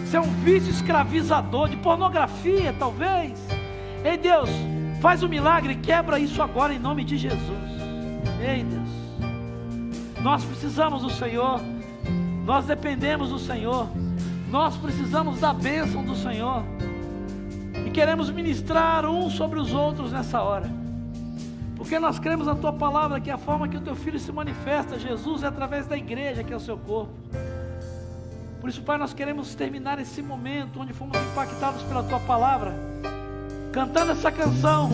Se 0.05 0.19
é 0.19 0.21
um 0.21 0.31
vício 0.45 0.71
escravizador 0.71 1.71
de 1.71 1.79
pornografia, 1.79 2.75
talvez. 2.79 3.33
Ei 4.05 4.19
Deus, 4.19 4.51
faz 5.01 5.23
o 5.23 5.27
um 5.27 5.29
milagre, 5.31 5.77
quebra 5.77 6.19
isso 6.19 6.43
agora 6.43 6.75
em 6.75 6.79
nome 6.79 7.03
de 7.03 7.17
Jesus. 7.17 7.71
Ei 8.47 8.63
Deus, 8.63 10.21
nós 10.21 10.45
precisamos 10.45 11.01
do 11.01 11.09
Senhor, 11.09 11.63
nós 12.45 12.67
dependemos 12.67 13.31
do 13.31 13.39
Senhor, 13.39 13.89
nós 14.51 14.77
precisamos 14.77 15.41
da 15.41 15.55
bênção 15.55 16.05
do 16.05 16.15
Senhor 16.15 16.63
e 17.91 17.93
queremos 17.93 18.31
ministrar 18.31 19.05
uns 19.05 19.33
sobre 19.33 19.59
os 19.59 19.75
outros 19.75 20.13
nessa 20.13 20.41
hora. 20.41 20.71
Porque 21.77 21.99
nós 21.99 22.21
cremos 22.21 22.47
na 22.47 22.55
tua 22.55 22.73
palavra 22.73 23.21
que 23.21 23.31
a 23.31 23.37
forma 23.37 23.67
que 23.67 23.77
o 23.77 23.81
teu 23.81 23.97
filho 23.97 24.19
se 24.19 24.31
manifesta, 24.31 24.99
Jesus, 24.99 25.43
é 25.43 25.49
através 25.49 25.87
da 25.89 25.97
igreja, 25.97 26.45
que 26.45 26.53
é 26.53 26.57
o 26.57 26.61
seu 26.61 26.79
corpo. 26.79 27.13
Por 28.61 28.71
isso, 28.71 28.83
Pai, 28.83 28.97
nós 28.97 29.13
queremos 29.13 29.55
terminar 29.57 29.99
esse 29.99 30.23
momento 30.23 30.79
onde 30.81 30.93
fomos 30.93 31.19
impactados 31.19 31.83
pela 31.83 32.03
tua 32.05 32.21
palavra, 32.21 32.73
cantando 33.73 34.13
essa 34.13 34.31
canção, 34.31 34.91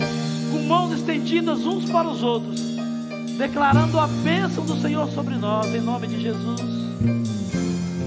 com 0.51 0.59
mãos 0.63 0.91
estendidas 0.91 1.65
uns 1.65 1.89
para 1.91 2.07
os 2.07 2.23
outros, 2.23 2.59
declarando 3.37 3.99
a 3.99 4.07
bênção 4.07 4.65
do 4.65 4.75
Senhor 4.81 5.07
sobre 5.09 5.35
nós, 5.35 5.67
em 5.67 5.81
nome 5.81 6.07
de 6.07 6.19
Jesus. 6.19 6.61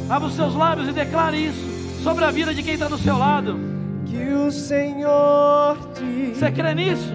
Abra 0.09 0.27
os 0.27 0.35
seus 0.35 0.55
lábios 0.55 0.89
e 0.89 0.93
declare 0.93 1.37
isso 1.37 2.03
sobre 2.03 2.25
a 2.25 2.31
vida 2.31 2.53
de 2.53 2.63
quem 2.63 2.75
está 2.75 2.89
do 2.89 2.99
seu 2.99 3.17
lado. 3.17 3.80
Que 4.11 4.33
o 4.33 4.51
Senhor 4.51 5.77
te. 5.95 6.35
Você 6.35 6.51
crê 6.51 6.75
nisso? 6.75 7.13